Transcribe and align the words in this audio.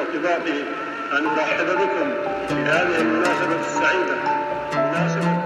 وارتباطه 0.00 0.64
أن 1.18 1.24
نرحب 1.24 1.66
بكم 1.66 2.12
في 2.48 2.54
هذه 2.54 3.00
المناسبة 3.00 3.60
السعيدة. 3.60 4.16
مناسبة. 4.74 5.40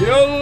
يلا. 0.00 0.41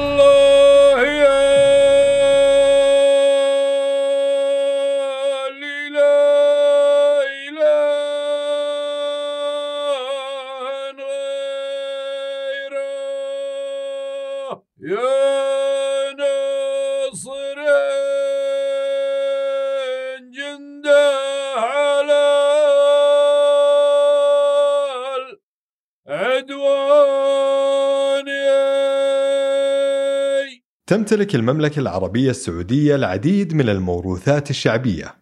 تمتلك 31.11 31.35
المملكة 31.35 31.81
العربية 31.81 32.31
السعودية 32.31 32.95
العديد 32.95 33.55
من 33.55 33.69
الموروثات 33.69 34.51
الشعبية 34.51 35.15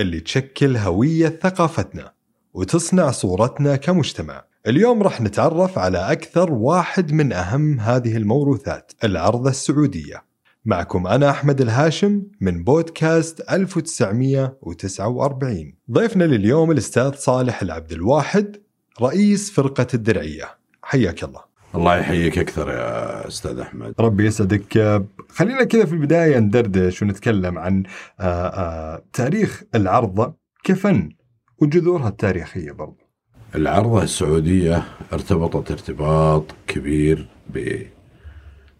اللي 0.00 0.20
تشكل 0.20 0.76
هوية 0.76 1.28
ثقافتنا 1.28 2.12
وتصنع 2.54 3.10
صورتنا 3.10 3.76
كمجتمع. 3.76 4.44
اليوم 4.66 5.02
راح 5.02 5.20
نتعرف 5.20 5.78
على 5.78 6.12
أكثر 6.12 6.52
واحد 6.52 7.12
من 7.12 7.32
أهم 7.32 7.80
هذه 7.80 8.16
الموروثات 8.16 8.92
العرضة 9.04 9.50
السعودية. 9.50 10.24
معكم 10.64 11.06
أنا 11.06 11.30
أحمد 11.30 11.60
الهاشم 11.60 12.22
من 12.40 12.64
بودكاست 12.64 13.40
1949 13.50 15.74
ضيفنا 15.90 16.24
لليوم 16.24 16.70
الأستاذ 16.70 17.12
صالح 17.12 17.62
العبد 17.62 17.92
الواحد 17.92 18.56
رئيس 19.02 19.50
فرقة 19.50 19.86
الدرعية 19.94 20.58
حياك 20.82 21.24
الله 21.24 21.49
الله 21.74 21.96
يحييك 21.96 22.38
أكثر 22.38 22.68
يا 22.70 23.28
أستاذ 23.28 23.58
أحمد. 23.58 23.94
ربي 24.00 24.26
يسعدك. 24.26 25.02
خلينا 25.28 25.64
كذا 25.64 25.84
في 25.84 25.92
البداية 25.92 26.38
ندردش 26.38 27.02
ونتكلم 27.02 27.58
عن 27.58 27.82
آه، 28.20 28.24
آه، 28.24 29.02
تاريخ 29.12 29.62
العرضة 29.74 30.34
كفن 30.64 31.08
وجذورها 31.58 32.08
التاريخية 32.08 32.72
برضو. 32.72 33.10
العرضة 33.54 34.02
السعودية 34.02 34.82
ارتبطت 35.12 35.70
ارتباط 35.70 36.44
كبير 36.66 37.26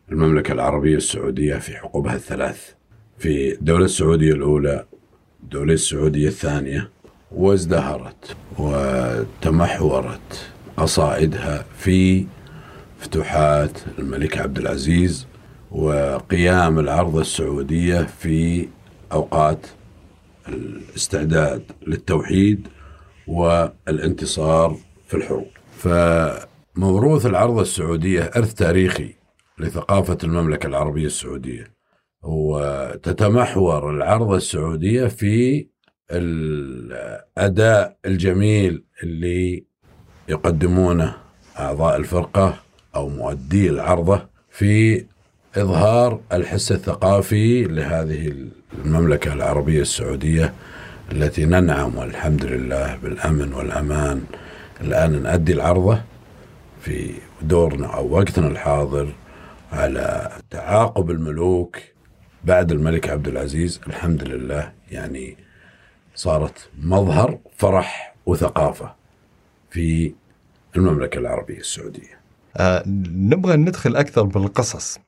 بالمملكة 0.08 0.52
العربية 0.52 0.96
السعودية 0.96 1.56
في 1.56 1.76
حقوبها 1.76 2.14
الثلاث 2.14 2.70
في 3.18 3.52
الدولة 3.52 3.84
السعودية 3.84 4.32
الأولى 4.32 4.84
الدولة 5.42 5.72
السعودية 5.72 6.28
الثانية 6.28 6.90
وازدهرت 7.32 8.36
وتمحورت 8.58 10.50
قصائدها 10.76 11.64
في 11.78 12.26
فتوحات 13.00 13.78
الملك 13.98 14.38
عبد 14.38 14.58
العزيز 14.58 15.26
وقيام 15.70 16.78
العرضة 16.78 17.20
السعودية 17.20 18.02
في 18.02 18.68
أوقات 19.12 19.66
الاستعداد 20.48 21.62
للتوحيد 21.86 22.68
والانتصار 23.26 24.76
في 25.06 25.16
الحروب. 25.16 25.46
فموروث 25.78 27.26
العرضة 27.26 27.62
السعودية 27.62 28.22
إرث 28.22 28.54
تاريخي 28.54 29.14
لثقافة 29.58 30.18
المملكة 30.24 30.66
العربية 30.66 31.06
السعودية 31.06 31.74
وتتمحور 32.22 33.90
العرضة 33.90 34.36
السعودية 34.36 35.06
في 35.06 35.66
الأداء 36.10 37.96
الجميل 38.06 38.84
اللي 39.02 39.64
يقدمونه 40.28 41.16
أعضاء 41.58 41.96
الفرقة 41.96 42.54
أو 42.96 43.08
مؤدي 43.08 43.70
العرضة 43.70 44.26
في 44.50 45.04
إظهار 45.56 46.20
الحس 46.32 46.72
الثقافي 46.72 47.64
لهذه 47.64 48.34
المملكة 48.84 49.32
العربية 49.32 49.80
السعودية 49.80 50.54
التي 51.12 51.44
ننعم 51.44 51.96
والحمد 51.96 52.44
لله 52.44 52.96
بالأمن 52.96 53.52
والأمان. 53.52 54.24
الآن 54.80 55.22
نؤدي 55.22 55.52
العرضة 55.52 56.02
في 56.80 57.14
دورنا 57.42 57.86
أو 57.86 58.10
وقتنا 58.10 58.46
الحاضر 58.46 59.12
على 59.72 60.30
تعاقب 60.50 61.10
الملوك 61.10 61.78
بعد 62.44 62.72
الملك 62.72 63.10
عبد 63.10 63.28
العزيز. 63.28 63.80
الحمد 63.86 64.24
لله 64.24 64.72
يعني 64.90 65.36
صارت 66.14 66.68
مظهر 66.82 67.38
فرح 67.56 68.14
وثقافة 68.26 68.94
في 69.70 70.12
المملكة 70.76 71.18
العربية 71.18 71.58
السعودية. 71.58 72.19
آه 72.56 72.82
نبغى 73.14 73.56
ندخل 73.56 73.96
أكثر 73.96 74.22
بالقصص. 74.22 74.98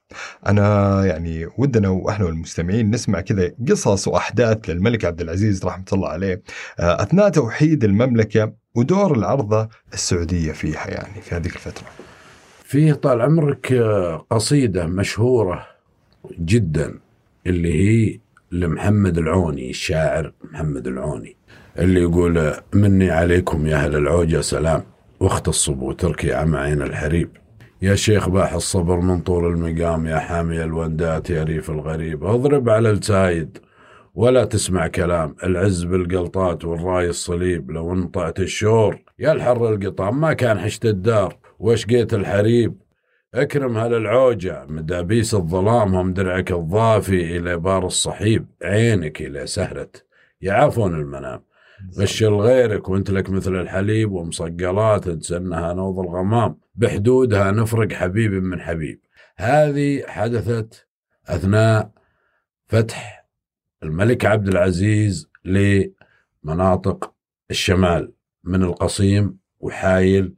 أنا 0.46 1.04
يعني 1.06 1.46
ودنا 1.58 1.88
وإحنا 1.88 2.24
والمستمعين 2.26 2.90
نسمع 2.90 3.20
كذا 3.20 3.52
قصص 3.68 4.08
وأحداث 4.08 4.70
للملك 4.70 5.04
عبد 5.04 5.20
العزيز 5.20 5.64
رحمة 5.64 5.84
الله 5.92 6.08
عليه 6.08 6.42
آه 6.80 7.02
أثناء 7.02 7.28
توحيد 7.28 7.84
المملكة 7.84 8.52
ودور 8.74 9.16
العرضة 9.16 9.68
السعودية 9.92 10.52
فيها 10.52 10.90
يعني 10.90 11.20
في 11.22 11.34
هذه 11.34 11.46
الفترة. 11.46 11.86
فيه 12.64 12.92
طال 12.92 13.20
عمرك 13.20 13.72
آه، 13.72 14.26
قصيدة 14.30 14.86
مشهورة 14.86 15.66
جدا 16.40 16.94
اللي 17.46 17.72
هي 17.74 18.20
لمحمد 18.52 19.18
العوني 19.18 19.70
الشاعر 19.70 20.32
محمد 20.52 20.86
العوني 20.86 21.36
اللي 21.78 22.00
يقول 22.00 22.54
مني 22.74 23.10
عليكم 23.10 23.66
يا 23.66 23.76
أهل 23.76 23.96
العوجة 23.96 24.40
سلام. 24.40 24.82
واختصب 25.22 25.82
وتركي 25.82 26.34
عم 26.34 26.56
عين 26.56 26.82
الحريب. 26.82 27.30
يا 27.82 27.94
شيخ 27.94 28.28
باح 28.28 28.52
الصبر 28.54 29.00
من 29.00 29.20
طول 29.20 29.46
المقام 29.46 30.06
يا 30.06 30.18
حامي 30.18 30.62
الوندات 30.62 31.30
يا 31.30 31.42
ريف 31.44 31.70
الغريب. 31.70 32.24
اضرب 32.24 32.68
على 32.68 32.90
السايد 32.90 33.58
ولا 34.14 34.44
تسمع 34.44 34.86
كلام. 34.86 35.36
العز 35.44 35.84
بالقلطات 35.84 36.64
والراي 36.64 37.08
الصليب. 37.08 37.70
لو 37.70 37.92
انطعت 37.92 38.40
الشور 38.40 39.02
يا 39.18 39.32
الحر 39.32 39.74
القطام 39.74 40.20
ما 40.20 40.32
كان 40.32 40.58
حشت 40.58 40.86
الدار. 40.86 41.36
وشقيت 41.58 42.14
الحريب؟ 42.14 42.74
اكرم 43.34 43.76
هل 43.76 43.94
العوجة. 43.94 44.66
مدابيس 44.68 45.34
الظلام 45.34 45.94
هم 45.94 46.12
درعك 46.12 46.52
الضافي 46.52 47.36
إلى 47.36 47.56
بار 47.56 47.86
الصحيب. 47.86 48.46
عينك 48.62 49.22
إلى 49.22 49.46
سهرة. 49.46 49.90
يعافون 50.40 50.94
المنام. 50.94 51.51
غشل 51.98 52.34
غيرك 52.34 52.88
وانت 52.88 53.10
لك 53.10 53.30
مثل 53.30 53.60
الحليب 53.60 54.12
ومصقلات 54.12 55.08
تسنها 55.08 55.72
نوض 55.74 55.98
الغمام. 55.98 56.58
بحدودها 56.74 57.50
نفرق 57.50 57.92
حبيب 57.92 58.32
من 58.32 58.60
حبيب. 58.60 59.00
هذه 59.36 60.02
حدثت 60.06 60.86
أثناء 61.26 61.90
فتح 62.66 63.26
الملك 63.82 64.24
عبد 64.24 64.48
العزيز 64.48 65.28
لمناطق 65.44 67.12
الشمال 67.50 68.12
من 68.44 68.62
القصيم 68.62 69.38
وحايل. 69.60 70.34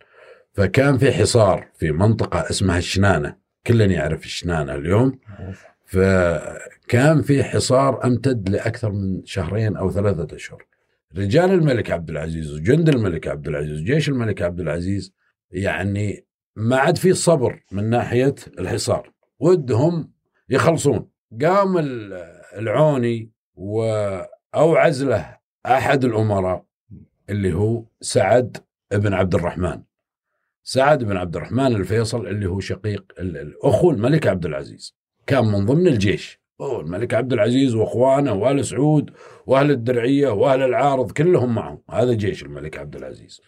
فكان 0.53 0.99
في 0.99 1.13
حصار 1.13 1.69
في 1.79 1.93
منطقة 1.93 2.51
اسمها 2.51 2.79
الشنانة 2.79 3.37
كلنا 3.67 3.95
يعرف 3.95 4.25
الشنانة 4.25 4.75
اليوم. 4.75 5.19
فكان 5.85 7.23
في 7.23 7.45
حصار 7.45 8.05
أمتد 8.05 8.49
لأكثر 8.49 8.93
من 8.93 9.25
شهرين 9.25 9.77
أو 9.77 9.91
ثلاثة 9.91 10.37
أشهر. 10.37 10.67
رجال 11.17 11.51
الملك 11.51 11.91
عبد 11.91 12.11
العزيز 12.11 12.53
وجند 12.53 12.89
الملك 12.89 13.29
عبد 13.29 13.49
العزيز 13.49 13.81
وجيش 13.81 14.09
الملك 14.09 14.43
عبد 14.43 14.61
العزيز 14.61 15.13
يعني 15.51 16.27
ما 16.57 16.77
عاد 16.77 16.99
في 16.99 17.13
صبر 17.15 17.63
من 17.73 17.91
ناحية 17.91 18.35
الحصار. 18.59 19.13
ودهم 19.39 20.13
يخلصون. 20.49 21.09
قام 21.43 21.79
ال- 21.79 22.13
العوني 22.59 23.31
واوعز 23.55 25.03
له 25.05 25.39
أحد 25.67 26.05
الأمراء 26.05 26.65
اللي 27.31 27.53
هو 27.53 27.85
سعد 28.01 28.57
بن 28.93 29.13
عبد 29.13 29.35
الرحمن. 29.35 29.83
سعد 30.63 31.05
بن 31.05 31.17
عبد 31.17 31.37
الرحمن 31.37 31.67
الفيصل 31.77 32.27
اللي 32.27 32.47
هو 32.47 32.61
شقيق 32.61 33.13
ال- 33.19 33.37
الأخو 33.37 33.91
الملك 33.91 34.27
عبد 34.27 34.47
العزيز. 34.47 34.97
كان 35.27 35.45
من 35.45 35.67
ضمن 35.67 35.87
الجيش. 35.87 36.41
الملك 36.61 37.15
عبد 37.15 37.33
العزيز 37.33 37.75
وأخوانه 37.75 38.33
وال 38.33 38.65
سعود 38.65 39.11
وأهل 39.47 39.71
الدرعية 39.71 40.29
وأهل 40.29 40.63
العارض 40.63 41.11
كلهم 41.11 41.55
معهم. 41.55 41.83
هذا 41.91 42.13
جيش 42.13 42.43
الملك 42.43 42.79
عبد 42.79 42.97
العزيز. 42.97 43.41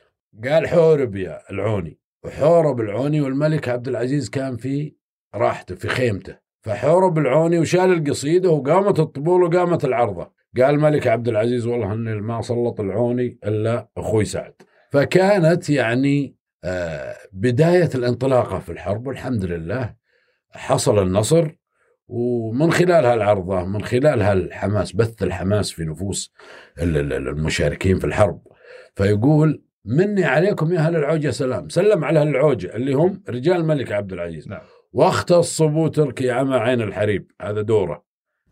قال 0.45 0.69
حورب 0.69 1.17
يا 1.17 1.41
العوني. 1.51 1.99
وحورب 2.25 2.81
العوني 2.81 3.21
والملك 3.21 3.69
عبد 3.69 3.89
العزيز 3.89 4.31
كان 4.31 4.57
في 4.57 4.95
راحته 5.35 5.75
في 5.75 5.89
خيمته. 5.89 6.39
فحورب 6.63 7.19
العوني 7.19 7.59
وشال 7.59 7.93
القصيدة 7.93 8.51
وقامت 8.51 9.01
الطبول 9.01 9.43
وقامت 9.43 9.85
العرضة. 9.85 10.33
قال 10.57 10.75
الملك 10.75 11.07
عبد 11.07 11.29
العزيز 11.29 11.67
والله 11.67 11.93
إني 11.93 12.21
ما 12.21 12.43
سلط 12.43 12.81
العوني 12.81 13.39
إلا 13.45 13.89
أخوي 13.97 14.25
سعد. 14.25 14.55
فكانت 14.93 15.71
يعني 15.71 16.37
آه، 16.65 17.17
بداية 17.33 17.91
الانطلاقة 17.95 18.59
في 18.59 18.73
الحرب 18.73 19.07
والحمد 19.07 19.45
لله 19.45 19.95
حصل 20.51 21.03
النصر. 21.03 21.51
ومن 22.09 22.71
خلال 22.73 23.05
هالعرضة 23.05 23.65
من 23.65 23.83
خلال 23.83 24.23
هالحماس 24.23 24.93
بث 24.93 25.23
الحماس 25.23 25.71
في 25.71 25.85
نفوس 25.85 26.33
ال- 26.83 26.97
ال- 26.97 27.13
ال- 27.13 27.29
المشاركين 27.29 27.99
في 27.99 28.05
الحرب. 28.07 28.41
فيقول 28.95 29.63
مني 29.85 30.25
عليكم 30.25 30.73
يا 30.73 30.79
أهل 30.79 30.97
العوجة 30.97 31.31
سلام. 31.31 31.69
سلم 31.69 32.05
على 32.05 32.21
أهل 32.21 32.29
العوجة 32.29 32.77
اللي 32.77 32.93
هم 32.95 33.23
رجال 33.29 33.57
الملك 33.57 33.93
عبد 33.93 34.13
العزيز. 34.13 34.49
نعم. 34.49 34.61
واختص 34.93 35.63
ابو 35.63 35.89
تركي 35.89 36.31
عمى 36.31 36.57
عين 36.57 36.81
الحريب. 36.83 37.31
هذا 37.41 37.63
دوره 37.63 38.05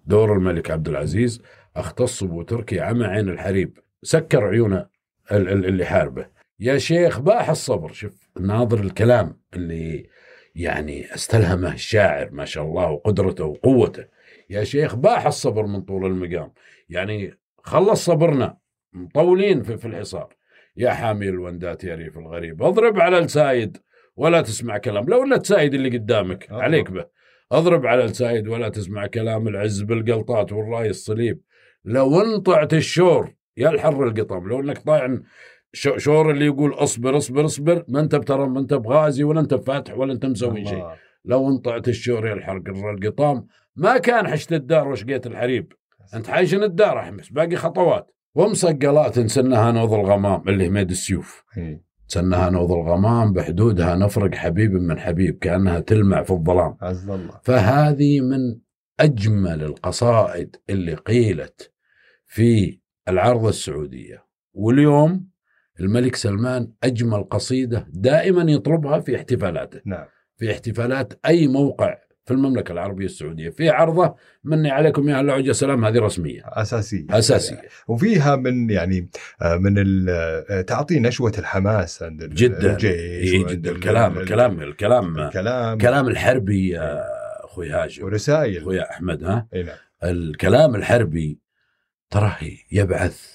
دور 0.06 0.32
الملك 0.32 0.70
عبد 0.70 0.88
العزيز. 0.88 1.42
اختص 1.76 2.22
ابو 2.22 2.42
تركي 2.42 2.80
عمى 2.80 3.04
عين 3.04 3.28
الحريب. 3.28 3.78
سكر 4.02 4.44
عيون 4.44 4.72
ال- 4.72 4.86
ال- 5.32 5.64
اللي 5.64 5.84
حاربه. 5.84 6.26
يا 6.60 6.78
شيخ 6.78 7.20
باح 7.20 7.50
الصبر. 7.50 7.92
شوف 7.92 8.28
ناظر 8.40 8.80
الكلام 8.80 9.40
اللي 9.54 10.06
يعني 10.54 11.14
استلهمه 11.14 11.72
الشاعر 11.74 12.30
ما 12.30 12.44
شاء 12.44 12.64
الله 12.64 12.90
وقدرته 12.90 13.44
وقوته. 13.44 14.04
يا 14.50 14.64
شيخ 14.64 14.94
باح 14.94 15.26
الصبر 15.26 15.66
من 15.66 15.82
طول 15.82 16.06
المقام. 16.06 16.52
يعني 16.88 17.38
خلص 17.56 18.04
صبرنا 18.04 18.56
مطولين 18.92 19.62
في, 19.62 19.76
في 19.76 19.86
الحصار. 19.86 20.34
يا 20.76 20.90
حامي 20.90 21.28
الوندات 21.28 21.84
يا 21.84 21.94
ريف 21.94 22.18
الغريب 22.18 22.62
اضرب 22.62 23.00
على 23.00 23.18
السايد 23.18 23.78
ولا 24.16 24.40
تسمع 24.40 24.78
كلام. 24.78 25.04
لو 25.04 25.24
لا 25.24 25.36
تسايد 25.36 25.74
اللي 25.74 25.98
قدامك 25.98 26.44
أضرب. 26.44 26.60
عليك 26.60 26.90
به. 26.90 27.06
اضرب 27.52 27.86
على 27.86 28.04
السايد 28.04 28.48
ولا 28.48 28.68
تسمع 28.68 29.06
كلام 29.06 29.48
العز 29.48 29.82
بالقلطات 29.82 30.52
والراي 30.52 30.90
الصليب. 30.90 31.40
لو 31.84 32.20
انطعت 32.20 32.74
الشور 32.74 33.34
يا 33.56 33.70
الحر 33.70 34.08
القطم 34.08 34.48
لو 34.48 34.60
انك 34.60 34.78
طايع 34.78 35.18
شور 35.74 36.30
اللي 36.30 36.44
يقول 36.46 36.74
اصبر 36.74 37.16
اصبر 37.16 37.44
اصبر 37.44 37.84
ما 37.88 38.00
انت 38.00 38.14
بترى 38.14 38.48
ما 38.48 38.60
انت 38.60 38.74
بغازي 38.74 39.24
ولا 39.24 39.40
انت 39.40 39.54
بفاتح 39.54 39.98
ولا 39.98 40.12
انت 40.12 40.26
مسوي 40.26 40.64
شيء. 40.64 40.84
لو 41.24 41.48
انطعت 41.48 41.88
الشور 41.88 42.26
يا 42.26 42.32
الحرق 42.32 42.62
القطام 42.68 43.46
ما 43.76 43.98
كان 43.98 44.28
حشت 44.28 44.52
الدار 44.52 44.88
وشقيت 44.88 45.26
الحريب. 45.26 45.72
انت 46.14 46.26
حايشن 46.26 46.62
الدار 46.62 46.98
احمس 46.98 47.28
باقي 47.28 47.56
خطوات. 47.56 48.10
ومصقلات 48.34 49.18
نسنها 49.18 49.72
نوض 49.72 49.92
الغمام 49.92 50.48
اللي 50.48 50.68
هميد 50.68 50.90
السيوف. 50.90 51.44
سنها 52.06 52.50
نوض 52.50 52.72
الغمام 52.72 53.32
بحدودها 53.32 53.94
نفرق 53.94 54.34
حبيب 54.34 54.72
من 54.72 54.98
حبيب 54.98 55.38
كأنها 55.38 55.80
تلمع 55.80 56.22
في 56.22 56.30
الظلام. 56.30 56.76
عز 56.82 57.10
الله. 57.10 57.40
فهذه 57.42 58.20
من 58.20 58.60
أجمل 59.00 59.62
القصائد 59.62 60.56
اللي 60.70 60.94
قيلت 60.94 61.72
في 62.26 62.80
العرض 63.08 63.46
السعودية. 63.46 64.24
واليوم 64.52 65.33
الملك 65.80 66.16
سلمان 66.16 66.68
أجمل 66.84 67.24
قصيدة 67.24 67.86
دائما 67.92 68.52
يطلبها 68.52 69.00
في 69.00 69.16
احتفالاته. 69.16 69.80
نعم. 69.84 70.04
في 70.36 70.52
احتفالات 70.52 71.12
أي 71.26 71.46
موقع 71.48 71.98
في 72.24 72.30
المملكة 72.34 72.72
العربية 72.72 73.04
السعودية 73.04 73.50
في 73.50 73.68
عرضة 73.70 74.14
مني 74.44 74.70
عليكم 74.70 75.08
يا 75.08 75.20
العوجه 75.20 75.52
سلام 75.52 75.84
هذه 75.84 75.98
رسمية. 75.98 76.42
أساسية. 76.44 77.06
أساسية. 77.10 77.62
وفيها 77.88 78.36
من 78.36 78.70
يعني 78.70 79.08
آه، 79.42 79.56
من 79.56 80.06
آه، 80.08 80.60
تعطي 80.60 81.00
نشوة 81.00 81.32
الحماس 81.38 82.02
عند 82.02 82.22
جدا. 82.34 82.72
الجيش 82.72 82.90
إيه 83.34 83.46
جدا. 83.46 83.70
ال- 83.70 83.76
الكلام 83.76 84.12
ال- 84.12 84.22
الكلام 84.22 84.60
الكلام 84.62 85.18
الكلام. 85.18 85.78
كلام 85.78 86.08
الحربي 86.08 86.68
يا 86.68 87.04
أخوي 87.44 87.70
هاشم. 87.70 88.04
ورسائل. 88.04 88.58
أخوي 88.62 88.82
أحمد 88.82 89.24
ها؟ 89.24 89.46
اي 89.54 89.62
نعم. 89.62 89.76
الكلام 90.04 90.74
الحربي 90.74 91.38
تراه 92.10 92.36
يبعث 92.72 93.33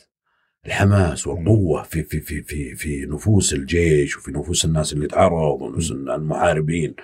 الحماس 0.66 1.28
والقوة 1.28 1.84
في 1.84 2.04
في 2.04 2.20
في 2.22 2.42
في 2.42 2.76
في 2.76 3.06
نفوس 3.06 3.54
الجيش 3.54 4.18
وفي 4.18 4.32
نفوس 4.32 4.66
الناس 4.66 4.94
اللي 4.94 5.08
تعرض 5.08 5.62
ونفوس 5.62 5.92
المحاربين. 5.92 6.96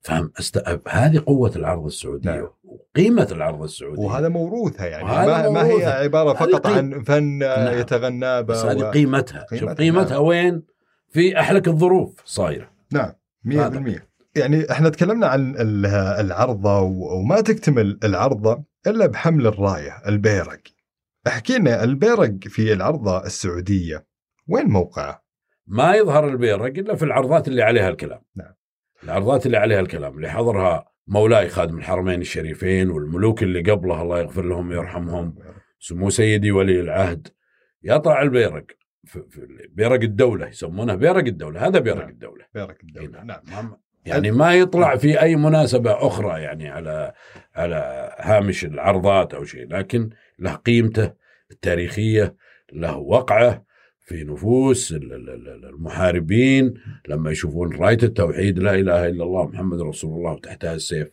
فهم؟ 0.00 0.32
است... 0.38 0.62
هذه 0.88 1.22
قوة 1.26 1.52
العرض 1.56 1.84
السعودية 1.84 2.30
نعم. 2.30 2.48
وقيمة 2.64 3.28
العرض 3.32 3.62
السعودية. 3.62 4.02
وهذا 4.02 4.28
موروثها 4.28 4.86
يعني. 4.86 5.04
وهذا 5.04 5.42
ما, 5.42 5.50
ما 5.50 5.66
هي 5.66 5.84
هذه 5.84 6.08
فقط 6.10 6.66
قيم- 6.66 6.76
عن 6.94 7.02
فن 7.02 7.22
نعم. 7.38 7.78
يتغنى 7.78 8.20
به 8.20 8.40
بس 8.40 8.64
هذه 8.64 8.82
و- 8.84 8.90
قيمتها. 8.90 9.46
شوف 9.50 9.58
قيمتها، 9.60 9.74
قيمتها 9.74 10.14
نعم. 10.14 10.22
وين؟ 10.24 10.62
في 11.10 11.40
أحلك 11.40 11.68
الظروف 11.68 12.22
صايرة. 12.24 12.70
نعم 12.92 13.12
100% 13.44 13.56
هذا. 13.56 14.02
يعني 14.36 14.70
إحنا 14.70 14.88
تكلمنا 14.88 15.26
عن 15.26 15.54
ال- 15.58 15.86
العرضة 16.26 16.80
و- 16.80 17.18
وما 17.18 17.40
تكتمل 17.40 17.98
العرضة 18.04 18.64
إلا 18.86 19.06
بحمل 19.06 19.46
الراية 19.46 20.02
البيرق. 20.06 20.60
احكي 21.26 21.58
لنا 21.58 21.84
البيرق 21.84 22.38
في 22.40 22.72
العرضة 22.72 23.24
السعودية 23.26 24.06
وين 24.48 24.66
موقعه؟ 24.66 25.24
ما 25.66 25.94
يظهر 25.94 26.28
البيرق 26.28 26.78
إلا 26.78 26.94
في 26.96 27.04
العرضات 27.04 27.48
اللي 27.48 27.62
عليها 27.62 27.88
الكلام 27.88 28.22
نعم. 28.36 28.54
العرضات 29.04 29.46
اللي 29.46 29.56
عليها 29.56 29.80
الكلام 29.80 30.16
اللي 30.16 30.30
حضرها 30.30 30.92
مولاي 31.06 31.48
خادم 31.48 31.78
الحرمين 31.78 32.20
الشريفين 32.20 32.90
والملوك 32.90 33.42
اللي 33.42 33.70
قبله 33.70 34.02
الله 34.02 34.20
يغفر 34.20 34.44
لهم 34.44 34.70
ويرحمهم 34.70 35.34
سمو 35.78 36.10
سيدي 36.10 36.52
ولي 36.52 36.80
العهد 36.80 37.28
يطلع 37.82 38.22
البيرق 38.22 38.64
في 39.04 39.22
بيرق 39.70 40.00
الدولة 40.00 40.48
يسمونه 40.48 40.94
بيرق 40.94 41.24
الدولة 41.24 41.66
هذا 41.66 41.78
بيرق 41.78 41.98
نعم. 41.98 42.08
الدولة 42.08 42.44
بيرق 42.54 42.76
الدولة 42.82 43.22
نعم. 43.24 43.40
نعم 43.50 43.76
يعني 44.06 44.30
ما 44.30 44.54
يطلع 44.54 44.96
في 44.96 45.22
أي 45.22 45.36
مناسبة 45.36 46.06
أخرى 46.06 46.42
يعني 46.42 46.68
على 46.68 47.12
على 47.54 48.10
هامش 48.18 48.64
العرضات 48.64 49.34
أو 49.34 49.44
شيء 49.44 49.68
لكن 49.68 50.10
له 50.42 50.52
قيمته 50.54 51.12
التاريخية 51.50 52.36
له 52.72 52.96
وقعه 52.96 53.64
في 54.00 54.24
نفوس 54.24 54.92
ال- 54.92 55.12
ال- 55.12 55.30
ال- 55.30 55.64
المحاربين. 55.68 56.74
لما 57.08 57.30
يشوفون 57.30 57.76
راية 57.76 57.98
التوحيد 58.02 58.58
لا 58.58 58.74
إله 58.74 59.06
إلا 59.06 59.24
الله 59.24 59.46
محمد 59.48 59.80
رسول 59.80 60.18
الله 60.18 60.32
وتحتها 60.32 60.74
السيف. 60.74 61.08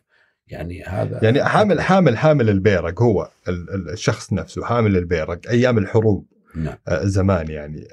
يعني 0.48 0.84
هذا 0.84 1.20
يعني 1.24 1.44
حامل 1.44 1.82
حامل 1.82 2.18
حامل 2.18 2.50
البيرق 2.50 3.02
هو 3.02 3.30
ال- 3.48 3.70
ال- 3.74 3.90
الشخص 3.90 4.34
نفسه 4.34 4.64
حامل 4.66 4.98
البيرق 4.98 5.40
أيام 5.50 5.78
الحروب. 5.78 6.26
نعم. 6.56 6.76
آه، 6.88 7.06
زمان 7.06 7.50
يعني. 7.50 7.88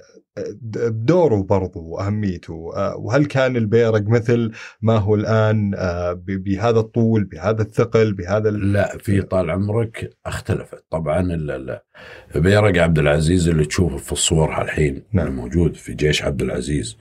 بدوره 0.63 1.43
برضه 1.43 1.81
وأهميته. 1.81 2.73
آه، 2.77 2.97
وهل 2.97 3.27
كان 3.27 3.57
البيرق 3.57 4.03
مثل 4.09 4.53
ما 4.83 4.97
هو 4.97 5.15
الآن 5.15 5.75
آه، 5.77 6.13
بهذا 6.27 6.79
الطول 6.79 7.25
بهذا 7.25 7.63
الثقل 7.63 8.13
بهذا 8.13 8.49
ال- 8.49 8.73
لا 8.73 8.99
في 8.99 9.23
طال 9.23 9.51
عمرك 9.51 10.11
اختلفت. 10.27 10.85
طبعا 10.91 11.23
بيرق 12.35 12.83
عبد 12.83 12.99
العزيز 12.99 13.49
اللي 13.49 13.65
تشوفه 13.65 13.97
في 13.97 14.13
الصور 14.13 14.63
الحين 14.63 15.03
نعم. 15.13 15.27
الموجود 15.27 15.75
في 15.75 15.95
جيش 15.95 16.23
عبد 16.23 16.43
العزيز 16.43 16.97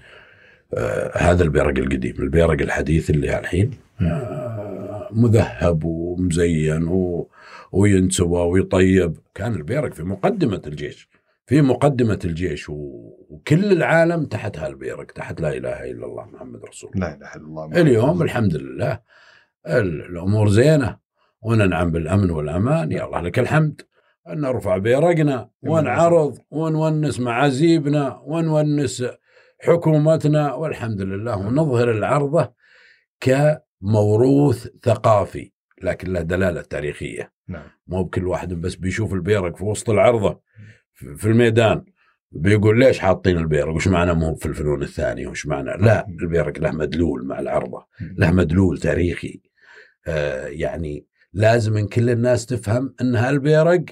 آه 0.74 1.12
هذا 1.18 1.44
البيرق 1.44 1.78
القديم. 1.78 2.16
البيرق 2.20 2.62
الحديث 2.62 3.10
اللي 3.10 3.40
الحين 3.40 3.72
آه 4.02 5.10
مذهب 5.12 5.84
ومزين 5.84 6.84
و... 6.88 7.30
وينسوى 7.72 8.42
ويطيب. 8.42 9.18
كان 9.36 9.54
البيرق 9.54 9.94
في 9.94 10.04
مقدمة 10.04 10.62
الجيش. 10.68 11.10
في 11.48 11.62
مقدمة 11.62 12.20
الجيش. 12.26 12.70
وكل 12.70 13.72
العالم 13.72 14.26
تحت 14.26 14.58
هالبيرق 14.60 15.06
تحت 15.06 15.42
لا 15.42 15.58
إله 15.58 15.92
إلا 15.92 16.06
الله 16.06 16.26
محمد 16.26 16.66
رسول 16.66 16.92
الله. 16.96 17.08
لا 17.08 17.16
إله 17.16 17.36
إلا 17.36 17.46
الله 17.46 17.68
محمد 17.68 17.78
اليوم 17.78 18.10
رسول 18.10 18.22
الحمد 18.24 18.56
لله 18.56 19.00
ال- 19.68 20.06
الأمور 20.06 20.50
زينة. 20.50 20.98
وننعم 21.42 21.92
بالأمن 21.92 22.32
والأمان. 22.32 22.92
يا 22.92 23.06
الله 23.06 23.22
لك 23.22 23.40
الحمد. 23.40 23.82
أن 24.28 24.42
نرفع 24.42 24.78
بيرقنا 24.78 25.50
ونعرض 25.62 26.38
ونونس 26.52 27.20
معازيبنا 27.20 28.22
ونونس 28.26 29.06
حكومتنا. 29.62 30.54
والحمد 30.54 31.02
لله 31.02 31.38
ونظهر 31.38 31.92
العرضة 31.92 32.54
كموروث 33.20 34.68
ثقافي 34.84 35.52
لكن 35.82 36.14
له 36.14 36.22
دلالة 36.22 36.62
تاريخية. 36.62 37.32
نعم. 37.48 37.68
مو 37.88 38.04
بكل 38.04 38.28
واحد 38.28 38.54
بس 38.54 38.76
بيشوف 38.76 39.14
البيرق 39.14 39.58
في 39.58 39.64
وسط 39.64 39.90
العرضة. 39.90 40.42
في 40.96 41.26
الميدان. 41.26 41.84
بيقول 42.32 42.80
ليش 42.80 43.00
حاطين 43.00 43.38
البيرق؟ 43.38 43.74
وش 43.74 43.88
معنى 43.88 44.14
مو 44.14 44.36
في 44.36 44.46
الفنون 44.46 44.84
الثانية؟ 44.84 45.28
وش 45.28 45.48
معنى؟ 45.48 45.70
لا 45.86 46.08
البيرق 46.22 46.60
له 46.60 46.72
مدلول 46.72 47.26
مع 47.26 47.40
العرضة. 47.40 47.86
له 48.18 48.32
مدلول 48.32 48.78
تاريخي. 48.78 49.42
آه 50.08 50.48
يعني 50.48 51.06
لازم 51.34 51.74
من 51.74 51.88
كل 51.88 52.10
الناس 52.10 52.46
تفهم 52.46 52.96
إن 53.02 53.16
هالبيرق 53.16 53.86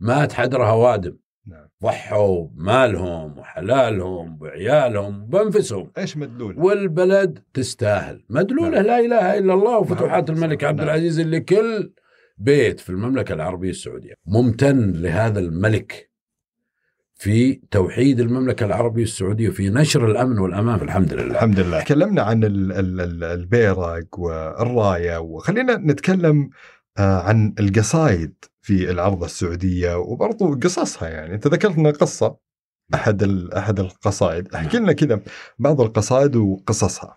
مات 0.00 0.32
حدرها 0.32 0.72
وادم 0.72 1.16
نعم. 1.46 1.68
ضحوا 1.82 2.48
بمالهم 2.48 3.38
وحلالهم 3.38 4.38
وعيالهم 4.42 5.26
بانفسهم 5.26 5.90
إيش 5.98 6.16
مدلول؟ 6.16 6.58
والبلد 6.58 7.38
تستاهل. 7.54 8.24
مدلولة 8.30 8.70
نعم. 8.70 8.86
لا 8.86 8.98
إله 8.98 9.38
إلا 9.38 9.54
الله 9.54 9.78
وفتوحات 9.78 10.30
نعم. 10.30 10.42
الملك 10.44 10.64
عبد 10.64 10.78
نعم. 10.78 10.88
العزيز 10.88 11.20
اللي 11.20 11.40
كل 11.40 11.92
بيت 12.38 12.80
في 12.80 12.90
المملكة 12.90 13.32
العربية 13.32 13.70
السعودية. 13.70 14.14
ممتن 14.26 14.92
لهذا 14.92 15.40
الملك. 15.40 16.07
في 17.18 17.60
توحيد 17.70 18.20
المملكة 18.20 18.66
العربية 18.66 19.02
السعودية 19.02 19.50
في 19.50 19.70
نشر 19.70 20.10
الأمن 20.10 20.38
والأمان 20.38 20.80
الحمد 20.82 21.12
لله. 21.14 21.24
الحمد 21.32 21.60
لله. 21.60 21.80
تكلمنا 21.80 22.22
عن 22.22 22.44
ال- 22.44 22.72
ال- 22.72 23.00
ال- 23.00 23.24
البيرق 23.24 24.18
والراية 24.18 25.18
وخلينا 25.18 25.76
نتكلم 25.76 26.50
آه، 26.98 27.20
عن 27.22 27.54
القصايد 27.60 28.34
في 28.62 28.90
العرضه 28.90 29.26
السعودية 29.26 29.98
وبرضو 29.98 30.54
قصصها 30.54 31.08
يعني. 31.08 31.34
أنت 31.34 31.46
ذكرت 31.46 31.78
لنا 31.78 31.90
قصة 31.90 32.36
أحد 32.94 33.22
ال- 33.22 33.54
أحد 33.54 33.80
القصائد 33.80 34.54
احكي 34.54 34.76
لنا 34.78 34.92
كذا 34.92 35.20
بعض 35.58 35.80
القصائد 35.80 36.36
وقصصها. 36.36 37.16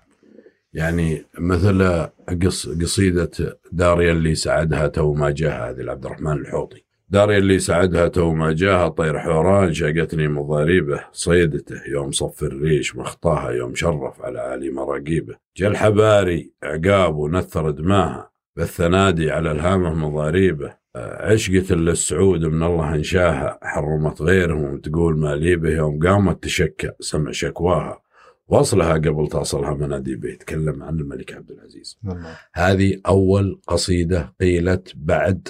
يعني 0.74 1.25
مثل 1.39 2.08
قص 2.46 2.70
قصيدة 2.70 3.31
داريا 3.72 4.12
اللي 4.12 4.36
سعدها 4.36 4.88
تو 4.88 5.13
ما 5.13 5.29
جاها 5.31 5.70
هذه 5.70 5.77
لعبد 5.81 6.05
الرحمن 6.05 6.31
الحوطي. 6.31 6.86
داريا 7.12 7.38
اللي 7.38 7.60
سعدها 7.60 8.08
تو 8.08 8.34
ما 8.34 8.53
جاها 8.53 8.88
طير 8.88 9.20
حوران 9.20 9.74
شاقتني 9.74 10.27
مضاريبه 10.27 11.03
صيدته 11.12 11.82
يوم 11.88 12.12
صف 12.12 12.44
الريش 12.44 12.96
مخطاها 12.96 13.51
يوم 13.51 13.75
شرف 13.75 14.22
على 14.22 14.39
علي 14.39 14.70
مراقيبه. 14.70 15.36
جا 15.58 15.68
الحباري 15.68 16.51
عقاب 16.63 17.15
ونثر 17.15 17.72
دماها 17.72 18.32
بالثنادي 18.58 19.32
على 19.32 19.51
الهامه 19.51 19.94
مضاريبه. 19.94 20.74
عشقة 20.96 21.75
للسعود 21.75 22.46
من 22.46 22.63
الله 22.63 22.96
انشاها 22.96 23.60
حرمت 23.63 24.22
غيرهم 24.22 24.77
تقول 24.77 25.18
ما 25.18 25.36
لي 25.36 25.56
به 25.56 25.70
يوم 25.70 26.08
قامت 26.08 26.44
تشكى 26.44 26.91
سمع 27.00 27.32
شكواها. 27.32 28.01
وصلها 28.48 28.94
قبل 28.94 29.27
تصلها 29.27 29.74
مناديبه 29.74 30.30
يتكلم 30.30 30.84
عن 30.84 31.00
الملك 31.00 31.34
عبد 31.34 31.51
العزيز. 31.51 32.00
الله 32.03 32.38
هذه 32.53 33.01
أول 33.08 33.62
قصيدة 33.68 34.34
قيلت 34.41 34.94
بعد 34.96 35.48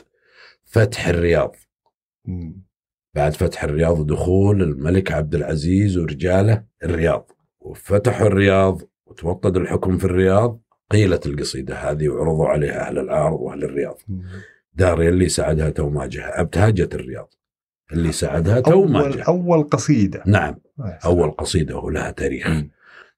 فتح 0.71 1.07
الرياض. 1.07 1.55
مم. 2.25 2.63
بعد 3.15 3.33
فتح 3.33 3.63
الرياض 3.63 3.99
ودخول 3.99 4.61
الملك 4.61 5.11
عبد 5.11 5.35
العزيز 5.35 5.97
ورجاله 5.97 6.63
الرياض. 6.83 7.31
وفتحوا 7.59 8.27
الرياض 8.27 8.81
وتوطد 9.05 9.57
الحكم 9.57 9.97
في 9.97 10.05
الرياض. 10.05 10.61
قيلت 10.91 11.25
القصيدة 11.25 11.75
هذه 11.75 12.09
وعرضوا 12.09 12.47
عليها 12.47 12.87
أهل 12.87 12.99
العرض 12.99 13.39
وأهل 13.39 13.63
الرياض. 13.63 13.97
دار 14.73 14.97
يا 14.97 15.09
اللي 15.09 15.29
سعدها 15.29 15.69
تو 15.69 15.89
ما 15.89 16.09
أبتهجت 16.15 16.95
الرياض. 16.95 17.33
اللي 17.93 18.11
سعدها 18.11 18.59
تو 18.59 18.85
ما 18.85 19.23
أول 19.27 19.63
قصيدة. 19.63 20.23
نعم. 20.25 20.55
أول 21.05 21.31
قصيدة 21.31 21.77
ولها 21.77 22.11
تاريخ. 22.11 22.47
مم. 22.47 22.71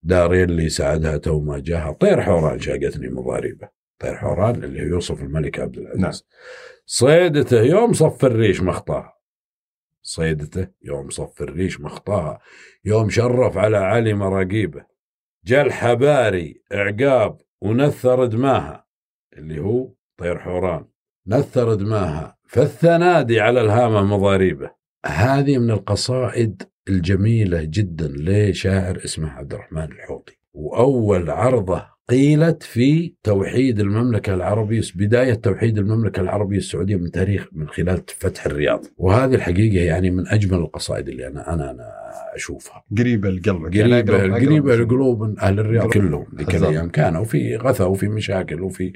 داري 0.04 0.44
اللي 0.44 0.70
سعدها 0.70 1.18
تو 1.18 1.40
ما 1.40 1.94
طير 2.00 2.22
حوران 2.22 2.60
شاقتني 2.60 3.10
مضاريبه 3.10 3.70
طير 4.00 4.16
حوران 4.16 4.64
اللي 4.64 4.80
يوصف 4.80 5.22
الملك 5.22 5.60
عبد 5.60 5.78
العزيز. 5.78 6.02
نعم. 6.02 6.14
صيدته 6.86 7.62
يوم 7.62 7.94
صف 7.94 8.26
الريش 8.26 8.62
مخطاها 8.62 9.14
صيدته 10.02 10.68
يوم 10.84 11.10
صف 11.10 11.42
الريش 11.42 11.82
مخطاها 11.82 12.40
يوم 12.86 13.10
شرف 13.10 13.58
على 13.58 13.78
علي 13.78 14.14
مراقيبه 14.14 14.94
جا 15.46 15.62
الحباري 15.62 16.62
عقاب 16.72 17.42
ونثر 17.62 18.26
دماها. 18.26 18.86
اللي 19.38 19.60
هو 19.60 19.90
طير 20.18 20.40
حوران. 20.40 20.86
نثر 21.28 21.74
دماها. 21.74 22.38
فالثنادي 22.48 23.40
على 23.40 23.62
الهامة 23.62 24.02
مضاريبه. 24.02 24.72
هذه 25.06 25.58
من 25.58 25.72
القصائد 25.72 26.64
الجميلة 26.90 27.64
جدا 27.64 28.14
لشاعر 28.18 29.02
اسمه 29.06 29.32
عبد 29.32 29.54
الرحمن 29.54 29.84
الحوطي. 29.84 30.38
وأول 30.54 31.30
عرضة 31.30 31.93
قيلت 32.10 32.64
في 32.64 33.14
توحيد 33.24 33.80
المملكة 33.80 34.34
العربية 34.34 34.82
بداية 34.96 35.34
توحيد 35.34 35.78
المملكة 35.78 36.22
العربية 36.22 36.58
السعودية 36.58 36.96
من 36.96 37.12
تاريخ 37.12 37.48
من 37.52 37.68
خلال 37.70 38.04
فتح 38.08 38.46
الرياض. 38.46 38.86
وهذه 38.98 39.36
الحقيقة 39.36 39.84
يعني 39.84 40.12
من 40.12 40.28
أجمل 40.28 40.58
القصائد 40.58 41.10
اللي 41.10 41.28
أنا 41.28 41.54
أنا, 41.54 41.72
أنا 41.72 41.92
أشوفها. 42.36 42.84
قريبه 42.98 43.30
القلب. 43.30 43.66
قريبة 43.66 44.24
قريبة 44.24 44.76
لقلوب 44.76 45.40
أهل 45.40 45.60
الرياض. 45.60 45.90
كلهم 45.90 46.26
ذيك. 46.36 46.56
الأيام 46.56 46.90
كانوا 46.90 47.24
في 47.24 47.56
غثى 47.56 47.84
وفي 47.84 48.08
مشاكل 48.08 48.62
وفي 48.62 48.94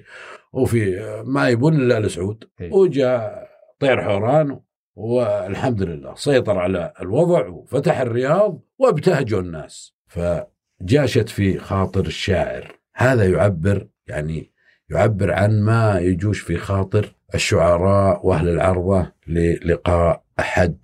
وفي 0.54 1.00
ما 1.26 1.50
يبون 1.50 1.76
إلا 1.76 1.98
السعود. 1.98 2.44
إيه. 2.62 2.74
وجاء 2.74 3.48
طير 3.80 4.02
حوران 4.02 4.60
والحمد 4.96 5.84
لله 5.84 6.16
سيطر 6.16 6.58
على 6.58 6.94
الوضع 7.02 7.48
وفتح 7.48 8.00
الرياض 8.00 8.62
وابتهجوا 8.80 9.42
الناس. 9.42 9.94
فجاشت 10.08 11.30
في 11.30 11.58
خاطر 11.58 12.06
الشاعر. 12.06 12.76
هذا 12.98 13.30
يعبر 13.30 13.88
يعني 14.08 14.51
يعبر 14.89 15.32
عن 15.32 15.62
ما 15.62 16.00
يجوش 16.00 16.39
في 16.39 16.58
خاطر 16.58 17.16
الشعراء 17.36 18.27
وأهل 18.27 18.50
العرضة 18.50 19.12
للقاء 19.27 20.24
أحد 20.39 20.77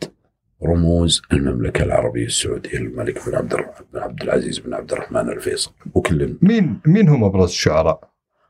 رموز 0.64 1.22
المملكة 1.34 1.84
العربية 1.84 2.26
السعودية 2.26 2.78
الملك 2.78 3.30
بن 3.30 3.36
عبد 3.36 3.56
بن 3.94 4.00
عبد 4.00 4.24
العزيز 4.24 4.60
بن 4.60 4.74
عبد 4.74 4.92
الرحمن 4.92 5.30
الفيصل 5.30 5.72
وكل 5.94 6.38
مين 6.42 6.80
مين 6.86 7.10
هم 7.10 7.24
أبرز 7.24 7.50
الشعراء؟ 7.50 8.10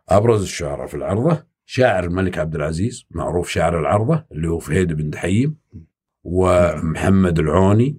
أبرز 0.10 0.42
الشعراء 0.42 0.88
في 0.88 0.94
العرضة 0.94 1.44
شاعر 1.66 2.04
الملك 2.04 2.38
عبد 2.38 2.56
العزيز 2.56 3.06
معروف 3.12 3.50
شاعر 3.50 3.80
العرضة 3.80 4.26
اللي 4.32 4.48
هو 4.50 4.60
فهيد 4.60 4.94
بن 4.94 5.10
دحيم 5.10 5.58
ومحمد 6.24 7.40
العوني 7.40 7.98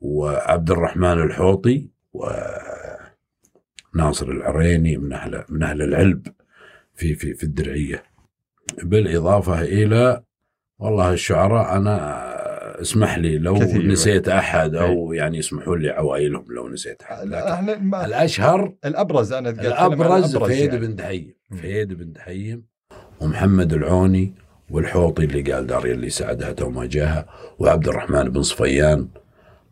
وعبد 0.00 0.70
الرحمن 0.70 1.22
الحوطي 1.22 1.88
وناصر 3.94 4.30
العريني 4.30 4.96
من 4.96 5.12
أهل 5.12 5.44
من 5.48 5.62
أهل 5.62 5.82
العلب 5.82 6.26
في 6.94 7.14
في 7.14 7.34
في 7.34 7.44
الدرعية 7.44 8.02
بالإضافة 8.82 9.62
إلى 9.62 10.22
والله 10.78 11.12
الشعراء 11.12 11.76
أنا 11.76 12.32
اسمح 12.80 13.18
لي 13.18 13.38
لو 13.38 13.54
كثير. 13.54 13.86
نسيت 13.86 14.28
أحد 14.28 14.74
أو 14.74 15.12
يعني 15.12 15.38
يسمحوا 15.38 15.76
لي 15.76 15.90
عوائلهم 15.90 16.44
لو 16.48 16.68
نسيت 16.68 17.02
أحد 17.02 17.26
لكن 17.26 17.94
الأشهر 17.94 18.74
الأبرز 18.84 19.32
أنا 19.32 19.50
الأبرز 19.50 20.36
فهيد 20.36 20.72
يعني. 20.72 20.86
بن 20.86 20.96
دحيم. 20.96 21.34
فهيد 21.50 21.92
بن 21.92 22.12
دحيم 22.12 22.64
ومحمد 23.20 23.72
العوني 23.72 24.34
والحوطي 24.70 25.24
اللي 25.24 25.52
قال 25.52 25.66
داريا 25.66 25.94
اللي 25.94 26.10
سعدها 26.10 26.52
تو 26.52 26.70
ما 26.70 26.86
جاها 26.86 27.26
وعبد 27.58 27.88
الرحمن 27.88 28.28
بن 28.28 28.42
صفيان 28.42 29.08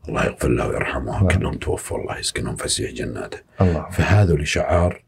الله 0.09 0.25
يغفر 0.25 0.49
له 0.49 0.69
ويرحمه. 0.69 1.13
نعم. 1.13 1.29
كلهم 1.29 1.55
توفوا 1.55 1.99
الله 1.99 2.19
يسكنهم 2.19 2.57
فسيح 2.57 2.91
جناته. 2.91 3.39
الله. 3.61 3.91
فهذول 3.91 4.49
شعار 4.49 5.03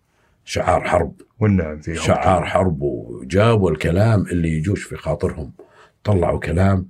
شعار 0.45 0.81
حرب. 0.85 1.13
والنعم 1.41 1.81
فيهم 1.81 1.97
شعار 1.97 2.45
حرب 2.45 2.83
وجابوا 2.83 3.71
الكلام 3.71 4.23
اللي 4.23 4.49
يجوش 4.49 4.83
في 4.83 4.97
خاطرهم. 4.97 5.53
طلعوا 6.05 6.39
كلام 6.39 6.89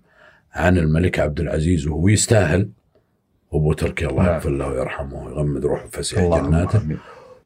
عن 0.52 0.78
الملك 0.78 1.18
عبد 1.18 1.40
العزيز 1.40 1.86
وهو 1.86 2.08
يستاهل. 2.08 2.68
ابو 3.52 3.72
تركي 3.72 4.06
الله 4.06 4.22
نعم. 4.22 4.34
يغفر 4.34 4.50
له 4.50 4.68
ويرحمه 4.68 5.24
ويغمد 5.24 5.64
روحه 5.64 5.86
فسيح 5.86 6.20
جناته. 6.20 6.78
آمين. 6.78 6.98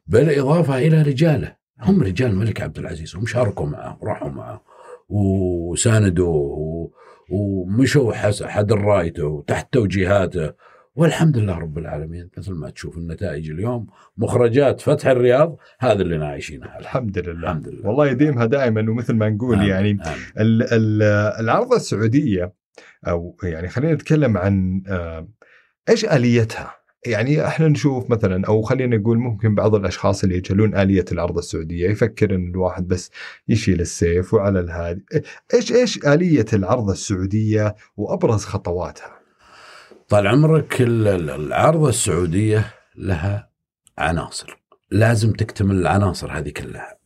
بالإضافة 0.07 0.77
إلى 0.77 1.01
رجاله. 1.01 1.55
هم 1.81 2.03
رجال 2.03 2.31
الملك 2.31 2.61
عبد 2.61 2.77
العزيز. 2.79 3.15
هم 3.15 3.25
شاركوا 3.25 3.65
معه 3.65 3.97
وراحوا 4.01 4.29
معه 4.29 4.61
وساندوه 5.09 6.29
و- 6.35 6.89
ومشوا 7.29 8.13
حس- 8.13 8.43
حد 8.43 8.71
رايته 8.73 9.25
وتحت 9.25 9.73
توجيهاته 9.73 10.53
والحمد 10.95 11.37
لله 11.37 11.57
رب 11.57 11.77
العالمين 11.77 12.29
مثل 12.37 12.51
ما 12.53 12.69
تشوف 12.69 12.97
النتائج 12.97 13.51
اليوم 13.51 13.87
مخرجات 14.17 14.81
فتح 14.81 15.07
الرياض 15.07 15.57
هذا 15.79 16.01
اللي 16.01 16.17
نعيشينها 16.17 16.79
الحمد 16.79 17.17
لله 17.19 17.51
الحمد 17.51 17.67
لله 17.67 17.87
والله 17.87 18.07
يديمها 18.07 18.45
دائما 18.45 18.81
ومثل 18.91 19.13
ما 19.15 19.29
نقول 19.29 19.55
آمين. 19.55 19.69
يعني 19.69 19.89
آمين. 19.91 20.01
ال- 20.39 20.63
ال- 20.73 21.03
العرضة 21.43 21.75
السعودية 21.75 22.53
أو 23.07 23.37
يعني 23.43 23.67
خلينا 23.67 23.93
نتكلم 23.93 24.37
عن 24.37 24.83
آه، 24.87 25.27
إيش 25.89 26.05
آليتها 26.05 26.75
يعني 27.09 27.47
إحنا 27.47 27.67
نشوف 27.67 28.09
مثلا 28.09 28.47
أو 28.47 28.61
خلينا 28.61 28.97
نقول 28.97 29.17
ممكن 29.17 29.55
بعض 29.55 29.75
الأشخاص 29.75 30.23
اللي 30.23 30.35
يجهلون 30.37 30.75
آلية 30.77 31.05
العرض 31.11 31.37
السعودية 31.37 31.89
يفكر 31.89 32.35
إن 32.35 32.47
الواحد 32.49 32.87
بس 32.87 33.11
يشيل 33.47 33.81
السيف 33.81 34.33
وعلى 34.33 34.59
الهادي. 34.59 35.05
إيش 35.53 35.71
إيش 35.71 36.05
آلية 36.05 36.45
العرض 36.53 36.89
السعودية 36.89 37.75
وأبرز 37.97 38.45
خطواتها؟ 38.45 39.19
طال 40.09 40.27
عمرك 40.27 40.81
ال- 40.81 41.07
ال- 41.07 41.29
العارضة 41.29 41.89
السعودية 41.89 42.73
لها 42.95 43.49
عناصر. 43.97 44.57
لازم 44.91 45.33
تكتمل 45.33 45.75
العناصر 45.75 46.31
هذه 46.31 46.49
كلها. 46.49 46.97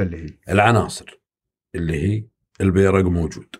اللي 0.00 0.24
هي؟ 0.24 0.30
العناصر 0.48 1.20
اللي 1.74 2.02
هي 2.02 2.24
البيرق 2.60 3.04
موجود 3.04 3.56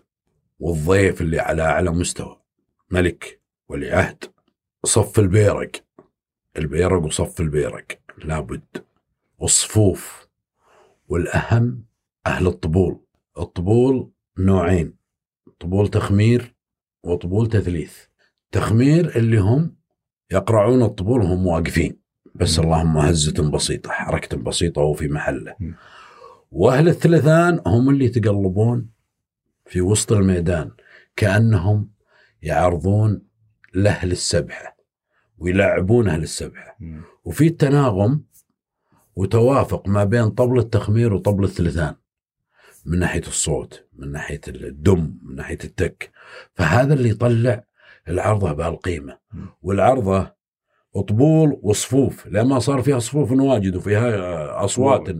والضيف 0.59 1.21
اللي 1.21 1.39
على 1.39 1.61
أعلى 1.61 1.91
مستوى. 1.91 2.37
ملك 2.91 3.39
ولي 3.69 3.91
عهد. 3.91 4.23
صف 4.85 5.19
البيرق. 5.19 5.71
البيرق 6.57 7.03
وصف 7.03 7.41
البيرق. 7.41 7.85
لابد. 8.17 8.85
والصفوف. 9.37 10.27
والأهم 11.07 11.83
أهل 12.27 12.47
الطبول. 12.47 12.99
الطبول 13.37 14.11
نوعين. 14.37 14.93
طبول 15.59 15.87
تخمير 15.87 16.55
وطبول 17.03 17.49
تثليث. 17.49 17.97
تخمير 18.51 19.15
اللي 19.15 19.37
هم 19.37 19.75
يقرعون 20.31 20.83
الطبول 20.83 21.21
وهم 21.21 21.47
واقفين. 21.47 21.99
بس. 22.35 22.59
اللهم 22.59 22.97
هزة 22.97 23.51
بسيطة 23.51 23.91
حركة 23.91 24.37
بسيطة 24.37 24.81
وفي 24.81 25.07
محله. 25.07 25.55
وأهل 26.51 26.87
الثلثان 26.87 27.61
هم 27.67 27.89
اللي 27.89 28.05
يتقلبون 28.05 28.89
في 29.65 29.81
وسط 29.81 30.11
الميدان. 30.11 30.71
كأنهم 31.15 31.91
يعرضون 32.41 33.30
لأهل 33.73 34.11
السبحة 34.11 34.77
ويلعبون 35.37 36.07
أهل 36.07 36.23
السبحة 36.23 36.77
وفي 37.23 37.49
تناغم 37.49 38.23
وتوافق 39.15 39.87
ما 39.87 40.03
بين 40.03 40.29
طبل 40.29 40.59
التخمير 40.59 41.13
وطبل 41.13 41.43
الثلثان 41.43 41.95
من 42.85 42.99
ناحية 42.99 43.21
الصوت 43.27 43.87
من 43.93 44.11
ناحية 44.11 44.41
الدم 44.47 45.17
من 45.23 45.35
ناحية 45.35 45.57
التك. 45.63 46.11
فهذا 46.53 46.93
اللي 46.93 47.09
يطلع 47.09 47.63
العرضة 48.07 48.53
بهالقيمة 48.53 49.17
مم. 49.33 49.47
والعرضة 49.61 50.33
طبول 51.07 51.59
وصفوف 51.63 52.27
لما 52.27 52.59
صار 52.59 52.81
فيها 52.81 52.99
صفوف 52.99 53.31
واجد 53.31 53.75
وفيها 53.75 54.65
أصوات 54.65 55.15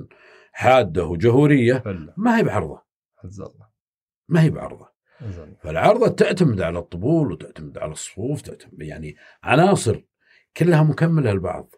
حادة 0.51 1.05
وجهورية 1.05 1.83
ما 2.17 2.37
هي 2.37 2.43
بعرضة. 2.43 2.81
ما 4.29 4.41
هي 4.41 4.49
بعرضة. 4.49 4.90
فالعرضة 5.63 6.07
تعتمد 6.07 6.61
على 6.61 6.79
الطبول 6.79 7.31
وتعتمد 7.31 7.77
على 7.77 7.91
الصفوف 7.91 8.41
تعتمد 8.41 8.81
يعني 8.81 9.15
عناصر 9.43 10.01
كلها 10.57 10.83
مكملة 10.83 11.33
لبعض. 11.33 11.75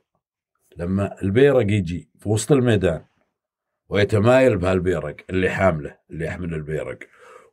لما 0.78 1.22
البيرق 1.22 1.72
يجي 1.72 2.10
في 2.20 2.30
وسط 2.30 2.52
الميدان 2.52 3.06
ويتمايل 3.90 4.58
بهالبيرق 4.58 5.16
اللي 5.30 5.50
حامله 5.50 5.98
اللي 6.12 6.26
يحمل 6.26 6.54
البيرق 6.54 7.00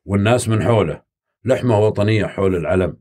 والناس 0.04 0.48
من 0.48 0.62
حوله 0.62 1.02
لحمة 1.44 1.78
وطنية 1.78 2.26
حول 2.26 2.56
العلم 2.56 2.96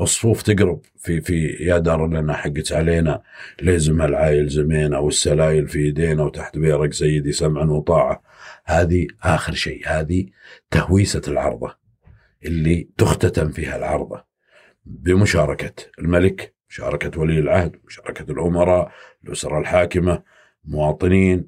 الصفوف 0.00 0.42
تقرب 0.42 0.80
في 0.96 1.20
في 1.20 1.46
يا 1.46 1.78
دار 1.78 2.06
لنا 2.06 2.32
حقت 2.32 2.72
علينا 2.72 3.22
لازم 3.62 4.02
العايل 4.02 4.48
زمينا 4.48 4.98
والسلايل 4.98 5.68
في 5.68 5.88
يدينا 5.88 6.22
وتحت 6.22 6.58
بيرق 6.58 6.92
سيدي 6.92 7.32
سمعا 7.32 7.64
وطاعة. 7.64 8.22
هذه 8.64 9.06
آخر 9.22 9.52
شيء 9.52 9.82
هذه 9.86 10.26
تهويسة 10.70 11.22
العرضة. 11.28 11.79
اللي 12.44 12.88
تختتم 12.98 13.48
فيها 13.48 13.76
العرضة 13.76 14.24
بمشاركة 14.84 15.72
الملك 15.98 16.54
مشاركة 16.68 17.20
ولي 17.20 17.38
العهد 17.38 17.76
مشاركة 17.84 18.32
الأمراء 18.32 18.92
الأسرة 19.24 19.58
الحاكمة 19.58 20.22
مواطنين 20.64 21.46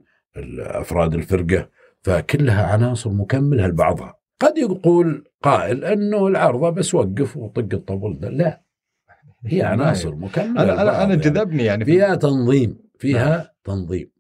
افراد 0.59 1.15
الفرقة 1.15 1.69
فكلها 2.03 2.67
عناصر 2.67 3.11
مكمله 3.11 3.67
لبعضها. 3.67 4.19
قد 4.41 4.59
يقول 4.59 5.25
قائل 5.43 5.85
أنه 5.85 6.27
العارضه 6.27 6.71
بس 6.71 6.95
وقف 6.95 7.37
وطق 7.37 7.69
الطبل. 7.73 8.19
ده 8.21 8.29
لا. 8.29 8.63
هي 9.47 9.63
عناصر 9.63 10.15
مكملة 10.15 10.63
أنا 10.63 10.73
أنا 10.73 10.83
لبعض 10.83 10.89
أنا 10.89 11.15
يعني. 11.15 11.17
جذبني 11.17 11.65
يعني 11.65 11.85
في 11.85 11.93
فيها 11.93 12.15
تنظيم 12.15 12.79
فيها 12.99 13.55
تنظيم. 13.65 14.11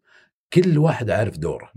كل 0.52 0.78
واحد 0.78 1.10
عارف 1.10 1.38
دوره. 1.38 1.72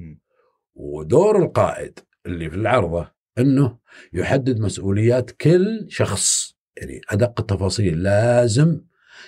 ودور 0.76 1.44
القائد 1.44 2.00
اللي 2.26 2.50
في 2.50 2.56
العرضة 2.56 3.12
أنه 3.38 3.78
يحدد 4.14 4.60
مسؤوليات 4.60 5.32
كل 5.32 5.86
شخص. 5.90 6.56
يعني 6.78 7.02
أدق 7.10 7.40
التفاصيل 7.40 8.04
لازم 8.04 8.82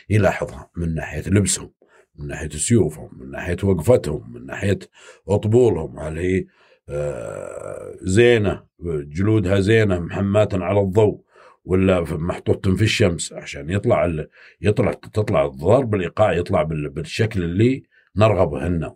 يلاحظها 0.10 0.70
من 0.76 0.96
ناحية 0.96 1.24
لبسهم 1.28 1.72
من 2.16 2.28
ناحية 2.28 2.50
سيوفهم 2.50 3.10
من 3.20 3.32
ناحية 3.32 3.58
وقفتهم 3.64 4.34
من 4.34 4.46
ناحية 4.46 4.80
طبولهم 5.28 6.00
هل 6.00 6.18
هي 6.18 6.46
آه، 6.90 7.96
زينة 8.02 8.64
جلودها 8.84 9.60
زينة 9.60 10.00
محماة 10.00 10.50
على 10.54 10.80
الضوء 10.80 11.22
ولا 11.66 12.02
محطوط 12.02 12.68
في 12.68 12.82
الشمس؟ 12.82 13.34
عشان 13.34 13.70
يطلع 13.70 14.06
ال... 14.06 14.28
يطلع 14.62 14.94
تطلع 14.94 15.46
الضرب 15.46 15.96
الايقاع 15.96 16.34
يطلع 16.34 16.64
بال... 16.64 16.90
بالشكل 16.90 17.44
اللي 17.44 17.84
نرغب 18.16 18.54
هن 18.54 18.94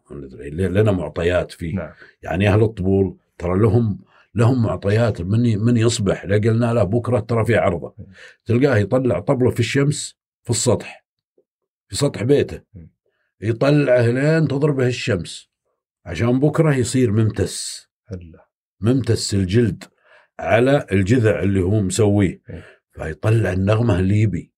لنا 0.49 0.91
معطيات 0.91 1.51
فيه. 1.51 1.75
نعم. 1.75 1.91
يعني 2.23 2.49
أهل 2.49 2.63
الطبول 2.63 3.17
ترى 3.37 3.59
لهم 3.59 3.99
لهم 4.35 4.63
معطيات 4.63 5.21
من 5.21 5.57
من 5.59 5.77
يصبح؟ 5.77 6.25
لا 6.25 6.35
قلنا 6.35 6.73
له 6.73 6.83
بكرة 6.83 7.19
ترى 7.19 7.45
في 7.45 7.55
عرضة. 7.55 7.95
تلقاه 8.45 8.77
يطلع 8.77 9.19
طبله 9.19 9.49
في 9.51 9.59
الشمس 9.59 10.15
في 10.43 10.49
السطح 10.49 11.05
في 11.87 11.95
سطح 11.95 12.23
بيته. 12.23 12.61
يطلعه 13.41 14.07
لين 14.07 14.47
تضربه 14.47 14.87
الشمس. 14.87 15.49
عشان 16.05 16.39
بكرة 16.39 16.75
يصير 16.75 17.11
ممتس. 17.11 17.87
ممتس 18.81 19.33
الجلد 19.33 19.83
على 20.39 20.85
الجذع 20.91 21.39
اللي 21.43 21.61
هو 21.61 21.81
مسويه. 21.81 22.41
فيطلع 22.93 23.51
النغمة 23.53 23.99
اللي 23.99 24.21
يبي. 24.21 24.51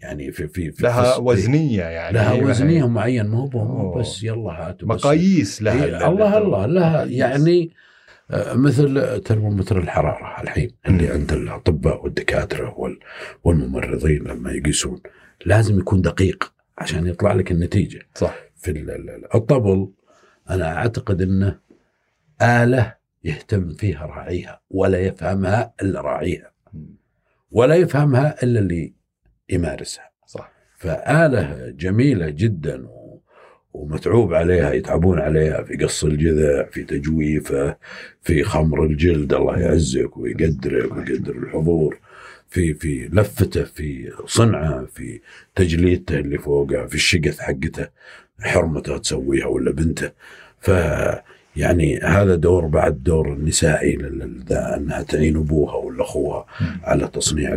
يعني 0.00 0.32
في 0.32 0.48
في, 0.48 0.72
في 0.72 0.82
لها 0.82 1.14
في- 1.14 1.20
وزنية 1.20 1.82
يعني. 1.82 2.14
لها 2.14 2.32
هي- 2.32 2.44
وزنية 2.44 2.88
معين 2.88 3.26
مو 3.28 3.46
هو. 3.46 3.98
بس 3.98 4.22
يلا 4.22 4.50
هاتوا 4.68 4.88
مقاييس 4.88 5.62
لها 5.62 5.84
إيه، 5.84 6.08
الله 6.08 6.38
الله 6.38 6.66
لها 6.66 7.04
يعني 7.04 7.70
مثل 8.34 9.20
ترمومتر 9.20 9.78
الحرارة 9.78 10.42
الحين 10.42 10.70
اللي. 10.88 11.08
عند 11.08 11.32
الأطباء 11.32 12.04
والدكاترة 12.04 12.74
وال- 12.78 12.98
والممرضين 13.44 14.22
لما 14.24 14.52
يقيسون. 14.52 15.00
لازم 15.46 15.78
يكون 15.78 16.02
دقيق 16.02 16.52
عشان 16.78 17.06
يطلع 17.06 17.32
لك 17.32 17.50
النتيجة. 17.52 18.00
صح. 18.14 18.34
في 18.56 18.70
ال- 18.70 18.90
ال- 18.90 19.34
الطبل 19.34 19.90
أنا 20.50 20.76
أعتقد 20.76 21.22
إنه 21.22 21.58
آلة 22.42 22.94
يهتم 23.24 23.74
فيها 23.74 24.06
راعيها 24.06 24.60
ولا 24.70 24.98
يفهمها 25.00 25.74
إلا 25.82 26.00
راعيها. 26.00 26.50
ولا 27.50 27.74
يفهمها 27.74 28.42
إلا 28.42 28.60
اللي 28.60 28.94
يمارسها. 29.50 30.10
صح. 30.26 30.52
فآلة 30.78 31.70
جميلة 31.70 32.28
جدا 32.30 32.86
و- 32.88 32.99
ومتعوب 33.72 34.34
عليها 34.34 34.72
يتعبون 34.72 35.18
عليها 35.18 35.62
في 35.62 35.76
قص 35.76 36.04
الجذع 36.04 36.62
في 36.62 36.84
تجويفه 36.84 37.76
في 38.22 38.42
خمر 38.42 38.84
الجلد 38.84 39.32
الله 39.32 39.58
يعزك 39.58 40.16
ويقدرك 40.16 40.92
ويقدر 40.92 41.36
الحضور 41.36 41.98
في 42.48 42.74
في 42.74 43.08
لفته 43.12 43.64
في 43.64 44.12
صنعه 44.26 44.86
في 44.94 45.20
تجليدته 45.54 46.18
اللي 46.18 46.38
فوقه 46.38 46.86
في 46.86 46.94
الشقث 46.94 47.38
حقته 47.38 47.88
حرمته 48.40 48.98
تسويها 48.98 49.46
ولا 49.46 49.72
بنته. 49.72 50.10
ف 50.60 50.70
يعني 51.56 51.98
هذا 51.98 52.34
دور 52.34 52.66
بعد 52.66 53.02
دور 53.02 53.32
النسائي 53.32 53.94
انها 54.50 55.02
تعين 55.02 55.36
أبوها 55.36 55.74
ولا 55.74 56.02
أخوها 56.02 56.46
على 56.84 57.08
تصنيع 57.08 57.54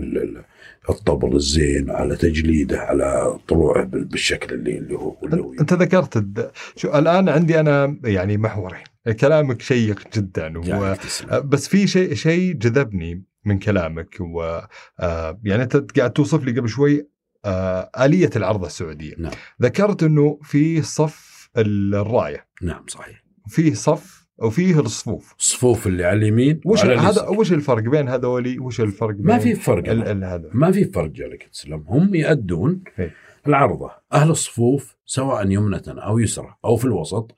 الطبل 0.90 1.36
الزين 1.36 1.90
على 1.92 2.16
تجليده 2.16 2.80
على 2.80 3.38
طلوعه 3.48 3.84
بال- 3.84 4.06
بالشكل 4.06 4.54
اللي 4.56 4.78
اللي 4.78 4.96
هو 4.96 5.16
اللي 5.24 5.42
هو 5.42 5.54
انت 5.54 5.74
ذكرت 5.74 6.18
الد... 6.18 6.52
شو 6.76 6.98
الآن 6.98 7.30
عندي 7.30 7.60
أنا 7.60 7.98
يعني 8.04 8.38
محورين 8.38 8.84
كلامك 9.20 9.62
شيق 9.62 10.00
جدا 10.18 10.60
و... 10.60 10.94
تسلم. 10.96 11.50
بس 11.50 11.68
في 11.68 11.88
شيء 11.88 12.14
شيء 12.14 12.54
جذبني 12.54 13.24
من 13.46 13.60
كلامك 13.60 14.18
و 14.20 14.60
آه، 15.00 15.40
يعني 15.44 15.64
أنت 15.64 15.76
قاعد 16.00 16.14
توصف 16.14 16.44
لي 16.44 16.60
قبل 16.60 16.70
شوي 16.70 17.08
آه، 17.46 17.90
آلية 18.00 18.30
العرضة 18.36 18.68
السعودية 18.68 19.14
نعم. 19.18 19.32
ذكرت 19.62 20.04
إنه 20.04 20.40
في 20.44 20.82
صف 20.82 21.50
الراية 21.58 22.48
نعم 22.62 22.84
صحيح 22.88 23.24
فيه 23.48 23.74
صف 23.74 24.23
وفيه 24.38 24.80
الصفوف 24.80 25.36
الصفوف 25.40 25.88
اللي 25.88 26.04
على 26.06 26.18
اليمين 26.18 26.62
وش 26.66 26.86
هذا. 26.86 27.28
وش 27.28 27.54
الفرق 27.54 27.84
بين 27.84 28.10
هذولي 28.10 28.60
وش 28.60 28.82
الفرق 28.82 29.16
بين 29.16 29.26
ما 29.26 29.38
في 29.38 29.56
فرق. 29.56 29.90
هذا 29.90 30.50
ما 30.54 30.72
في 30.72 30.86
فرق 30.86 31.12
جالك 31.12 31.44
تسلم 31.44 31.84
هم 31.88 32.16
يأدون 32.16 32.84
إيه. 33.00 33.14
العرضة 33.48 33.92
أهل 34.14 34.30
الصفوف 34.30 34.96
سواء 35.06 35.52
يمنة 35.52 35.84
أو 35.88 36.20
يسرى 36.20 36.56
أو 36.66 36.76
في 36.76 36.86
الوسط 36.86 37.36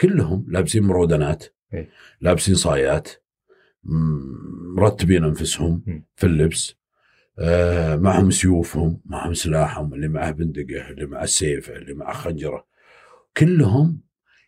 كلهم 0.00 0.46
لابسين 0.48 0.82
مرودنات 0.82 1.44
إيه. 1.74 1.88
لابسين 2.20 2.54
صايات 2.54 3.08
مرتبين 4.76 5.24
أنفسهم 5.24 5.82
مم. 5.86 6.04
في 6.16 6.26
اللبس 6.26 6.74
آه 7.38 7.96
معهم 7.96 8.30
سيوفهم 8.30 9.00
معهم 9.04 9.34
سلاحهم 9.34 9.94
اللي 9.94 10.08
معه 10.08 10.30
بندقه 10.30 10.90
اللي 10.90 11.06
معه 11.06 11.26
سيف 11.26 11.70
اللي 11.70 11.94
معه 11.94 12.12
خنجرة 12.12 12.66
كلهم 13.36 14.00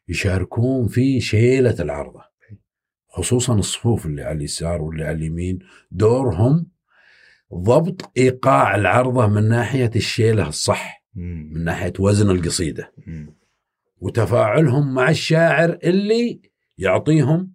يشاركون 0.09 0.88
في 0.88 1.21
شيلة 1.21 1.75
العرضة. 1.81 2.21
خصوصا 3.09 3.55
الصفوف 3.55 4.07
اللي 4.07 4.23
على 4.23 4.37
اليسار 4.37 4.83
واللي 4.83 5.05
على 5.05 5.16
اليمين 5.16 5.59
دورهم 5.90 6.66
ضبط 7.55 8.11
إيقاع 8.16 8.75
العرضة 8.75 9.27
من 9.27 9.49
ناحية 9.49 9.90
الشيلة 9.97 10.49
الصح. 10.49 11.05
من 11.14 11.64
ناحية 11.64 11.92
وزن 11.99 12.31
القصيدة. 12.31 12.92
وتفاعلهم 14.01 14.94
مع 14.94 15.11
الشاعر 15.11 15.79
اللي 15.85 16.40
يعطيهم 16.79 17.53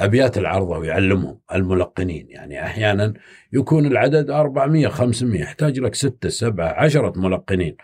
أبيات 0.00 0.38
العرضة 0.38 0.78
ويعلمهم 0.78 1.40
الملقنين. 1.54 2.30
يعني 2.30 2.64
أحيانا 2.64 3.14
يكون 3.52 3.86
العدد 3.86 4.30
400 4.30 4.88
500 4.88 5.40
يحتاج 5.40 5.78
لك 5.78 5.94
6 5.94 6.28
7 6.28 6.68
10 6.68 7.12
ملقنين. 7.18 7.76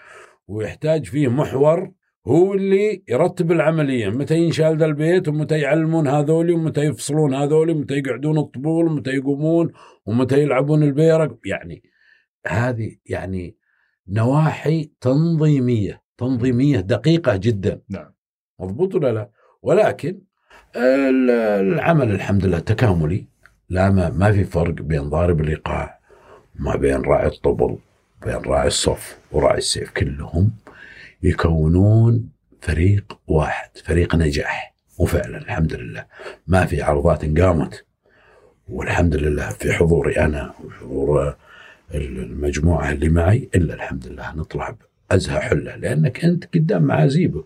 ويحتاج 0.46 1.06
فيه 1.06 1.28
محور 1.28 1.92
هو 2.28 2.54
اللي 2.54 3.02
يرتب 3.08 3.52
العملية. 3.52 4.08
متى 4.08 4.38
ينشال 4.38 4.78
ذا 4.78 4.86
البيت 4.86 5.28
ومتى 5.28 5.58
يعلمون 5.58 6.08
هذولي 6.08 6.52
ومتى 6.52 6.80
يفصلون 6.80 7.34
هذولي 7.34 7.72
ومتى 7.72 7.94
يقعدون 7.94 8.38
الطبول 8.38 8.86
ومتى 8.86 9.10
يقومون 9.10 9.72
ومتى 10.06 10.42
يلعبون 10.42 10.82
البيرق. 10.82 11.38
يعني 11.44 11.82
هذه 12.46 12.96
يعني 13.06 13.56
نواحي 14.08 14.90
تنظيمية 15.00 16.02
تنظيمية 16.18 16.80
دقيقة 16.80 17.36
جدا. 17.36 17.80
نعم. 17.88 18.12
مضبوط 18.60 18.94
ولا 18.94 19.12
لا؟ 19.12 19.30
ولكن 19.62 20.20
ال- 20.76 21.30
العمل 21.74 22.10
الحمد 22.10 22.46
لله 22.46 22.58
تكاملي. 22.58 23.26
لا 23.70 23.90
ما, 23.90 24.10
ما 24.10 24.32
في 24.32 24.44
فرق 24.44 24.74
بين 24.74 25.02
ضارب 25.02 25.40
الإيقاع 25.40 25.98
ما 26.54 26.76
بين 26.76 27.02
راعي 27.02 27.26
الطبل 27.26 27.78
بين 28.26 28.34
راعي 28.36 28.66
الصف 28.66 29.18
وراعي 29.32 29.58
السيف 29.58 29.90
كلهم 29.90 30.50
يكونون 31.22 32.28
فريق 32.60 33.18
واحد 33.26 33.70
فريق 33.84 34.14
نجاح. 34.14 34.74
وفعلا 34.98 35.38
الحمد 35.38 35.74
لله. 35.74 36.06
ما 36.46 36.66
في 36.66 36.82
عرضات 36.82 37.38
قامت. 37.40 37.84
والحمد 38.68 39.16
لله 39.16 39.48
في 39.48 39.72
حضوري 39.72 40.18
أنا 40.18 40.54
وحضور 40.64 41.36
المجموعة 41.94 42.92
اللي 42.92 43.08
معي 43.08 43.48
إلا 43.54 43.74
الحمد 43.74 44.06
لله 44.06 44.34
نطلع 44.34 44.76
أزهى 45.10 45.40
حلة. 45.40 45.76
لأنك 45.76 46.24
أنت 46.24 46.44
قدام 46.54 46.82
معازيبك 46.82 47.44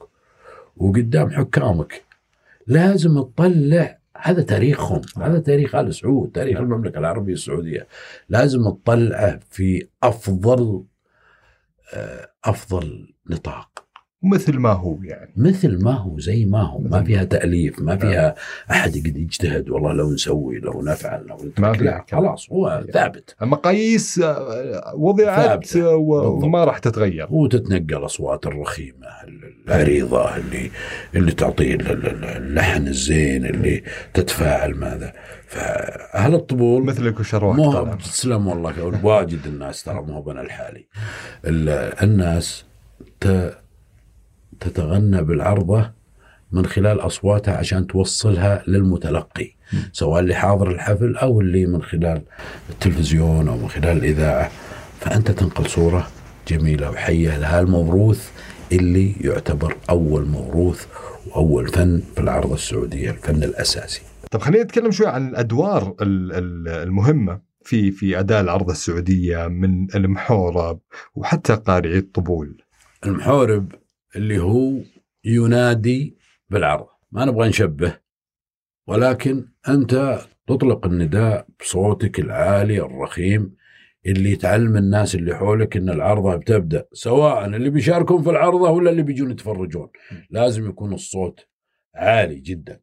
وقدام 0.77 1.31
حكامك. 1.31 2.03
لازم 2.67 3.23
تطلع. 3.23 3.99
هذا 4.17 4.43
تاريخهم. 4.43 5.01
هذا 5.19 5.39
تاريخ 5.39 5.75
آل 5.75 5.95
سعود 5.95 6.31
تاريخ 6.33 6.59
المملكة 6.59 6.99
العربية 6.99 7.33
السعودية. 7.33 7.87
لازم 8.29 8.71
تطلعه 8.71 9.41
في 9.51 9.87
أفضل 10.03 10.85
آه، 11.95 12.29
أفضل 12.45 13.15
نطاق. 13.31 13.69
مثل 14.25 14.59
ما 14.59 14.73
هو 14.73 14.99
يعني. 15.03 15.33
مثل 15.37 15.83
ما 15.85 15.93
هو 15.93 16.19
زي 16.19 16.45
ما 16.45 16.63
هو. 16.63 16.79
ما 16.79 17.03
فيها 17.05 17.25
تأليف 17.25 17.79
ما 17.79 17.97
فيها 17.97 18.35
أحد 18.71 18.97
يقعد 18.97 19.17
يجتهد 19.17 19.71
والله 19.71 19.93
لو 19.93 20.11
نسوي 20.13 20.59
لو 20.59 20.83
نفعل 20.83 21.27
لو. 21.27 21.37
ما 21.59 21.73
فيها 21.73 21.83
لا. 21.85 22.05
خلاص 22.13 22.51
هو 22.53 22.85
ثابت. 22.93 23.37
المقاييس 23.43 24.19
آه، 24.19 24.93
وضعت 24.97 25.59
بالضبط. 25.75 26.45
وما 26.45 26.65
راح 26.65 26.79
تتغير. 26.79 27.27
وتتنقل 27.31 28.05
أصوات 28.05 28.47
الرخيمة 28.47 29.07
العريضه 29.69 30.37
اللي 30.37 30.71
اللي 31.15 31.33
ال- 31.91 32.25
اللحن 32.25 32.87
الزين 32.87 33.47
اللي 33.47 33.83
تتفاعل 34.15 34.75
ماذا. 34.75 35.13
فأهل 35.47 36.35
الطبول 36.35 36.85
مثلك 36.85 37.21
وشروك 37.21 37.57
مو 37.57 37.95
تسلم 37.95 38.47
والله 38.47 39.05
واجد 39.05 39.47
الناس 39.47 39.83
ترى 39.85 40.03
مو 40.03 40.23
بنا 40.23 40.41
الحالي. 40.41 40.87
ال- 41.47 42.03
الناس 42.03 42.65
تتغنى 44.61 45.23
بالعرضة 45.23 45.91
من 46.53 46.67
خلال 46.67 47.01
أصواتها 47.01 47.57
عشان 47.57 47.87
توصلها 47.87 48.63
للمتلقي 48.67 49.51
سواء 49.93 50.21
اللي 50.21 50.35
حاضر 50.35 50.71
الحفل 50.71 51.17
أو 51.17 51.41
اللي 51.41 51.67
من 51.67 51.83
خلال 51.83 52.23
التلفزيون 52.71 53.49
أو 53.49 53.57
من 53.57 53.69
خلال 53.69 53.97
الإذاعة. 53.99 54.51
فأنت 55.01 55.31
تنقل 55.31 55.67
صورة 55.67 56.09
جميلة 56.49 56.91
وحية 56.91 57.39
لها 57.39 57.61
الموروث 57.61 58.31
اللي 58.73 59.13
يعتبر 59.21 59.77
أول 59.91 60.25
موروث 60.27 60.87
وأول 61.27 61.69
فن 61.69 62.03
في 62.15 62.21
العرض 62.21 62.53
السعودية 62.53 63.11
الفن 63.11 63.43
الأساسي. 63.43 64.03
طب 64.31 64.41
خلينا 64.41 64.65
نتكلم 64.65 64.91
شوي 64.91 65.07
عن 65.07 65.29
الأدوار 65.29 65.95
ال- 66.03 66.33
ال- 66.33 66.69
المهمة 66.69 67.41
في 67.65 67.91
في 67.91 68.19
أداء 68.19 68.41
العرض 68.41 68.71
السعودية 68.71 69.47
من 69.47 69.95
المحورب 69.95 70.79
وحتى 71.15 71.55
قارئي 71.55 71.99
الطبول. 71.99 72.62
المحورب 73.07 73.73
اللي 74.17 74.38
هو 74.38 74.73
ينادي 75.25 76.17
بالعرض. 76.51 76.87
ما 77.12 77.25
نبغى 77.25 77.49
نشبه 77.49 77.99
ولكن 78.87 79.49
أنت 79.69 80.19
تطلق 80.47 80.87
النداء 80.87 81.47
بصوتك 81.61 82.21
العالي 82.21 82.81
الرخيم 82.81 83.57
اللي 84.07 84.37
تعلم 84.37 84.77
الناس 84.77 85.15
اللي 85.15 85.35
حولك 85.37 85.77
إن 85.77 85.88
العرضة 85.91 86.37
بتبدأ 86.37 86.88
سواء 86.93 87.45
اللي 87.47 87.71
بيشاركون 87.71 88.23
في 88.23 88.31
العرضة 88.31 88.71
ولا 88.71 88.91
اللي 88.91 89.03
بيجون 89.03 89.31
يتفرجون. 89.31 89.91
لازم 90.31 90.69
يكون 90.69 90.93
الصوت 90.95 91.49
عالي 91.95 92.41
جدا. 92.41 92.81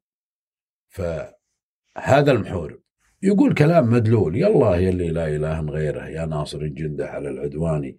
فهذا 0.89 2.31
المحورب. 2.31 2.78
يقول 3.23 3.53
كلام 3.53 3.89
مدلول. 3.89 4.35
يا 4.35 4.47
اللي 4.89 5.09
لا 5.09 5.27
إله 5.27 5.61
غيره. 5.61 6.07
يا 6.07 6.25
ناصر 6.25 6.65
جنده 6.67 7.09
على 7.09 7.29
العدواني 7.29 7.95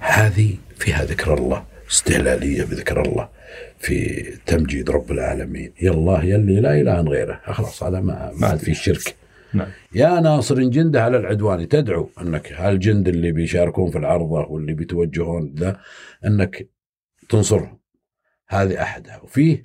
هذه 0.00 0.54
فيها 0.76 1.04
ذكر 1.04 1.34
الله. 1.34 1.64
استهلالية 1.90 2.64
بذكر 2.64 3.02
الله. 3.02 3.28
في 3.78 4.22
تمجيد 4.46 4.90
رب 4.90 5.10
العالمين. 5.10 5.72
يا 5.82 5.90
اللي 6.36 6.60
لا 6.60 6.80
إله 6.80 7.00
غيره. 7.00 7.40
خلاص 7.44 7.82
هذا 7.82 8.00
ما 8.00 8.32
ما 8.36 8.46
عاد 8.46 8.58
في 8.58 8.74
شرك. 8.74 9.16
نعم. 9.54 9.68
يا 9.94 10.20
ناصر 10.20 10.62
جنده 10.62 11.02
على 11.04 11.16
العدوان 11.16 11.68
تدعو 11.68 12.10
أنك 12.20 12.52
هالجند 12.52 13.08
اللي 13.08 13.32
بيشاركون 13.32 13.90
في 13.90 13.98
العرضة 13.98 14.46
واللي 14.46 14.72
بيتوجهون 14.74 15.54
ذا 15.58 15.80
أنك 16.26 16.68
تنصرهم. 17.28 17.80
هذه 18.48 18.82
احدها 18.82 19.20
وفيه 19.22 19.62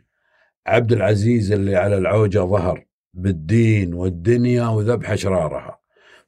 عبد 0.68 0.92
العزيز 0.92 1.52
اللي 1.52 1.76
على 1.76 1.98
العوجة 1.98 2.40
ظهر. 2.40 2.85
بالدين 3.16 3.94
والدنيا 3.94 4.68
وذبح 4.68 5.12
أشرارها. 5.12 5.80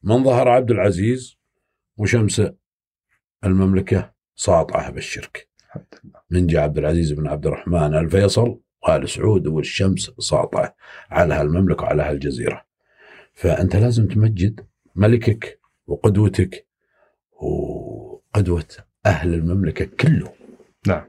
من 0.04 0.24
ظهر 0.24 0.48
عبد 0.48 0.72
العزيز؟ 0.72 1.38
وشمس 1.98 2.42
المملكة 3.44 4.14
ساطعة 4.36 4.92
بالشرك. 4.92 5.48
من 6.30 6.48
جاء 6.48 6.64
عبد 6.64 6.78
العزيز 6.78 7.12
بن 7.12 7.28
عبد 7.28 7.48
الرحمن 7.48 7.96
الفيصل 7.96 8.60
وآل 8.84 9.10
سعود 9.10 9.48
والشمس 9.48 10.12
ساطعة 10.20 10.76
على 11.10 11.34
هالمملكة 11.34 11.84
وعلى 11.84 12.04
هالجزيرة 12.04 12.66
فأنت 13.34 13.76
لازم 13.76 14.08
تمجد 14.08 14.66
ملكك 14.96 15.60
وقدوتك 15.88 16.68
وقدوة 17.32 18.66
أهل 19.06 19.34
المملكة 19.34 19.86
كله 19.86 20.34
نعم 20.88 21.06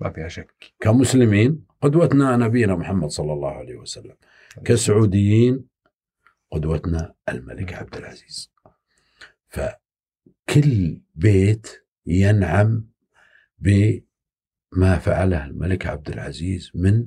ما 0.00 0.10
فيها 0.10 0.28
شك. 0.28 0.72
كمسلمين 0.80 1.64
قدوتنا 1.82 2.36
نبينا 2.36 2.76
محمد 2.76 3.10
صلى 3.10 3.32
الله 3.32 3.50
عليه 3.50 3.76
وسلم. 3.76 4.14
كسعوديين 4.64 5.64
قدوتنا 6.50 7.14
الملك 7.28 7.74
عبد 7.74 7.96
العزيز. 7.96 8.52
فكل 9.48 11.00
بيت 11.14 11.84
ينعم 12.06 12.84
بما 13.58 14.98
فعله 14.98 15.44
الملك 15.46 15.86
عبد 15.86 16.10
العزيز 16.10 16.70
من 16.74 17.06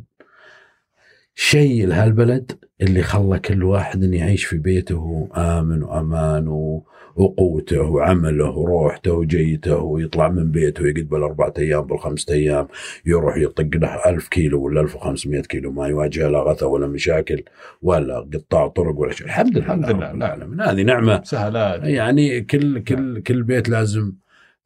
شيء 1.36 1.88
لهالبلد 1.88 2.52
اللي 2.82 3.02
خلى 3.04 3.40
كل 3.40 3.64
واحد 3.64 4.04
إن 4.04 4.14
يعيش 4.14 4.46
في 4.46 4.58
بيته 4.58 5.30
آمن 5.38 5.84
وأمان 5.84 6.48
و- 6.48 6.84
وقوته 7.16 7.82
وعمله 7.82 8.50
وروحته 8.50 9.12
وجيته 9.14 9.76
ويطلع 9.78 10.30
من 10.30 10.52
بيته 10.52 10.88
يقعد 10.88 11.04
بالأربعة 11.10 11.54
أيام 11.58 11.82
بالخمسة 11.82 12.34
أيام 12.34 12.68
يروح 13.06 13.38
يطق 13.38 13.70
له 13.76 14.10
ألف 14.10 14.28
كيلو 14.28 14.62
ولا 14.64 14.82
1500 14.82 15.42
كيلو 15.42 15.72
ما 15.72 15.88
يواجه 15.88 16.28
لا 16.28 16.40
غثى 16.40 16.66
ولا 16.66 16.88
مشاكل 16.88 17.44
ولا 17.82 18.20
قطاع 18.34 18.68
طرق 18.68 19.00
ولا 19.00 19.12
شيء. 19.14 19.28
الحمد 19.28 19.58
لله 19.58 19.66
الحمد 19.66 19.86
لله، 19.90 19.98
نعم. 20.00 20.16
العالمين. 20.16 20.62
هذه 20.62 20.82
نعمة 20.84 21.22
سهلات 21.24 21.84
يعني 21.84 22.42
كل 22.42 22.80
كل 22.84 23.22
كل 23.22 23.44
بيت 23.44 23.70
لازم 23.70 24.14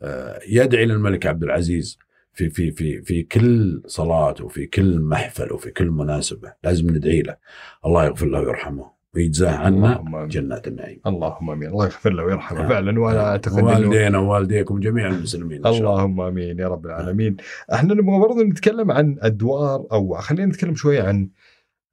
آه، 0.01 0.39
يدعي 0.49 0.86
للملك 0.86 1.25
عبد 1.25 1.43
العزيز. 1.43 1.97
في 2.36 2.50
في 2.50 2.71
في 2.71 3.02
في 3.02 3.24
كل 3.24 3.82
صلاة 3.88 4.36
وفي 4.41 4.65
كل 4.65 5.02
محفل 5.02 5.54
وفي 5.54 5.71
كل 5.71 5.89
مناسبة 5.91 6.54
لازم 6.63 6.89
ندعي 6.89 7.21
له 7.21 7.38
الله 7.86 8.06
يغفر 8.06 8.26
له 8.26 8.39
ويرحمه 8.39 8.91
ويجزاه 9.15 9.52
عنا. 9.58 10.28
جنات 10.30 10.67
النعيم 10.67 11.02
اللهم 11.08 11.50
آمين 11.50 11.69
الله 11.69 11.86
يغفر 11.86 12.13
له 12.13 12.24
ويرحمه 12.24 12.60
نعم. 12.60 12.69
فعلا 12.69 13.00
وأنا 13.00 13.30
أعتقد 13.32 13.58
إنه 13.60 13.67
والدينا 13.67 14.17
ووالديكم 14.17 14.80
جميع 14.80 15.08
المسلمين 15.08 15.65
إن 15.65 15.74
شاء 15.74 15.82
الله. 15.82 15.93
اللهم 15.93 16.21
آمين 16.21 16.60
يا 16.60 16.67
رب 16.67 16.86
العالمين 16.86 17.38
إحنا 17.74 17.93
نبغى 17.93 18.19
برضه 18.19 18.43
نتكلم 18.43 18.91
عن 18.91 19.17
أدوار 19.21 19.88
أو 19.91 20.13
خلينا 20.15 20.45
نتكلم 20.45 20.76
شوي 20.76 21.00
عن 21.00 21.30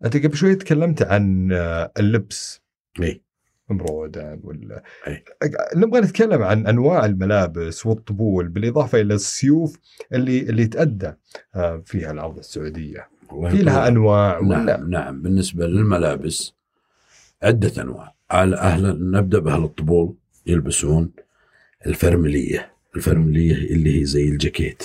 أنت 0.04 0.16
قبل 0.16 0.36
شوي 0.36 0.54
تكلمت 0.54 1.02
عن 1.02 1.52
آه، 1.52 1.92
اللبس 1.98 2.62
إيه. 3.00 3.22
مرودان 3.72 4.40
ولا 4.44 4.82
أي. 5.06 5.24
نبغى 5.76 6.00
نتكلم 6.00 6.42
عن 6.42 6.66
أنواع 6.66 7.04
الملابس 7.06 7.86
والطبول 7.86 8.48
بالإضافة 8.48 9.00
إلى 9.00 9.14
السيوف 9.14 9.78
اللي 10.12 10.40
اللي 10.40 10.66
تأدى 10.66 11.12
آه، 11.54 11.82
فيها 11.86 12.10
العرض 12.10 12.38
السعودية 12.38 13.08
في 13.50 13.62
لها. 13.62 13.88
أنواع 13.88 14.38
ولا 14.38 14.58
نعم 14.58 14.90
نعم 14.90 15.22
بالنسبة 15.22 15.66
للملابس 15.66 16.52
عدة 17.42 17.82
أنواع 17.82 18.14
على 18.30 18.56
أهل 18.56 19.10
نبدأ 19.10 19.38
بأهل 19.38 19.64
الطبول 19.64 20.14
يلبسون 20.46 21.10
الفرملية 21.86 22.72
الفرملية 22.96 23.54
اللي 23.54 24.00
هي 24.00 24.04
زي 24.04 24.28
الجاكيت 24.28 24.82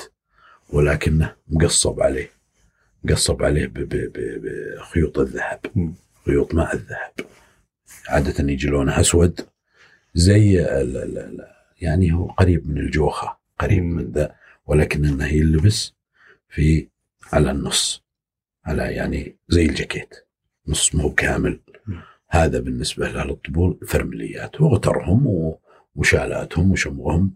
ولكنه 0.69 1.34
مقصب 1.47 2.02
عليه 2.02 2.30
مقصب 3.04 3.43
عليه 3.43 3.71
بخيوط 3.76 5.19
الذهب. 5.19 5.60
خيوط 6.26 6.54
ماء 6.56 6.73
الذهب 6.76 7.12
عادة 8.10 8.52
يجي 8.52 8.67
لونه 8.67 9.00
أسود 9.00 9.41
زي 10.15 10.62
ال 10.62 10.97
ال 10.97 11.17
ال 11.17 11.47
يعني 11.82 12.13
هو 12.13 12.26
قريب 12.26 12.69
من 12.69 12.78
الجوخة 12.78 13.38
قريب. 13.60 13.84
من 13.84 14.12
ذا 14.12 14.36
ولكن 14.65 15.06
انه 15.06 15.28
يلبس 15.28 15.93
في 16.50 16.88
على 17.34 17.52
النص 17.52 18.04
على 18.65 18.84
يعني 18.84 19.38
زي 19.47 19.65
الجاكيت 19.65 20.15
نص 20.67 20.95
مو 20.95 21.13
كامل. 21.13 21.60
هذا 22.30 22.60
بالنسبة 22.60 23.10
لأهل 23.10 23.30
الطبول 23.30 23.80
فرمليات 23.88 24.62
وغترهم 24.62 25.54
وشالاتهم 25.95 26.71
وشمغهم 26.71 27.34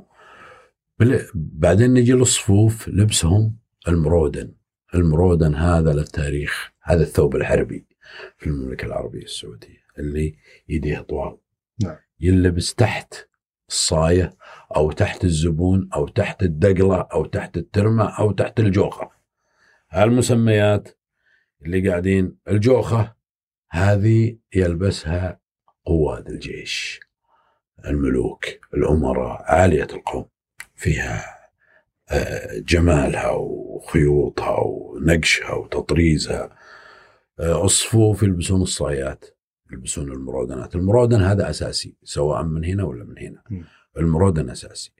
بعدين 1.35 1.93
نجي 1.93 2.13
للصفوف 2.13 2.87
لبسهم 2.87 3.55
المرودن 3.87 4.51
المرودن 4.95 5.55
هذا 5.55 5.93
للتاريخ 5.93 6.71
هذا 6.81 7.03
الثوب 7.03 7.35
الحربي 7.35 7.85
في 8.37 8.47
المملكة 8.47 8.85
العربية 8.85 9.23
السعودية 9.23 9.80
اللي 10.01 10.35
يديه 10.69 10.99
طوال 10.99 11.37
نعم. 11.83 11.97
يلبس 12.19 12.75
تحت 12.75 13.13
الصاية 13.69 14.35
أو 14.75 14.91
تحت 14.91 15.23
الزبون 15.23 15.89
أو 15.93 16.07
تحت 16.07 16.43
الدقلة 16.43 17.07
أو 17.13 17.25
تحت 17.25 17.57
الترمة 17.57 18.19
أو 18.19 18.31
تحت 18.31 18.59
الجوخة. 18.59 19.11
هالمسميات 19.89 20.97
اللي 21.65 21.89
قاعدين 21.89 22.37
الجوخة 22.47 23.15
هذه 23.69 24.37
يلبسها 24.55 25.39
قواد 25.85 26.29
الجيش 26.29 26.99
الملوك 27.85 28.45
الأمراء 28.73 29.41
عالية 29.45 29.87
القوم. 29.93 30.25
فيها 30.75 31.25
آه، 32.11 32.59
جمالها 32.59 33.29
وخيوطها 33.29 34.59
ونقشها 34.59 35.53
وتطريزها. 35.53 36.57
آه، 37.39 37.65
الصفوف 37.65 38.23
يلبسون 38.23 38.61
الصايات. 38.61 39.25
يلبسون 39.71 40.11
المرودنات 40.11 40.75
المرودن 40.75 41.21
هذا 41.21 41.49
أساسي 41.49 41.95
سواء 42.03 42.43
من 42.43 42.65
هنا 42.65 42.83
ولا 42.83 43.03
من 43.03 43.17
هنا. 43.19 43.43
المرودن 43.97 44.49
أساسي. 44.49 44.93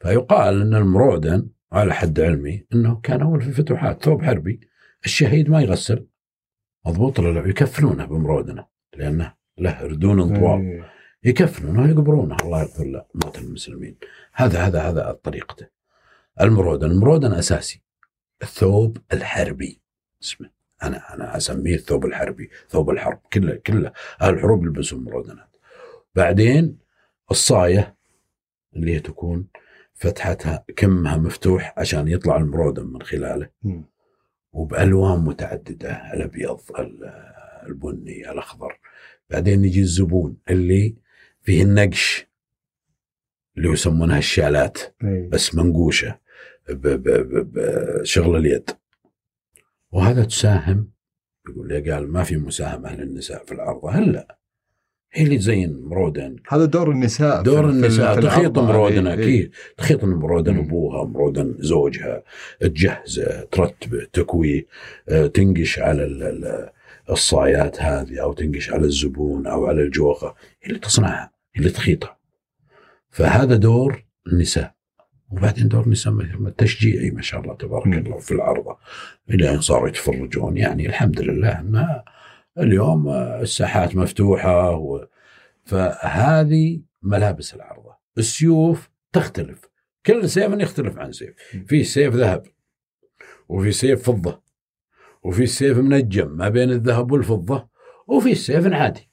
فيقال 0.00 0.60
أن 0.60 0.74
المرودن 0.74 1.48
على 1.72 1.94
حد 1.94 2.20
علمي 2.20 2.66
أنه 2.74 3.00
كان 3.00 3.22
أول 3.22 3.42
في 3.42 3.48
الفتوحات 3.48 4.04
ثوب 4.04 4.22
حربي 4.22 4.60
الشهيد 5.04 5.50
ما 5.50 5.62
يغسل. 5.62 6.06
مضبوط 6.86 7.18
ولا 7.18 7.40
لا؟ 7.40 7.48
يكفنونه 7.48 8.04
بمرودنه 8.04 8.66
لأنه 8.96 9.34
له 9.58 9.82
ردون 9.82 10.36
طوال 10.36 10.60
إيه. 10.60 10.92
يكفنونه 11.24 11.82
ويقبرونه 11.82 12.36
الله 12.42 12.62
يغفر 12.62 12.84
له 12.84 13.04
موت 13.14 13.38
المسلمين. 13.38 13.96
هذا 14.32 14.66
هذا 14.66 14.82
هذا 14.82 15.12
طريقته. 15.12 15.66
المرودن 16.40 16.90
المرودن 16.90 17.32
أساسي. 17.32 17.82
الثوب 18.42 18.98
الحربي. 19.12 19.80
اسمه. 20.22 20.61
أنا 20.82 21.14
أنا 21.14 21.36
أسميه 21.36 21.74
الثوب 21.74 22.04
الحربي 22.06 22.50
ثوب 22.68 22.90
الحرب. 22.90 23.20
كله 23.32 23.54
كله 23.54 23.92
أهل 24.22 24.34
الحروب 24.34 24.64
يلبسون 24.64 25.04
مرودنات 25.04 25.56
بعدين 26.14 26.78
الصاية 27.30 27.96
اللي 28.76 28.94
هي 28.94 29.00
تكون 29.00 29.46
فتحتها 29.94 30.64
كمها 30.76 31.16
مفتوح 31.16 31.74
عشان 31.76 32.08
يطلع 32.08 32.36
المرودن 32.36 32.86
من 32.86 33.02
خلاله. 33.02 33.48
وبألوان 34.52 35.18
متعددة 35.20 36.12
الأبيض 36.14 36.60
ال- 36.78 37.32
البني 37.66 38.30
الأخضر. 38.30 38.78
بعدين 39.30 39.64
يجي 39.64 39.80
الزبون 39.80 40.36
اللي 40.50 40.94
فيه 41.42 41.62
النقش 41.62 42.26
اللي 43.56 43.68
يسمونها 43.68 44.18
الشالات. 44.18 44.78
إيه. 45.04 45.28
بس 45.28 45.54
منقوشة 45.54 46.18
ب- 46.68 46.86
ب- 46.86 47.08
ب- 47.08 47.52
بشغل 48.00 48.36
اليد. 48.36 48.70
وهذا 49.92 50.24
تساهم؟ 50.24 50.90
يقول 51.48 51.68
لي 51.68 51.90
قال 51.92 52.08
ما 52.12 52.22
في 52.22 52.36
مساهمة 52.36 52.94
للنساء 52.94 53.44
في 53.44 53.52
العرضه 53.52 53.90
هلا 53.90 54.38
هي 55.12 55.24
اللي 55.24 55.38
تزين 55.38 55.82
مرودن. 55.82 56.36
هذا 56.48 56.64
دور 56.64 56.90
النساء 56.90 57.42
دور 57.42 57.62
في- 57.62 57.70
النساء. 57.70 58.14
في 58.14 58.20
تخيط 58.20 58.58
مرودن 58.58 59.06
هذه. 59.06 59.18
إيه. 59.18 59.24
أكيد. 59.24 59.52
تخيط 59.76 60.04
مرودن. 60.04 60.56
أبوها 60.58 61.04
مرودن 61.04 61.54
زوجها. 61.58 62.22
تجهزه 62.60 63.44
ترتبه 63.44 64.04
تكويه 64.12 64.66
آه، 65.08 65.26
تنقش 65.26 65.78
على 65.78 66.04
ال- 66.04 66.22
ال- 66.22 66.70
الصايات 67.10 67.80
هذه 67.82 68.22
أو 68.22 68.32
تنقش 68.32 68.70
على 68.70 68.84
الزبون 68.84 69.46
أو 69.46 69.66
على 69.66 69.82
الجوخة. 69.82 70.34
هي 70.62 70.68
اللي 70.68 70.78
تصنعها 70.78 71.30
هي 71.54 71.58
اللي 71.60 71.70
تخيطها. 71.70 72.18
فهذا 73.10 73.56
دور 73.56 74.04
النساء. 74.32 74.74
وبعدين 75.32 75.68
دور 75.68 75.84
النساء 75.84 76.12
مثل 76.12 76.46
التشجيعي 76.46 77.10
ما 77.10 77.22
شاء 77.22 77.40
الله 77.40 77.54
تبارك. 77.54 77.86
الله 77.86 78.18
في 78.18 78.32
العرضه 78.32 78.78
إلى 79.30 79.50
أن 79.50 79.60
صاروا 79.60 79.88
يتفرجون. 79.88 80.56
يعني 80.56 80.86
الحمد 80.86 81.20
لله 81.20 81.60
أن 81.60 82.02
اليوم 82.58 83.08
الساحات 83.10 83.96
مفتوحة 83.96 84.70
و... 84.70 85.06
فهذه 85.64 86.80
ملابس 87.02 87.54
العرضه 87.54 87.96
السيوف 88.18 88.90
تختلف. 89.12 89.64
كل 90.06 90.28
سيف 90.30 90.52
يختلف 90.52 90.98
عن 90.98 91.12
سيف. 91.12 91.34
في 91.66 91.84
سيف 91.84 92.14
ذهب 92.14 92.42
وفي 93.48 93.72
سيف 93.72 94.02
فضة 94.02 94.42
وفي 95.22 95.46
سيف 95.46 95.78
منجم 95.78 96.36
ما 96.36 96.48
بين 96.48 96.70
الذهب 96.70 97.12
والفضة 97.12 97.68
وفي 98.06 98.34
سيف 98.34 98.66
عادي. 98.66 99.10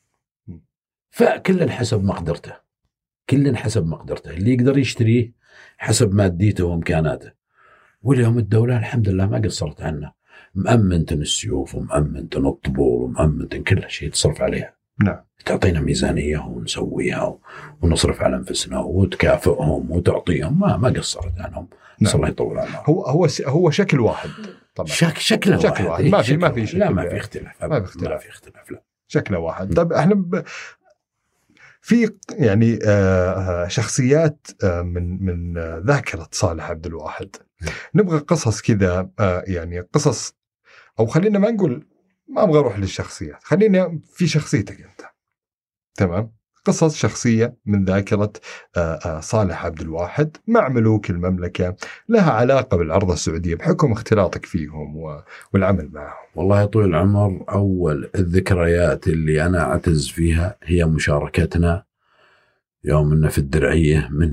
فكل 1.09 1.69
حسب 1.69 2.03
مقدرته. 2.03 2.53
كل 3.29 3.55
حسب 3.55 3.87
مقدرته. 3.87 4.31
اللي 4.31 4.53
يقدر 4.53 4.77
يشتريه 4.77 5.38
حسب 5.81 6.13
ماديته 6.13 6.63
وامكاناته 6.65 7.31
واليوم 8.01 8.37
الدولة 8.37 8.77
الحمد 8.77 9.09
لله 9.09 9.25
ما 9.25 9.37
قصرت 9.45 9.81
عنا 9.81 10.13
مأمنتن 10.55 11.21
السيوف 11.21 11.75
ومأمنتن 11.75 12.45
الطبول 12.47 13.01
ومأمنتن 13.03 13.63
كل 13.63 13.83
شيء 13.89 14.09
تصرف 14.09 14.41
عليها 14.41 14.73
نعم 15.03 15.17
تعطينا 15.45 15.79
ميزانية 15.79 16.37
ونسويها 16.39 17.37
ونصرف 17.81 18.21
على 18.21 18.35
أنفسنا 18.35 18.79
وتكافئهم 18.79 19.91
وتعطيهم 19.91 20.59
ما 20.59 20.77
ما 20.77 20.89
قصرت 20.89 21.39
عنهم 21.39 21.67
نعم. 22.01 22.15
الله 22.15 22.27
يطول 22.27 22.59
عمرهم 22.59 22.83
هو 22.85 23.03
هو 23.05 23.27
هو 23.45 23.69
شكل 23.69 23.99
واحد 23.99 24.29
طبعا 24.75 24.87
شك 24.89 25.17
شكله 25.17 25.57
شكل 25.57 25.67
واحد, 25.69 25.85
واحد. 25.85 26.03
ما 26.05 26.21
في- 26.21 26.37
ما 26.37 26.51
في. 26.51 26.65
شكل 26.65 26.79
لا 26.79 26.89
ما 26.89 27.03
يعني. 27.03 27.13
في 27.15 27.17
اختلاف 27.21 27.63
ما. 27.63 27.79
في 27.79 27.85
اختلاف. 27.85 28.11
ما 28.11 28.17
في 28.17 28.29
اختلاف 28.29 28.71
لا 28.71 28.81
شكله 29.07 29.39
واحد 29.39 29.73
طيب 29.73 29.93
إحنا. 29.93 30.43
في 31.81 32.15
يعني 32.31 32.79
آه، 32.85 33.67
شخصيات 33.67 34.47
آه، 34.63 34.81
من 34.81 35.23
من 35.23 35.57
آه، 35.57 35.83
ذاكرة 35.85 36.27
صالح 36.31 36.69
عبد 36.69 36.85
الواحد. 36.85 37.35
نبغى 37.95 38.19
قصص 38.19 38.61
كذا 38.61 39.09
آه، 39.19 39.43
يعني 39.47 39.79
قصص 39.79 40.33
أو 40.99 41.05
خلينا 41.05 41.39
ما 41.39 41.51
نقول 41.51 41.87
ما 42.27 42.43
أبغى 42.43 42.59
أروح 42.59 42.79
للشخصيات 42.79 43.43
خلينا 43.43 43.99
في 44.13 44.27
شخصيتك 44.27 44.81
أنت. 44.81 45.01
تمام؟ 45.95 46.38
قصص 46.65 46.95
شخصية 46.95 47.55
من 47.65 47.85
ذاكرة 47.85 48.33
آه، 48.77 48.99
آه، 49.05 49.19
صالح 49.19 49.65
عبد 49.65 49.81
الواحد 49.81 50.37
مع 50.47 50.69
ملوك 50.69 51.09
المملكة 51.09 51.75
لها 52.09 52.31
علاقة 52.31 52.77
بالعرضه 52.77 53.13
السعودية 53.13 53.55
بحكم 53.55 53.91
اختلاطك 53.91 54.45
فيهم 54.45 55.19
والعمل 55.53 55.89
معهم. 55.91 56.25
والله 56.35 56.65
طول 56.65 56.85
العمر 56.85 57.45
أول 57.49 58.09
الذكريات 58.15 59.07
اللي 59.07 59.45
أنا 59.45 59.61
أعتز 59.61 60.07
فيها 60.07 60.57
هي 60.63 60.85
مشاركتنا 60.85 61.83
يوم 62.83 63.11
إن 63.11 63.29
في 63.29 63.37
الدرعية 63.37 64.07
من 64.11 64.31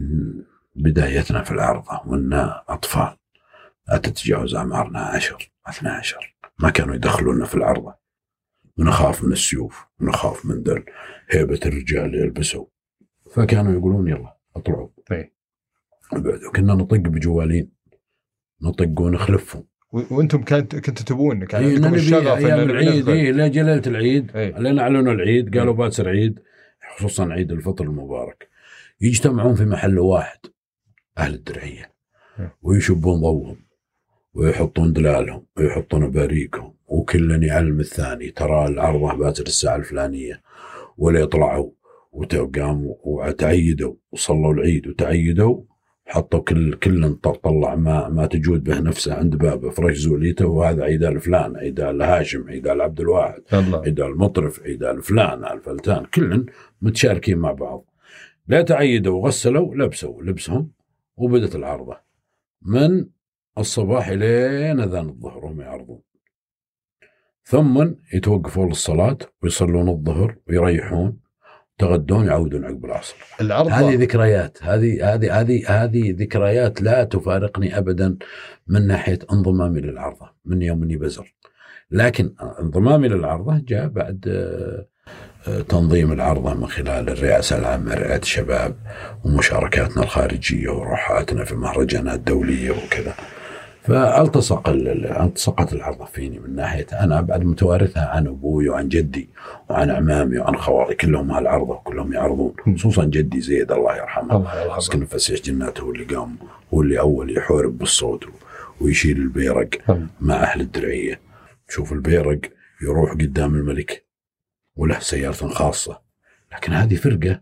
بدايتنا 0.74 1.42
في 1.42 1.50
العرضه 1.50 2.00
وإنا 2.06 2.62
أطفال 2.68 3.16
لا 3.88 3.96
تتجاوز 3.96 4.54
أعمارنا 4.54 5.00
10 5.00 5.38
12 5.68 6.36
ما 6.58 6.70
كانوا 6.70 6.94
يدخلونا 6.94 7.44
في 7.46 7.54
العرضه 7.54 8.05
ونخاف 8.78 9.24
من 9.24 9.32
السيوف 9.32 9.86
ونخاف 10.00 10.46
من 10.46 10.62
ذل 10.62 10.84
هيبة 11.30 11.60
الرجال 11.66 12.04
اللي 12.04 12.18
يلبسوا 12.18 12.66
فكانوا 13.32 13.72
يقولون 13.72 14.08
يلا 14.08 14.36
اطلعوا. 14.56 14.88
بعد 16.12 16.40
كنا 16.56 16.74
نطق 16.74 16.96
بجوالين 16.96 17.70
نطق 18.62 19.00
ونخلفهم 19.00 19.64
وأنتم 19.92 20.42
كانت 20.42 20.76
كنتوا 20.76 21.04
تبون 21.04 21.44
كان 21.44 21.64
إيه 21.64 21.74
عندكم 21.74 21.94
الشغف 21.94 22.38
أيام 22.38 22.70
العيد. 22.70 23.08
إيه 23.08 23.32
لا 23.32 23.48
جلالة 23.48 23.82
العيد 23.86 24.36
إيه. 24.36 24.58
لين 24.58 24.78
اعلنوا 24.78 25.12
العيد 25.12 25.58
قالوا 25.58 25.72
إيه. 25.72 25.78
باسر 25.78 26.08
عيد 26.08 26.40
خصوصا 26.96 27.32
عيد 27.32 27.52
الفطر 27.52 27.84
المبارك 27.84 28.48
يجتمعون 29.00 29.54
في 29.54 29.64
محل 29.64 29.98
واحد 29.98 30.38
أهل 31.18 31.34
الدرعية 31.34 31.92
إيه. 32.38 32.56
ويشبون 32.62 33.20
ضوهم 33.20 33.56
ويحطون 34.34 34.92
دلالهم 34.92 35.46
ويحطون 35.56 36.10
باريكهم 36.10 36.75
وكل 36.86 37.44
يعلم 37.44 37.80
الثاني. 37.80 38.30
ترى 38.30 38.66
العرضه 38.66 39.14
باسر 39.14 39.44
الساعة 39.44 39.76
الفلانية 39.76 40.42
ولا 40.98 41.20
يطلعوا 41.20 41.70
وقاموا 42.12 42.94
وتعيدوا 43.04 43.94
وصلوا 44.12 44.52
العيد 44.52 44.86
وتعيدوا 44.86 45.62
حطوا 46.06 46.40
كل 46.40 46.74
كل 46.74 47.14
طلع 47.14 47.74
ما 47.74 48.08
ما 48.08 48.26
تجود 48.26 48.64
به 48.64 48.80
نفسه 48.80 49.14
عند 49.14 49.36
بابه 49.36 49.70
فرش 49.70 49.96
زوليته 49.96 50.46
وهذا 50.46 50.84
عيدال 50.84 51.20
فلان 51.20 51.56
عيدال 51.56 52.02
هاشم 52.02 52.48
عيدال 52.48 52.80
عبد 52.80 53.00
الواحد 53.00 53.42
الله 53.52 53.80
عيدال 53.80 54.18
مطرف 54.18 54.62
عيدال 54.62 55.02
فلان 55.02 55.44
الفلتان 55.44 56.04
كلن 56.04 56.46
متشاركين 56.82 57.38
مع 57.38 57.52
بعض. 57.52 57.84
لا 58.48 58.62
تعيدوا 58.62 59.22
وغسلوا 59.22 59.74
لبسوا 59.74 60.22
لبسهم 60.22 60.70
وبدت 61.16 61.54
العرضة. 61.54 61.96
من 62.62 63.06
الصباح 63.58 64.10
لين 64.10 64.80
أذان 64.80 65.08
الظهر 65.08 65.44
وهم 65.44 65.60
يعرضون. 65.60 66.00
ثم 67.48 67.86
يتوقفون 68.14 68.68
للصلاة 68.68 69.18
ويصلون 69.42 69.88
الظهر 69.88 70.36
ويريحون 70.48 71.16
تغدون 71.78 72.26
يعودون 72.26 72.64
عقب 72.64 72.84
العصر. 72.84 73.16
العرض 73.40 73.68
هذه 73.68 73.94
ذكريات. 73.94 74.58
هذه 74.62 75.14
هذه 75.14 75.40
هذه 75.40 75.84
هذه 75.84 76.14
ذكريات 76.18 76.82
لا 76.82 77.04
تفارقني 77.04 77.78
ابدا 77.78 78.16
من 78.66 78.86
ناحية 78.86 79.18
انضمامي 79.32 79.80
للعرضة 79.80 80.30
من 80.44 80.62
يوم 80.62 80.82
إني 80.82 80.96
بزر 80.96 81.34
لكن 81.90 82.34
انضمامي 82.60 83.08
للعرضة 83.08 83.62
جاء 83.68 83.88
بعد 83.88 84.24
آه، 84.28 84.86
آه، 85.48 85.60
تنظيم 85.60 86.12
العرضة 86.12 86.54
من 86.54 86.66
خلال 86.66 87.08
الرئاسة 87.08 87.58
العامة 87.58 87.94
لرعايه 87.94 88.20
الشباب 88.20 88.76
ومشاركاتنا 89.24 90.02
الخارجية 90.02 90.68
وروحاتنا 90.68 91.44
في 91.44 91.52
المهرجانات 91.52 92.14
الدوليه 92.14 92.70
وكذا. 92.70 93.14
فالتصق 93.86 94.68
ال- 94.68 94.88
ال- 94.88 95.06
التصقت 95.06 95.72
العرضه 95.72 96.04
فيني 96.04 96.38
من 96.38 96.54
ناحية 96.56 96.86
أنا 96.92 97.20
بعد 97.20 97.44
متوارثها 97.44 98.06
عن 98.08 98.26
أبوي 98.26 98.68
وعن 98.68 98.88
جدي 98.88 99.28
وعن 99.70 99.90
اعمامي 99.90 100.38
وعن 100.38 100.56
خوالي 100.56 100.94
كلهم 100.94 101.30
هالعرضه 101.32 101.72
وكلهم 101.74 102.12
يعرضون 102.12 102.54
خصوصا 102.76 103.04
جدي 103.04 103.40
زيد 103.40 103.72
الله 103.72 103.96
يرحمه. 103.96 104.36
الله 104.36 104.60
يرحمه. 104.62 104.76
مسكين 104.76 105.04
فسيح 105.04 105.40
جناته 105.40 105.80
هو 105.82 105.90
اللي 105.90 106.04
قام 106.04 106.36
هو 106.74 106.82
اللي 106.82 107.00
أول 107.00 107.36
يحورب 107.36 107.78
بالصوت 107.78 108.24
ويشيل 108.80 109.16
البيرق 109.16 109.68
الله. 109.90 110.06
مع 110.20 110.34
أهل 110.34 110.60
الدرعية. 110.60 111.20
تشوف 111.68 111.92
البيرق 111.92 112.38
يروح 112.82 113.10
قدام 113.12 113.54
الملك 113.54 114.04
وله 114.76 114.98
سيارة 114.98 115.32
خاصة 115.48 116.00
لكن 116.52 116.72
هذه 116.72 116.94
فرقة 116.94 117.40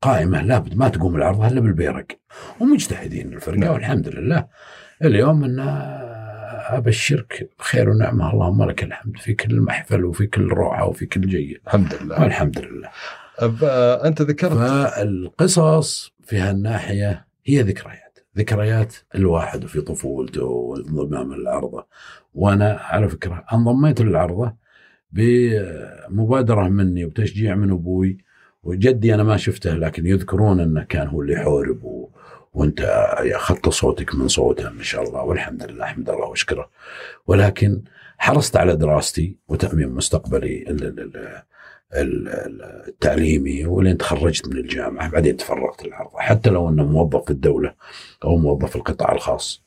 قائمة 0.00 0.42
لابد 0.42 0.76
ما 0.76 0.88
تقوم 0.88 1.16
العرض 1.16 1.44
إلا 1.44 1.60
بالبيرق 1.60 2.06
ومجتهدين 2.60 3.32
الفرقة 3.32 3.56
نعم. 3.58 3.72
والحمد 3.72 4.08
لله. 4.08 4.46
اليوم 5.04 5.44
أن 5.44 5.60
أبشرك 6.68 7.50
خير 7.58 7.90
ونعمة. 7.90 8.32
اللهم 8.32 8.64
لك 8.64 8.82
الحمد 8.84 9.16
في 9.16 9.34
كل 9.34 9.60
محفل 9.60 10.04
وفي 10.04 10.26
كل 10.26 10.48
روعة 10.48 10.88
وفي 10.88 11.06
كل 11.06 11.20
جيد. 11.20 11.60
الحمد 11.66 11.94
لله. 12.02 12.22
والحمد 12.22 12.58
لله. 12.58 12.88
أب- 13.38 14.04
أنت 14.06 14.22
ذكرت 14.22 14.52
فالقصص 14.52 16.12
في 16.24 16.38
هالناحية 16.38 17.26
هي 17.44 17.62
ذكريات. 17.62 18.18
ذكريات 18.38 18.94
الواحد 19.14 19.66
في 19.66 19.80
طفولته 19.80 20.44
والانضمام 20.44 21.34
للعرضه 21.34 21.86
وأنا 22.34 22.78
على 22.80 23.08
فكرة 23.08 23.44
انضميت 23.52 24.00
للعرضه 24.00 24.54
بمبادرة 25.12 26.68
مني 26.68 27.04
وتشجيع 27.04 27.54
من 27.54 27.70
أبوي. 27.70 28.18
وجدي 28.62 29.14
أنا 29.14 29.22
ما 29.22 29.36
شفته 29.36 29.74
لكن 29.74 30.06
يذكرون 30.06 30.60
أنه 30.60 30.84
كان 30.84 31.06
هو 31.08 31.22
اللي 31.22 31.32
يحورب. 31.32 32.01
وانت 32.52 32.80
أخذت 33.34 33.68
صوتك 33.68 34.14
من 34.14 34.28
صوته 34.28 34.70
ما 34.70 34.82
شاء 34.82 35.02
الله 35.02 35.22
والحمد 35.22 35.62
لله 35.70 35.84
احمد 35.84 36.10
الله 36.10 36.26
واشكره 36.26 36.70
ولكن 37.26 37.82
حرصت 38.18 38.56
على 38.56 38.76
دراستي 38.76 39.36
وتأمين 39.48 39.88
مستقبلي 39.88 40.62
ال- 40.62 40.84
ال- 40.84 41.00
ال- 41.00 41.42
ال- 41.94 42.28
ال- 42.28 42.62
التعليمي 42.88 43.66
ولين 43.66 43.98
تخرجت 43.98 44.48
من 44.48 44.56
الجامعة 44.56 45.10
بعدين 45.10 45.36
تفرغت 45.36 45.84
للعرضه 45.86 46.18
حتى 46.18 46.50
لو 46.50 46.68
أنه 46.68 46.84
موظف 46.84 47.24
في 47.24 47.30
الدولة 47.30 47.74
أو 48.24 48.36
موظف 48.36 48.70
في 48.70 48.76
القطاع 48.76 49.12
الخاص 49.12 49.62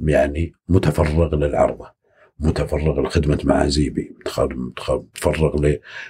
يعني 0.00 0.52
متفرغ 0.68 1.34
للعرضه 1.34 2.00
متفرغ 2.38 3.00
لخدمة 3.00 3.38
معازيبي 3.44 4.14
متفرغ 4.26 5.56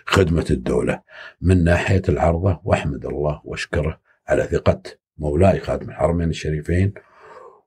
لخدمة 0.06 0.46
الدولة. 0.50 1.00
من 1.40 1.64
ناحية 1.64 2.02
العرضه 2.08 2.60
وأحمد 2.64 3.06
الله 3.06 3.40
وأشكره 3.44 4.00
على 4.28 4.42
ثقة 4.44 4.82
مولاي 5.20 5.60
خادم 5.60 5.88
الحرمين 5.90 6.28
الشريفين 6.28 6.94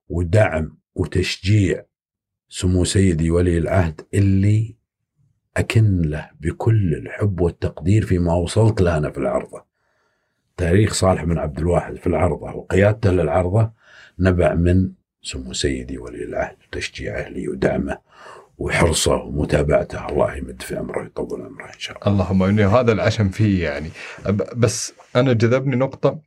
ودعم 0.10 0.78
وتشجيع 0.96 1.84
سمو 2.50 2.84
سيدي 2.84 3.32
ولي 3.32 3.58
العهد 3.58 4.02
اللي 4.14 4.76
أكن 5.58 6.02
له 6.02 6.30
بكل 6.42 6.94
الحب 6.94 7.42
والتقدير 7.42 8.06
فيما 8.06 8.34
وصلت 8.34 8.82
له 8.82 8.98
أنا 8.98 9.10
في 9.10 9.18
العرضة. 9.18 9.66
تاريخ 10.58 10.94
صالح 10.94 11.24
بن 11.24 11.38
عبد 11.38 11.60
الواحد 11.60 11.96
في 11.96 12.08
العرضة 12.08 12.56
وقيادته 12.56 13.12
للعرضة 13.12 13.72
نبع 14.20 14.54
من 14.54 14.92
سمو 15.22 15.54
سيدي 15.54 15.98
ولي 15.98 16.24
العهد 16.24 16.58
وتشجيعه 16.68 17.30
لي 17.30 17.48
ودعمه 17.48 17.98
وحرصه 18.58 19.16
ومتابعته. 19.16 20.10
الله 20.10 20.36
يمد 20.36 20.62
في 20.62 20.76
عمره 20.76 21.02
ويطول 21.02 21.42
عمره 21.42 21.66
إن 21.66 21.80
شاء 21.80 21.98
الله. 21.98 22.12
اللهم 22.12 22.44
إني 22.44 22.66
هذا 22.66 22.92
العشم 22.92 23.30
فيه 23.30 23.64
يعني. 23.64 23.90
بس 24.56 24.94
أنا 25.16 25.34
جذبني 25.34 25.76
نقطة 25.76 26.20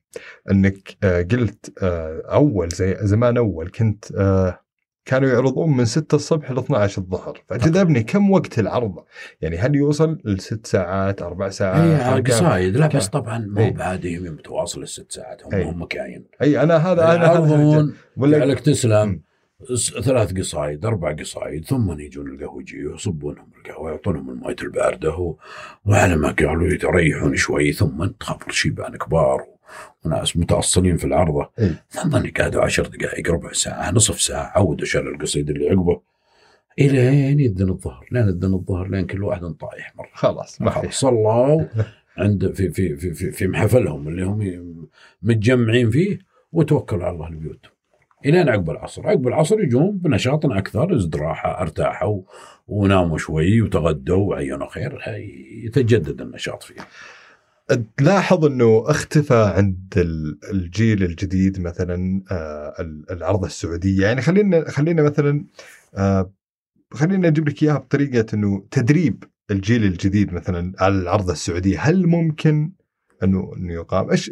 إنك 0.51 0.97
آه، 1.05 1.23
قلت 1.23 1.73
آه، 1.83 2.23
أول 2.33 2.69
زي 2.69 2.97
زمان 3.01 3.37
أول 3.37 3.69
كنت 3.71 4.13
آه، 4.13 4.61
كانوا 5.05 5.29
يعرضون 5.29 5.77
من 5.77 5.85
6 5.85 6.15
الصبح 6.15 6.51
ل 6.51 6.59
12 6.59 7.03
الظهر. 7.03 7.43
فجذبني 7.49 8.03
كم 8.03 8.31
وقت 8.31 8.59
العرضة؟ 8.59 9.05
يعني 9.41 9.57
هل 9.59 9.75
يوصل 9.75 10.19
لست 10.25 10.67
ساعات 10.67 11.23
أربع 11.23 11.49
ساعات 11.49 12.23
كان- 12.25 12.37
قصايد. 12.37 12.77
لا 12.77 12.87
بس 12.87 13.09
طبعا 13.09 13.39
ما 13.39 13.61
هو 13.61 13.65
إيه. 13.65 13.73
بعادهم 13.75 14.23
متواصل 14.25 14.83
الست 14.83 15.13
ساعات 15.13 15.47
هم 15.47 15.55
إيه. 15.55 15.71
هم 15.71 15.85
كاين. 15.85 16.25
اي 16.43 16.63
أنا 16.63 16.77
هذا 16.77 16.93
أنا 17.05 17.15
هذا 17.15 17.25
يعرضون 17.25 17.95
ولا 18.17 18.45
لك 18.45 18.61
تسلم. 18.61 19.21
ثلاث 20.05 20.39
قصايد 20.39 20.85
أربع 20.85 21.13
قصايد 21.13 21.65
ثم 21.65 22.01
يجون 22.01 22.35
القهوجي 22.35 22.79
يصبونهم 22.79 23.51
القهوة 23.59 23.91
يعطونهم 23.91 24.31
المويه 24.31 24.57
الباردة. 24.63 25.35
وعلى 25.85 26.17
ما 26.17 26.31
قالوا 26.31 26.69
يريحون 26.69 27.37
شوي 27.37 27.73
ثم 27.73 28.05
تخبر 28.05 28.51
شيبان 28.51 28.97
كبار. 28.97 29.47
وناس 30.05 30.37
متأصلين 30.37 30.97
في 30.97 31.05
العرضة 31.05 31.51
إيه. 31.59 31.85
ثم 31.91 32.31
قعدوا 32.37 32.63
عشر 32.63 32.87
دقائق 32.87 33.31
ربع 33.31 33.53
ساعة 33.53 33.91
نصف 33.91 34.21
ساعة 34.21 34.53
عودوا 34.55 34.87
شال 34.87 35.09
القصيد 35.09 35.51
اللي 35.51 35.71
عقبه 35.71 36.01
إلين 36.79 37.41
يدن 37.41 37.69
الظهر 37.69 38.07
لين 38.11 38.29
يدن 38.29 38.55
الظهر 38.55 38.89
لين 38.89 39.07
كل 39.07 39.23
واحد 39.23 39.43
طايح 39.43 39.97
مرة 39.97 40.11
خلاص 40.13 40.63
خلاص 40.63 40.95
صلوا 40.95 41.65
عند 42.19 42.53
في 42.53 42.71
في 42.71 42.97
في 42.97 43.15
في, 43.15 43.33
في 43.33 43.47
محفلهم 43.47 44.09
اللي 44.09 44.23
هم 44.23 44.89
متجمعين 45.23 45.91
فيه 45.91 46.19
وتوكلوا 46.53 47.05
على 47.05 47.15
الله 47.15 47.31
لبيوتهم 47.31 47.76
الين 48.27 48.49
عقب 48.49 48.71
العصر، 48.71 49.07
عقب 49.09 49.29
العصر 49.29 49.61
يجون 49.61 49.99
بنشاط 49.99 50.47
أكثر 50.47 50.97
ازدراحه 50.97 51.61
أرتاحوا 51.63 52.23
وناموا 52.69 53.19
شوي 53.19 53.63
وتغدوا 53.63 54.29
وعينوا 54.31 54.69
خير. 54.71 54.99
يتجدد 55.65 56.21
النشاط 56.21 56.63
فيه. 56.63 56.75
تلاحظ 57.97 58.45
إنه 58.45 58.85
اختفى 58.87 59.53
عند 59.57 59.95
ال- 59.97 60.39
الجيل 60.53 61.03
الجديد 61.03 61.61
مثلا 61.61 62.23
آه، 62.31 62.75
ال- 62.81 63.11
العرضه 63.11 63.47
السعودية. 63.47 64.03
يعني 64.03 64.21
خلينا 64.23 64.71
خلينا 64.71 65.03
مثلا 65.03 65.45
آه، 65.95 66.33
خلينا 66.93 67.29
أجيب 67.29 67.49
لك 67.49 67.63
إياها 67.63 67.79
بطريقة 67.79 68.27
إنه 68.35 68.65
تدريب 68.71 69.25
الجيل 69.51 69.85
الجديد 69.85 70.33
مثلا 70.33 70.73
على 70.81 70.95
العرضه 70.95 71.33
السعوديه 71.33 71.81
هل 71.81 72.07
ممكن 72.07 72.73
انه 73.23 73.53
إنه 73.57 73.73
يقام؟ 73.73 74.11
إيش 74.11 74.31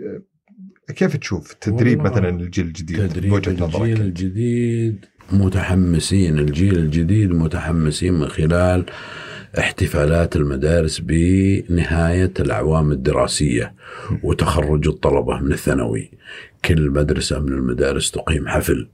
كيف 0.92 1.16
تشوف 1.16 1.52
تدريب 1.52 2.00
مثلا 2.00 2.28
الجيل 2.28 2.66
الجديد؟ 2.66 3.08
تدريب 3.08 3.30
بوجهة 3.30 3.50
الجيل 3.50 3.64
نظرك 3.64 4.00
الجديد 4.00 5.04
متحمسين 5.32 6.38
الجيل 6.38 6.78
الجديد 6.78 7.30
متحمسين 7.30 8.14
من 8.14 8.28
خلال 8.28 8.84
احتفالات 9.58 10.36
المدارس 10.36 11.00
بنهاية 11.00 12.32
الأعوام 12.40 12.92
الدراسية 12.92 13.74
وتخرج 14.22 14.88
الطلبة 14.88 15.40
من 15.40 15.52
الثانوي. 15.52 16.10
كل 16.64 16.90
مدرسة 16.90 17.40
من 17.40 17.52
المدارس 17.52 18.10
تقيم 18.10 18.48
حفل 18.48 18.88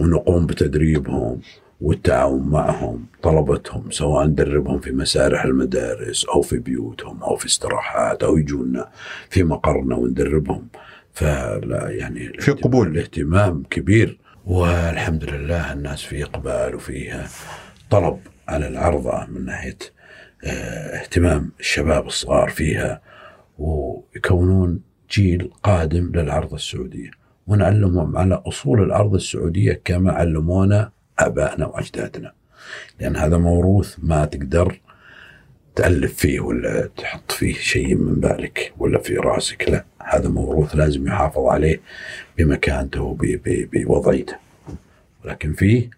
ونقوم 0.00 0.46
بتدريبهم 0.46 1.40
والتعاون 1.80 2.48
معهم 2.48 3.06
طلبتهم 3.22 3.90
سواء 3.90 4.26
ندربهم 4.26 4.80
في 4.80 4.92
مسارح 4.92 5.44
المدارس 5.44 6.24
أو 6.24 6.42
في 6.42 6.58
بيوتهم 6.58 7.22
أو 7.22 7.36
في 7.36 7.46
استراحات 7.46 8.22
أو 8.22 8.38
يجونا 8.38 8.88
في 9.30 9.44
مقرنا 9.44 9.96
وندربهم. 9.96 10.68
فلا 11.14 11.88
يعني 11.90 12.32
في 12.38 12.50
قبول. 12.50 12.88
الاهتمام 12.88 13.62
كبير 13.70 14.18
والحمد 14.46 15.24
لله 15.24 15.72
الناس 15.72 16.02
في 16.02 16.24
إقبال 16.24 16.74
وفيها 16.74 17.28
طلب 17.90 18.18
على 18.48 18.68
العرضة 18.68 19.26
من 19.26 19.44
ناحية 19.44 19.78
آه، 20.44 21.00
اهتمام 21.00 21.52
الشباب 21.60 22.06
الصغار 22.06 22.48
فيها 22.50 23.00
ويكونون 23.58 24.80
جيل 25.10 25.50
قادم 25.62 26.12
للعرض 26.14 26.54
السعودية 26.54 27.10
ونعلمهم 27.46 28.16
على 28.16 28.42
أصول 28.46 28.82
العرض 28.82 29.14
السعودية 29.14 29.80
كما 29.84 30.12
علمونا 30.12 30.90
آبائنا 31.18 31.66
وأجدادنا 31.66 32.32
لأن 33.00 33.16
هذا 33.16 33.38
موروث 33.38 33.96
ما 33.98 34.24
تقدر 34.24 34.80
تألف 35.80 36.14
فيه 36.14 36.40
ولا 36.40 36.86
تحط 36.96 37.32
فيه 37.32 37.54
شيء 37.54 37.94
من 37.94 38.14
بالك 38.14 38.72
ولا 38.78 38.98
في 38.98 39.16
راسك 39.16 39.68
لا 39.68 39.84
هذا 40.02 40.28
موروث 40.28 40.76
لازم 40.76 41.06
يحافظ 41.06 41.46
عليه 41.46 41.80
بمكانته 42.38 43.02
وبوضعيته 43.02 44.34
ولكن 45.24 45.52
فيه 45.52 45.90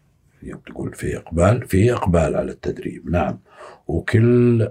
تقول 0.66 0.94
في 0.94 1.16
إقبال 1.16 1.66
في 1.68 1.92
إقبال 1.92 2.36
على 2.36 2.52
التدريب 2.52 3.10
نعم. 3.10 3.38
وكل 3.86 4.68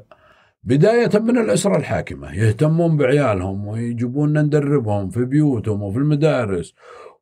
بداية 0.63 1.19
من 1.19 1.38
الأسرة 1.38 1.78
الحاكمة 1.78 2.36
يهتمون 2.36 2.97
بعيالهم 2.97 3.67
ويجيبوننا 3.67 4.41
ندربهم 4.41 5.10
في 5.10 5.26
بيوتهم 5.26 5.82
وفي 5.82 5.97
المدارس 5.97 6.74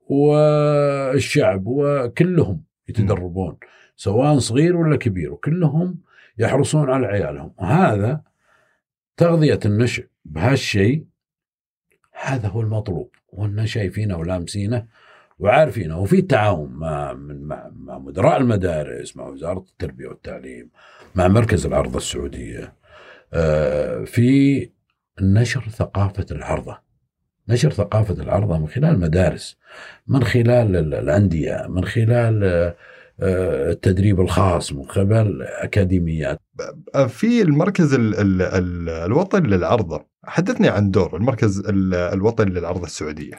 والشعب 0.10 1.64
وكلهم 1.66 2.64
يتدربون 2.90 3.58
سواء 3.96 4.40
صغير 4.40 4.78
ولا 4.78 4.96
كبير 4.96 5.34
وكلهم 5.34 6.09
يحرصون 6.40 6.90
على 6.90 7.08
عيالهم. 7.08 7.54
وهذا 7.58 8.22
تغذية 9.18 9.60
النشء 9.66 10.08
بهالشيء 10.26 11.06
هذا 12.22 12.48
هو 12.48 12.62
المطلوب. 12.62 13.12
وإن 13.28 13.68
شايفينه 13.68 14.18
ولامسينه 14.18 14.86
وعارفينه. 15.40 16.00
وفي 16.00 16.22
تعاون 16.22 16.72
مع 16.74 17.14
من 17.14 17.42
مع, 17.42 17.70
مع 17.76 17.98
مدراء 18.00 18.38
المدارس 18.38 19.18
مع 19.18 19.28
وزارة 19.28 19.66
التربية 19.72 20.08
والتعليم 20.08 20.70
مع 21.16 21.28
مركز 21.28 21.66
العرضة 21.66 21.98
السعودية 21.98 22.74
آه، 23.34 24.04
في 24.04 24.70
نشر 25.22 25.62
ثقافة 25.70 26.26
العرضة. 26.32 26.80
نشر 27.50 27.70
ثقافة 27.70 28.24
العرضة 28.24 28.58
من 28.58 28.68
خلال 28.68 28.86
المدارس 28.90 29.58
من 30.08 30.24
خلال 30.24 30.76
ال- 30.76 30.94
الأندية 30.94 31.66
من 31.70 31.86
خلال 31.86 32.44
آه، 32.44 32.76
التدريب 33.22 34.22
الخاص 34.22 34.74
من 34.74 34.86
خلال 34.90 35.42
أكاديميات. 35.44 36.42
في 37.08 37.42
المركز 37.42 37.94
ال 37.94 38.16
ال 38.16 38.42
ال 38.42 38.90
الوطني 38.90 39.48
للعرضة. 39.48 40.06
حدثني 40.26 40.68
عن 40.68 40.92
دور 40.92 41.16
المركز 41.16 41.60
ال- 41.60 41.94
الوطني 41.94 42.52
للعرضة 42.52 42.86
السعودية. 42.86 43.34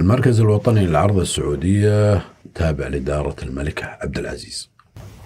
المركز 0.00 0.40
الوطني 0.40 0.86
للعرضة 0.86 1.22
السعودية 1.22 2.22
تابع 2.54 2.86
لإدارة 2.88 3.36
الملك 3.42 3.82
عبد 4.00 4.18
العزيز. 4.18 4.70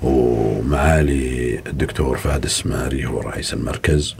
ومعالي 0.02 1.58
الدكتور 1.66 2.16
فهد 2.16 2.44
السماري 2.44 3.06
هو 3.06 3.20
رئيس 3.20 3.54
المركز. 3.54 4.16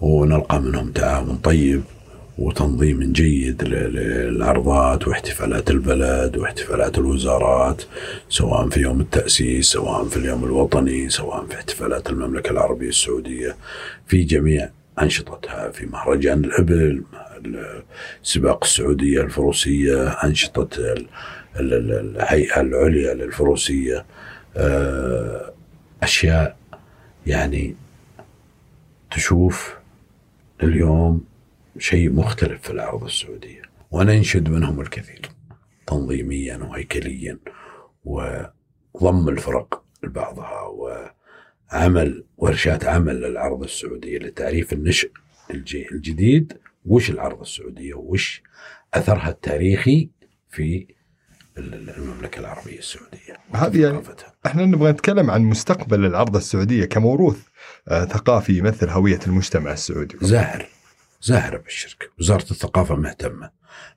ونلقى 0.00 0.60
منهم 0.60 0.90
تعاون 0.92 1.36
طيب. 1.36 1.82
وتنظيم 2.38 3.12
جيد 3.12 3.62
للعرضات 3.64 5.08
واحتفالات 5.08 5.70
البلد 5.70 6.36
واحتفالات 6.36 6.98
الوزارات 6.98 7.82
سواء 8.28 8.68
في 8.68 8.80
يوم 8.80 9.00
التأسيس 9.00 9.66
سواء 9.66 10.04
في 10.04 10.16
اليوم 10.16 10.44
الوطني 10.44 11.08
سواء 11.08 11.46
في 11.46 11.54
احتفالات 11.54 12.10
المملكة 12.10 12.50
العربية 12.50 12.88
السعودية 12.88 13.56
في 14.06 14.22
جميع 14.22 14.70
أنشطتها 15.02 15.70
في 15.70 15.86
مهرجان 15.86 16.44
الإبل 16.44 17.02
السباق 18.22 18.64
السعودية 18.64 19.20
الفروسية 19.20 20.08
أنشطة 20.08 20.68
ال- 20.78 21.06
ال- 21.60 21.74
ال- 21.74 22.16
الهيئة 22.16 22.60
العليا 22.60 23.14
للفروسية 23.14 24.04
آه، 24.56 25.52
أشياء 26.02 26.56
يعني 27.26 27.74
تشوف 29.10 29.74
اليوم 30.62 31.20
شيء 31.78 32.12
مختلف 32.12 32.62
في 32.62 32.70
العرض 32.70 33.04
السعودية 33.04 33.62
وننشد 33.90 34.48
منهم 34.48 34.80
الكثير 34.80 35.30
تنظيميا 35.86 36.56
وهيكليا 36.56 37.38
وضم 38.04 39.28
الفرق 39.28 39.82
لبعضها 40.02 40.60
وعمل 41.72 42.24
ورشات 42.36 42.84
عمل 42.84 43.20
للعرض 43.20 43.62
السعودية 43.62 44.18
لتعريف 44.18 44.72
النشء 44.72 45.10
الجديد 45.92 46.52
وش 46.86 47.10
العرض 47.10 47.40
السعودية 47.40 47.94
وش 47.94 48.42
أثرها 48.94 49.28
التاريخي 49.28 50.08
في 50.50 50.86
ال- 51.58 51.90
المملكة 51.90 52.40
العربية 52.40 52.78
السعودية 52.78 53.36
هذه 53.54 53.82
يعني. 53.82 54.00
إحنا 54.46 54.64
نبغى 54.64 54.90
نتكلم 54.92 55.30
عن 55.30 55.42
مستقبل 55.42 56.04
العرض 56.04 56.36
السعودية 56.36 56.84
كموروث 56.84 57.38
آه، 57.88 58.04
ثقافي 58.04 58.58
يمثل 58.58 58.88
هوية 58.88 59.20
المجتمع 59.26 59.72
السعودي. 59.72 60.16
زاهر 60.20 60.66
زاهر 61.24 61.56
بالشركة 61.56 62.06
وزارة 62.18 62.50
الثقافة 62.50 62.94
مهتمة. 62.94 63.50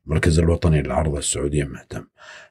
المركز 0.05 0.39
الوطني 0.39 0.81
للعرض 0.81 1.15
السعودية 1.15 1.63
مهتم. 1.63 2.07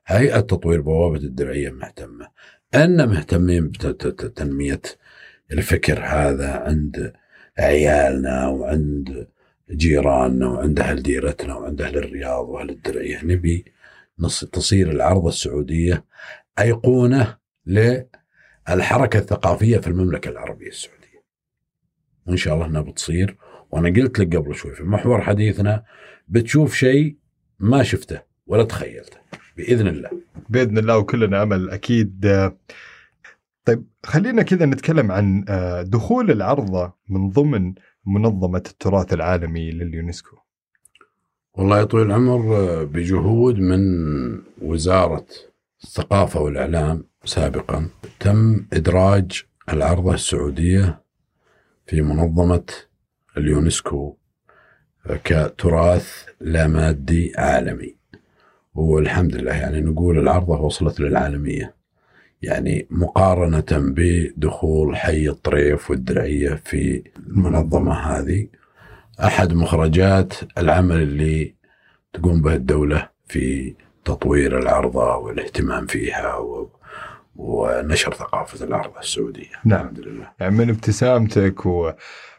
هيئة 0.06 0.40
تطوير 0.40 0.80
بوابة 0.80 1.16
الدرعية 1.16 1.70
مهتمة. 1.70 2.28
أن 2.74 3.08
مهتمين 3.08 3.68
بتنمية 3.68 4.82
الفكر 5.52 6.00
هذا 6.04 6.50
عند 6.52 7.12
عيالنا 7.58 8.48
وعند 8.48 9.28
جيراننا 9.70 10.46
وعند 10.46 10.80
أهل 10.80 11.02
ديرتنا 11.02 11.54
وعند 11.54 11.82
أهل 11.82 11.96
الرياض 11.98 12.48
وأهل 12.48 12.70
الدرعية. 12.70 13.24
نبي 13.24 13.64
نص- 14.18 14.44
تصير 14.44 14.90
العرض 14.90 15.26
السعودية 15.26 16.04
أيقونة 16.58 17.36
للحركة 17.66 19.18
الثقافية 19.18 19.78
في 19.78 19.86
المملكة 19.86 20.28
العربية 20.28 20.68
السعودية. 20.68 21.24
وإن 22.26 22.36
شاء 22.36 22.54
الله 22.54 22.66
أنها 22.66 22.80
بتصير. 22.80 23.36
وأنا 23.76 23.88
قلت 23.88 24.18
لك 24.18 24.36
قبل 24.36 24.54
شوي 24.54 24.74
في 24.74 24.82
محور 24.82 25.20
حديثنا 25.20 25.84
بتشوف 26.28 26.74
شيء 26.74 27.16
ما 27.60 27.82
شفته 27.82 28.20
ولا 28.46 28.64
تخيلته 28.64 29.16
بإذن 29.56 29.86
الله 29.86 30.10
بإذن 30.48 30.78
الله 30.78 30.98
وكلنا 30.98 31.42
أمل 31.42 31.70
أكيد 31.70 32.50
طيب 33.64 33.84
خلينا 34.04 34.42
كذا 34.42 34.66
نتكلم 34.66 35.12
عن 35.12 35.44
آه، 35.48 35.82
دخول 35.82 36.30
العرضه 36.30 36.92
من 37.08 37.30
ضمن 37.30 37.74
منظمة 38.06 38.62
التراث 38.70 39.12
العالمي 39.12 39.70
لليونسكو. 39.70 40.36
والله 41.54 41.78
يا 41.78 41.84
طويل 41.84 42.06
العمر 42.06 42.56
آه، 42.56 42.82
بجهود 42.84 43.58
من 43.58 43.80
وزارة 44.62 45.26
الثقافة 45.84 46.40
والإعلام 46.40 47.04
سابقا 47.24 47.88
تم 48.20 48.66
إدراج 48.72 49.42
العرضة 49.72 50.14
السعودية 50.14 51.00
في 51.86 52.02
منظمة 52.02 52.64
اليونسكو 53.36 54.16
كتراث 55.24 56.24
لا 56.40 56.66
مادي 56.66 57.32
عالمي. 57.38 57.96
والحمد 58.74 59.36
لله 59.36 59.52
يعني 59.52 59.80
نقول 59.80 60.18
العرضة 60.18 60.60
وصلت 60.60 61.00
للعالمية. 61.00 61.74
يعني 62.42 62.86
مقارنة 62.90 63.64
بدخول 63.70 64.96
حي 64.96 65.28
الطريف 65.28 65.90
والدرعية 65.90 66.54
في 66.54 67.02
المنظمة 67.26 67.92
هذه 67.92 68.48
أحد 69.24 69.52
مخرجات 69.52 70.34
العمل 70.58 71.02
اللي 71.02 71.54
تقوم 72.12 72.42
به 72.42 72.54
الدولة 72.54 73.08
في 73.26 73.74
تطوير 74.04 74.58
العرضة 74.58 75.16
والاهتمام 75.16 75.86
فيها 75.86 76.36
و... 76.36 76.70
ونشر 77.36 78.14
ثقافة 78.14 78.64
العرضة 78.64 79.00
السعودية. 79.00 79.52
نعم. 79.64 79.80
الحمد 79.80 80.00
لله. 80.00 80.30
يعني 80.40 80.54
من 80.56 80.70
ابتسامتك 80.70 81.66
و... 81.66 81.92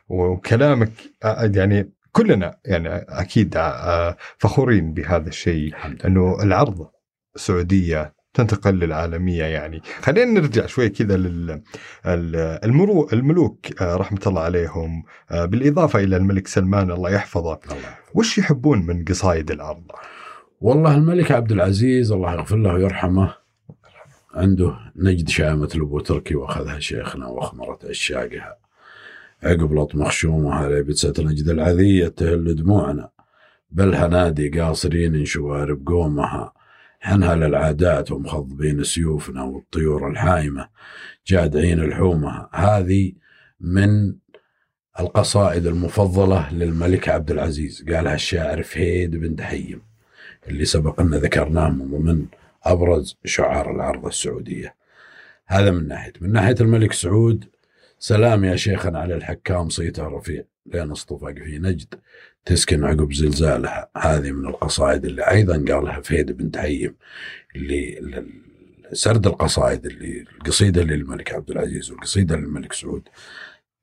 وكلامك 0.10 0.92
آه، 1.24 1.52
يعني 1.56 1.92
كلنا 2.12 2.58
يعني 2.66 2.90
أكيد 2.96 3.58
آه، 3.58 4.18
فخورين 4.38 4.94
بهذا 4.94 5.28
الشيء 5.30 5.74
إنه 6.06 6.44
العرض 6.44 6.88
السعودية 7.36 8.18
تنتقل 8.34 8.80
للعالمية 8.80 9.44
يعني. 9.44 9.82
خلينا 10.02 10.40
نرجع 10.40 10.66
شوي 10.66 10.90
كذا 10.90 11.16
الملوك 13.14 13.82
آه، 13.82 13.96
رحمة 13.96 14.20
الله 14.28 14.42
عليهم 14.42 15.04
آه، 15.32 15.46
بالإضافة 15.46 16.00
إلى 16.00 16.18
الملك 16.18 16.48
سلمان 16.48 16.92
الله 16.92 17.10
يحفظه. 17.10 17.60
الله. 17.72 17.96
وش 18.14 18.38
يحبون 18.38 18.86
من 18.86 19.06
قصايد 19.06 19.52
العرض 19.52 19.92
والله 20.62 20.96
الملك 20.96 21.32
عبد 21.32 21.52
العزيز 21.52 22.12
الله 22.12 22.34
يغفر 22.34 22.56
له 22.56 22.74
ويرحمه 22.74 23.34
عنده 24.34 24.78
نجد 24.96 25.30
شامة 25.30 25.70
لبو 25.76 26.00
تركي 26.00 26.36
وأخذها 26.36 26.80
شيخنا 26.80 27.28
وأخمرت 27.28 27.86
عشاقها. 27.86 28.67
عقب 29.48 29.74
لط 29.74 29.96
مخشومة 29.96 30.54
على 30.54 30.84
بتسة 30.84 31.14
نجد 31.20 31.50
العذية 31.50 32.08
تهل 32.08 32.56
دموعنا 32.56 33.10
بل 33.72 33.96
هنادي 33.96 34.50
قاصرين 34.50 35.26
شوارب 35.26 35.88
قومها 35.88 36.54
حنها 37.00 37.36
للعادات 37.36 38.12
ومخضبين 38.12 38.84
سيوفنا 38.84 39.44
والطيور 39.44 40.10
الحايمة. 40.10 40.68
جادعين 41.28 41.80
الحومها 41.80 42.50
هذه 42.54 43.14
من 43.60 44.16
القصائد 45.00 45.68
المفضلة 45.68 46.54
للملك 46.54 47.10
عبد 47.10 47.32
العزيز. 47.32 47.86
قالها 47.90 48.16
الشاعر 48.16 48.64
فهيد 48.64 49.16
بن 49.16 49.36
دحيم 49.36 49.82
اللي 50.48 50.66
سبق 50.66 51.00
أن 51.00 51.16
ذكرناه 51.16 51.70
من 51.70 51.92
ضمن 51.92 52.26
أبرز 52.64 53.18
شعار 53.26 53.76
العرض 53.76 54.06
السعودية. 54.06 54.76
هذا 55.46 55.72
من 55.72 55.88
ناحية. 55.88 56.14
من 56.22 56.32
ناحية 56.32 56.56
الملك 56.62 56.94
سعود 56.94 57.46
سلام 58.00 58.46
يا 58.46 58.56
شيخنا 58.56 59.00
على 59.00 59.16
الحكام 59.16 59.70
صيته 59.70 60.08
رفيع. 60.08 60.44
لين 60.66 60.92
اصطفق 60.92 61.34
في 61.34 61.60
نجد. 61.60 61.94
تسكن 62.46 62.84
عقب 62.84 63.14
زلزالها. 63.14 63.90
هذه 63.98 64.32
من 64.32 64.48
القصائد 64.48 65.06
اللي 65.06 65.22
أيضا 65.32 65.74
قالها 65.74 66.02
فهيد 66.02 66.32
بن 66.32 66.52
تهيم 66.52 66.96
اللي 67.56 68.02
سرد 68.94 69.28
القصائد 69.28 69.86
اللي 69.86 70.22
القصيدة 70.22 70.84
للملك 70.84 71.34
عبد 71.34 71.52
العزيز 71.52 71.92
والقصيدة 71.92 72.36
للملك 72.36 72.74
سعود 72.74 73.10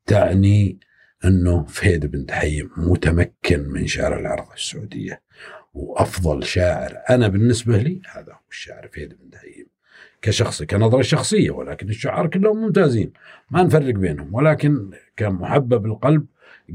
تعني 0.06 0.78
أنه 1.24 1.64
فهيد 1.64 2.06
بن 2.06 2.26
تحيم 2.26 2.70
متمكن 2.76 3.68
من 3.68 3.86
شعر 3.86 4.20
العرض 4.20 4.52
السعودية 4.52 5.22
وأفضل 5.74 6.44
شاعر. 6.44 6.96
أنا 7.10 7.28
بالنسبة 7.28 7.76
لي 7.78 8.02
هذا 8.12 8.32
هو 8.32 8.48
الشاعر 8.50 8.88
فهيد 8.88 9.14
بن 9.14 9.30
تحيم 9.30 9.73
كشخص 10.24 10.62
كنظرة 10.62 11.02
شخصية 11.02 11.50
ولكن 11.50 11.88
الشعراء 11.88 12.26
كلهم 12.26 12.56
ممتازين 12.56 13.12
ما 13.50 13.62
نفرق 13.62 13.94
بينهم 13.94 14.34
ولكن 14.34 14.90
كمحبب 15.16 15.86
القلب 15.86 16.26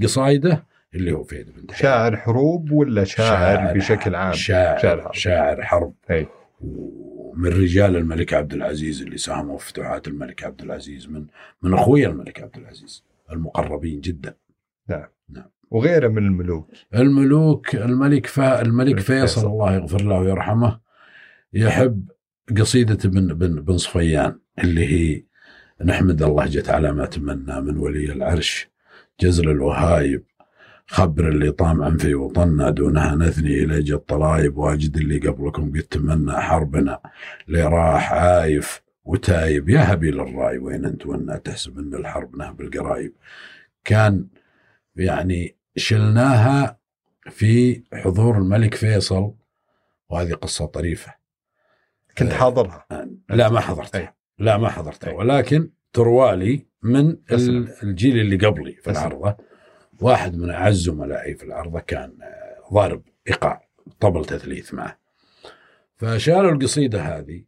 قصايده 0.03 0.65
اللي 0.95 1.11
هو 1.11 1.23
فهيد 1.23 1.49
بن 1.49 1.73
شاعر 1.73 2.17
حروب 2.17 2.71
ولا 2.71 3.03
شاعر, 3.03 3.73
بشكل 3.73 4.15
عام 4.15 4.33
شاعر 4.33 4.77
شاعر 4.77 4.79
شاعر 4.79 5.01
حرب. 5.01 5.13
شاعر 5.13 5.61
حرب. 5.61 5.93
أي. 6.11 6.27
ومن 6.61 7.49
رجال 7.49 7.95
الملك 7.95 8.33
عبد 8.33 8.53
العزيز 8.53 9.01
اللي 9.01 9.17
ساهموا 9.17 9.57
في 9.57 9.69
فتوحات 9.69 10.07
الملك 10.07 10.43
عبد 10.43 10.61
العزيز 10.61 11.07
من 11.09 11.25
من 11.61 11.73
اخويا 11.73 12.07
الملك 12.07 12.41
عبد 12.41 12.57
العزيز 12.57 13.03
المقربين 13.31 14.01
جدا 14.01 14.35
وغيره 15.71 16.07
من 16.07 16.17
الملوك 16.17 16.69
الملوك 16.95 17.75
الملك 17.75 18.25
فا 18.25 18.61
الملك 18.61 18.87
الملك 18.87 18.99
فيصل, 18.99 19.21
فيصل. 19.41 19.47
الله 19.47 19.75
يغفر 19.75 20.01
له 20.01 20.19
ويرحمه 20.19 20.79
يحب 21.53 22.09
قصيدة 22.57 23.09
بن 23.09 23.33
بن 23.33 23.61
بن 23.61 23.77
صفيان 23.77 24.39
اللي 24.59 24.85
هي 24.87 25.23
نحمد 25.85 26.23
الله 26.23 26.45
جت 26.45 26.69
على 26.69 26.91
ما 26.91 27.05
تمنى 27.05 27.61
من 27.61 27.77
ولي 27.77 28.11
العرش 28.13 28.69
جزل 29.21 29.49
الوهايب 29.49 30.23
خبر 30.87 31.29
اللي 31.29 31.51
طامعا 31.51 31.97
في 31.97 32.15
وطننا 32.15 32.69
دونها 32.69 33.15
نثني 33.15 33.63
إلى 33.63 33.81
جد 33.81 33.97
طلايب 33.97 34.57
واجد 34.57 34.97
اللي 34.97 35.17
قبلكم 35.17 35.71
قد 35.71 35.81
تمنى 35.81 36.31
حربنا 36.31 36.99
اللي 37.47 37.63
راح 37.63 38.13
عايف 38.13 38.81
وتايب. 39.03 39.69
يا 39.69 39.93
هبيل 39.93 40.19
الراي 40.19 40.57
وين 40.57 40.85
أنت 40.85 41.05
وأنا 41.05 41.37
تحسب 41.37 41.79
إن 41.79 41.93
الحرب 41.93 42.35
نهب 42.35 42.61
القرايب؟ 42.61 43.13
كان 43.83 44.27
يعني 44.95 45.55
شلناها 45.75 46.79
في 47.29 47.83
حضور 47.93 48.37
الملك 48.37 48.75
فيصل 48.75 49.33
وهذه 50.09 50.33
قصة 50.33 50.65
طريفة. 50.65 51.18
كنت 52.20 52.32
آه، 52.32 52.36
حاضرها. 52.38 52.86
لا 53.30 53.49
ما 53.49 53.59
حضرتها. 53.59 53.99
أي. 54.01 54.13
لا 54.39 54.57
ما 54.57 54.70
حضرتها. 54.70 55.09
أي. 55.09 55.15
ولكن 55.15 55.70
تروالي 55.93 56.65
من. 56.84 57.09
ال- 57.32 57.84
الجيل 57.84 58.20
اللي 58.20 58.36
قبلي 58.47 58.72
في 58.74 58.91
أسمع. 58.91 59.07
العرضة. 59.07 59.38
واحد 60.01 60.38
من 60.38 60.49
أعز 60.49 60.76
زملائي 60.78 61.36
في 61.36 61.43
العرضة 61.43 61.80
كان 61.80 62.17
آه، 62.22 62.74
ضارب 62.74 63.03
إيقاع 63.28 63.70
طبل 63.99 64.26
تثليث 64.26 64.74
معه. 64.74 64.99
فشالوا 65.95 66.51
القصيدة 66.51 67.01
هذه 67.01 67.43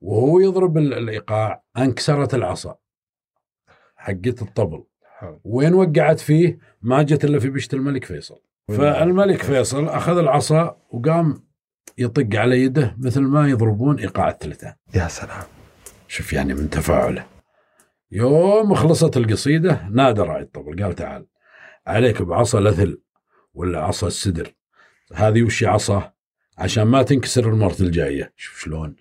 وهو 0.00 0.40
يضرب 0.40 0.78
ال- 0.78 0.94
الإيقاع 0.94 1.62
أنكسرت 1.78 2.34
العصا. 2.34 2.76
حقت 3.96 4.42
الطبل. 4.42 4.84
وين 5.44 5.74
وقعت 5.74 6.20
فيه؟ 6.20 6.58
ما 6.82 7.02
جت 7.02 7.24
إلا 7.24 7.38
في 7.38 7.50
بشت 7.50 7.74
الملك 7.74 8.04
فيصل. 8.04 8.40
فالملك 8.68 9.42
فيصل 9.42 9.88
أخذ 9.88 10.18
العصا 10.18 10.76
وقام 10.90 11.44
يطق 11.98 12.28
على 12.34 12.62
يده 12.62 12.96
مثل 12.98 13.20
ما 13.20 13.48
يضربون 13.48 13.98
إيقاع 13.98 14.28
الثلثان. 14.28 14.74
يا 14.94 15.08
سلام. 15.08 15.42
شوف 16.08 16.32
يعني 16.32 16.54
من 16.54 16.70
تفاعله. 16.70 17.26
يوم 18.12 18.74
خلصت 18.74 19.16
القصيدة 19.16 19.88
نادى 19.90 20.20
راعي 20.20 20.42
الطبل 20.42 20.84
قال 20.84 20.94
تعال 20.94 21.26
عليك 21.86 22.22
بعصا 22.22 22.58
الأثل 22.58 23.00
ولا 23.54 23.80
عصا 23.80 24.06
السدر. 24.06 24.48
هذه 25.14 25.42
وش 25.42 25.64
عصا؟ 25.64 26.12
عشان 26.58 26.82
ما 26.82 27.02
تنكسر 27.02 27.48
المرة 27.48 27.76
الجاية. 27.80 28.32
شوف 28.36 28.60
شلون 28.60 28.96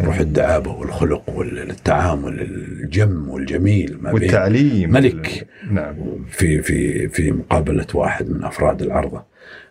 روح 0.00 0.18
الدعابة 0.18 0.70
والخلق 0.70 1.28
والتعامل 1.28 2.40
الجم 2.40 3.28
والجميل 3.28 3.98
ما 4.02 4.12
والتعليم. 4.12 4.90
ملك. 4.90 5.48
نعم. 5.70 6.24
في 6.28 6.62
في 6.62 7.08
في 7.08 7.32
مقابلة 7.32 7.86
واحد 7.94 8.30
من 8.30 8.44
أفراد 8.44 8.82
العرضة 8.82 9.24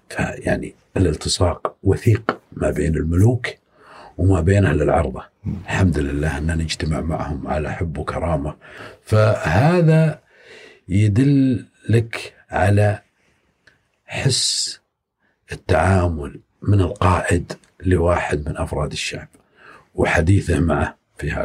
فيعني 0.09 0.75
الالتصاق 0.97 1.75
وثيق 1.83 2.39
ما 2.51 2.69
بين 2.71 2.95
الملوك 2.95 3.47
وما 4.17 4.41
بين 4.41 4.65
أهل 4.65 4.81
العرضة. 4.81 5.23
الحمد 5.45 5.99
لله 5.99 6.37
أننا 6.37 6.55
نجتمع 6.55 7.01
معهم 7.01 7.47
على 7.47 7.73
حب 7.73 7.97
وكرامة. 7.97 8.55
فهذا 9.01 10.19
يدل 10.89 11.65
لك 11.89 12.33
على 12.49 13.01
حس 14.05 14.79
التعامل 15.51 16.39
من 16.61 16.81
القائد 16.81 17.53
لواحد 17.85 18.49
من 18.49 18.57
أفراد 18.57 18.91
الشعب 18.91 19.27
وحديثه 19.95 20.59
معه 20.59 20.97
في 21.17 21.31
هذا 21.31 21.43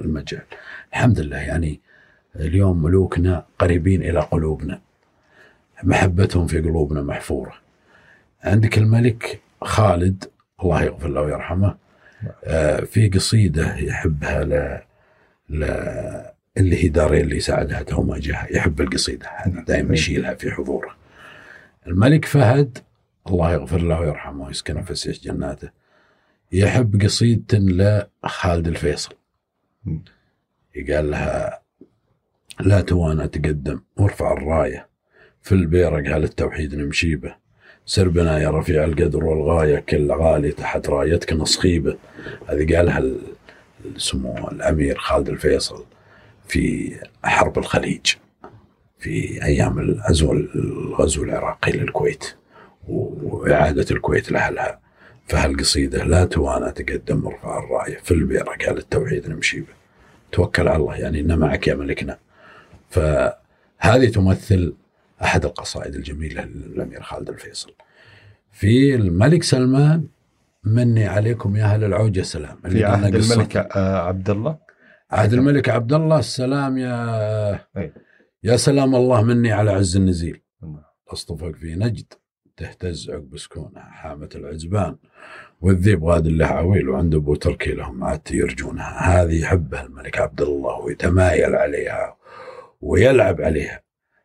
المجال. 0.00 0.42
الحمد 0.92 1.20
لله 1.20 1.36
يعني 1.36 1.80
اليوم 2.36 2.82
ملوكنا 2.82 3.46
قريبين 3.58 4.02
إلى 4.02 4.20
قلوبنا. 4.20 4.80
محبتهم 5.82 6.46
في 6.46 6.60
قلوبنا 6.60 7.02
محفورة. 7.02 7.69
عندك 8.44 8.78
الملك 8.78 9.40
خالد 9.62 10.24
الله 10.62 10.82
يغفر 10.82 11.08
له 11.08 11.20
ويرحمه 11.20 11.76
آه، 12.44 12.80
في 12.80 13.08
قصيدة 13.08 13.76
يحبها 13.76 14.44
ل... 14.44 14.80
ل... 15.48 15.64
اللي 16.56 16.84
هي 16.84 16.88
دارين 16.88 17.20
اللي 17.20 17.40
ساعدها 17.40 17.82
تو 17.82 18.02
ما 18.02 18.18
جاها 18.18 18.46
يحب 18.50 18.80
القصيدة 18.80 19.28
هذه 19.36 19.64
دائما 19.68 19.94
يشيلها 19.94 20.34
في 20.34 20.50
حضوره. 20.50 20.96
الملك 21.86 22.24
فهد 22.24 22.78
الله 23.28 23.52
يغفر 23.52 23.80
له 23.82 24.00
ويرحمه 24.00 24.46
ويسكنه 24.46 24.82
في 24.82 24.94
سيح 24.94 25.16
جناته 25.16 25.70
يحب 26.52 27.02
قصيدة 27.02 27.58
لخالد 28.24 28.68
الفيصل. 28.68 29.14
قال 30.88 31.10
لها 31.10 31.60
لا 32.60 32.80
توانى 32.80 33.28
تقدم 33.28 33.80
وارفع 33.96 34.32
الراية 34.32 34.88
في 35.42 35.52
البيرق 35.52 36.16
هل 36.16 36.24
التوحيد 36.24 36.74
نمشي 36.74 37.16
به 37.16 37.39
سر 37.86 38.08
بنا 38.08 38.38
يا 38.38 38.50
رفيع 38.50 38.84
القدر 38.84 39.24
والغاية 39.24 39.78
كل 39.78 40.12
غالي 40.12 40.52
تحت 40.52 40.88
رايتك 40.88 41.32
نصخيبه 41.32 41.96
هذه 42.48 42.76
قالها 42.76 42.98
ال- 42.98 43.20
سمو 43.96 44.48
الأمير 44.52 44.98
خالد 44.98 45.28
الفيصل 45.28 45.84
في 46.48 46.92
حرب 47.24 47.58
الخليج 47.58 48.06
في 48.98 49.44
أيام 49.44 49.78
الغزو 49.78 50.32
الغزو 50.32 51.24
العراقي 51.24 51.72
للكويت 51.72 52.24
وإعادة 52.88 53.86
الكويت 53.90 54.32
لأهلها. 54.32 54.80
فهالقصيدة 55.28 56.04
لا 56.04 56.24
توانى 56.24 56.72
تقدم 56.72 57.26
ارفع 57.26 57.58
الراية 57.58 57.98
في 57.98 58.10
البيرق 58.10 58.68
هل 58.70 58.78
التوحيد 58.78 59.28
نمشي 59.30 59.60
به. 59.60 59.66
توكل 60.32 60.68
على 60.68 60.76
الله 60.76 60.96
يعني 60.96 61.20
إن 61.20 61.38
معك 61.38 61.68
يا 61.68 61.74
ملكنا. 61.74 62.18
فهذه 62.90 64.08
تمثل 64.14 64.74
أحد 65.22 65.44
القصائد 65.44 65.94
الجميلة 65.94 66.44
للأمير 66.44 67.02
خالد 67.02 67.28
الفيصل. 67.28 67.72
في 68.52 68.94
الملك 68.94 69.42
سلمان 69.42 70.06
مني 70.64 71.06
عليكم 71.06 71.56
يا 71.56 71.64
أهل 71.64 71.84
العوجة 71.84 72.22
سلام. 72.22 72.56
في 72.62 72.68
اللي 72.68 72.84
عهد 72.84 73.04
قلنا 73.14 73.18
قصة- 73.28 73.32
الملك 73.32 73.56
آه، 73.56 73.98
عبد 74.06 74.30
الله 74.30 74.58
عهد 75.10 75.32
الملك 75.32 75.68
عبد 75.68 75.92
الله 75.92 76.18
السلام 76.18 76.78
يا 76.78 77.52
أي. 77.76 77.92
يا 78.44 78.56
سلام 78.56 78.94
الله 78.94 79.22
مني 79.22 79.52
على 79.52 79.70
عز 79.70 79.96
النزيل. 79.96 80.40
نعم. 80.62 80.82
اصطفك 81.08 81.56
في 81.56 81.74
نجد 81.74 82.12
تهتز 82.56 83.10
عقب 83.10 83.36
سكونها 83.38 83.82
حامة 83.82 84.28
العزبان 84.34 84.96
والذيب 85.60 86.04
غاد 86.04 86.26
له 86.26 86.46
عويل 86.46 86.88
وعند 86.88 87.14
أبو 87.14 87.34
تركي 87.34 87.72
لهم 87.72 88.04
عاد 88.04 88.20
يرجونها. 88.30 89.22
هذه 89.22 89.40
يحبها 89.42 89.82
الملك 89.86 90.18
عبد 90.18 90.40
الله 90.40 90.78
ويتمايل 90.78 91.54
عليها 91.54 92.16
ويلعب 92.80 93.40
عليها. 93.40 93.80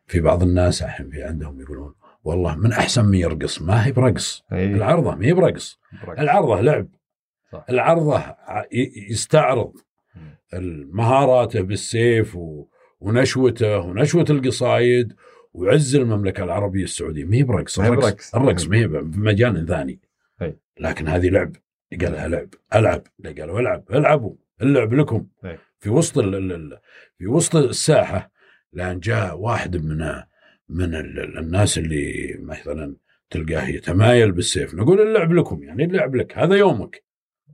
في 0.06 0.20
بعض 0.20 0.42
الناس 0.42 0.82
الحين 0.82 1.10
في 1.10 1.22
عندهم 1.22 1.60
يقولون 1.60 1.94
والله 2.24 2.56
من 2.56 2.72
أحسن 2.72 3.04
من 3.04 3.14
يرقص 3.14 3.62
ما 3.62 3.86
هي 3.86 3.92
برقص 3.92 4.44
أي. 4.52 4.64
العرضة 4.64 5.14
ما 5.14 5.26
هي 5.26 5.32
برقص. 5.32 5.80
العرضة 6.18 6.60
لعب 6.60 6.88
صح. 7.52 7.64
العرضة 7.70 8.22
يستعرض. 9.10 9.72
مهاراته 10.92 11.60
بالسيف 11.60 12.36
و... 12.36 12.66
ونشوته 13.00 13.78
ونشوة 13.78 14.24
القصايد 14.30 15.14
وعز 15.52 15.96
المملكة 15.96 16.44
العربية 16.44 16.84
السعودية 16.84 17.24
ما 17.24 17.36
هي 17.36 17.42
برقص 17.42 17.78
الرقص. 17.80 18.34
الرقص 18.34 18.66
ما 18.66 18.76
هي 18.76 18.86
بمجال 18.86 19.66
ثاني 19.66 20.00
أي. 20.42 20.58
لكن 20.80 21.08
هذه 21.08 21.28
لعب 21.28 21.56
قالها 22.00 22.28
لعب 22.28 22.48
ألعب 22.74 23.02
قالوا 23.38 23.60
ألعب 23.60 23.84
ألعبوا 23.90 24.34
اللعب 24.62 24.94
لكم 24.94 25.26
أي. 25.44 25.58
في 25.78 25.90
وسط 25.90 26.18
ال... 26.18 26.78
في 27.18 27.26
وسط 27.26 27.56
الساحة 27.56 28.30
لأن 28.76 29.00
جاء 29.00 29.38
واحد 29.38 29.76
من 29.76 29.98
من 30.68 30.94
ال... 30.94 31.18
ال- 31.20 31.38
الناس 31.38 31.78
اللي 31.78 32.36
مثلا 32.40 32.96
تلقاه 33.30 33.68
يتمايل 33.68 34.32
بالسيف 34.32 34.74
نقول 34.74 35.00
اللعب 35.00 35.32
لكم 35.32 35.62
يعني 35.62 35.84
اللعب 35.84 36.14
لك 36.16 36.38
هذا 36.38 36.54
يومك 36.56 37.04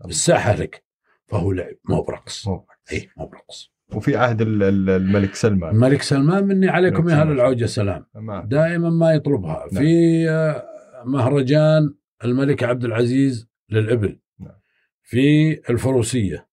الساحة 0.05 0.55
لك 0.55 0.85
فهو 1.29 1.53
لعب 1.53 1.75
مو 1.89 2.03
برقص. 2.03 2.49
اي 2.93 3.09
مو 3.17 3.27
برقص. 3.27 3.73
وفي 3.95 4.17
عهد 4.17 4.41
ال- 4.41 4.63
ال- 4.63 4.91
الملك 4.91 5.35
سلمان. 5.35 5.75
الملك 5.75 6.03
سلمان 6.03 6.45
مني 6.45 6.69
عليكم 6.69 7.09
يا 7.09 7.15
أهل. 7.15 7.31
العوجة 7.33 7.65
سلام. 7.67 8.07
ما 8.15 8.45
دائما 8.45 8.91
ما 8.91 9.13
يطلبها. 9.13 9.67
نعم. 9.73 9.83
في 9.83 10.29
آه، 10.31 10.65
مهرجان 11.05 11.95
الملك 12.25 12.63
عبد 12.65 12.85
العزيز 12.85 13.49
للإبل. 13.71 14.19
نعم. 14.41 14.55
في 15.03 15.53
الفروسية. 15.71 16.49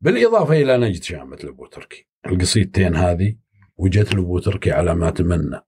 بالإضافة 0.00 0.62
إلى 0.62 0.76
نجد 0.78 1.02
شامة 1.02 1.36
لأبو 1.44 1.66
تركي 1.66 2.06
القصيدتين 2.26 2.96
هذه 2.96 3.36
وجت 3.76 4.14
لأبو 4.14 4.38
تركي 4.38 4.72
على 4.72 4.94
ما 4.94 5.10
تمنى. 5.10 5.60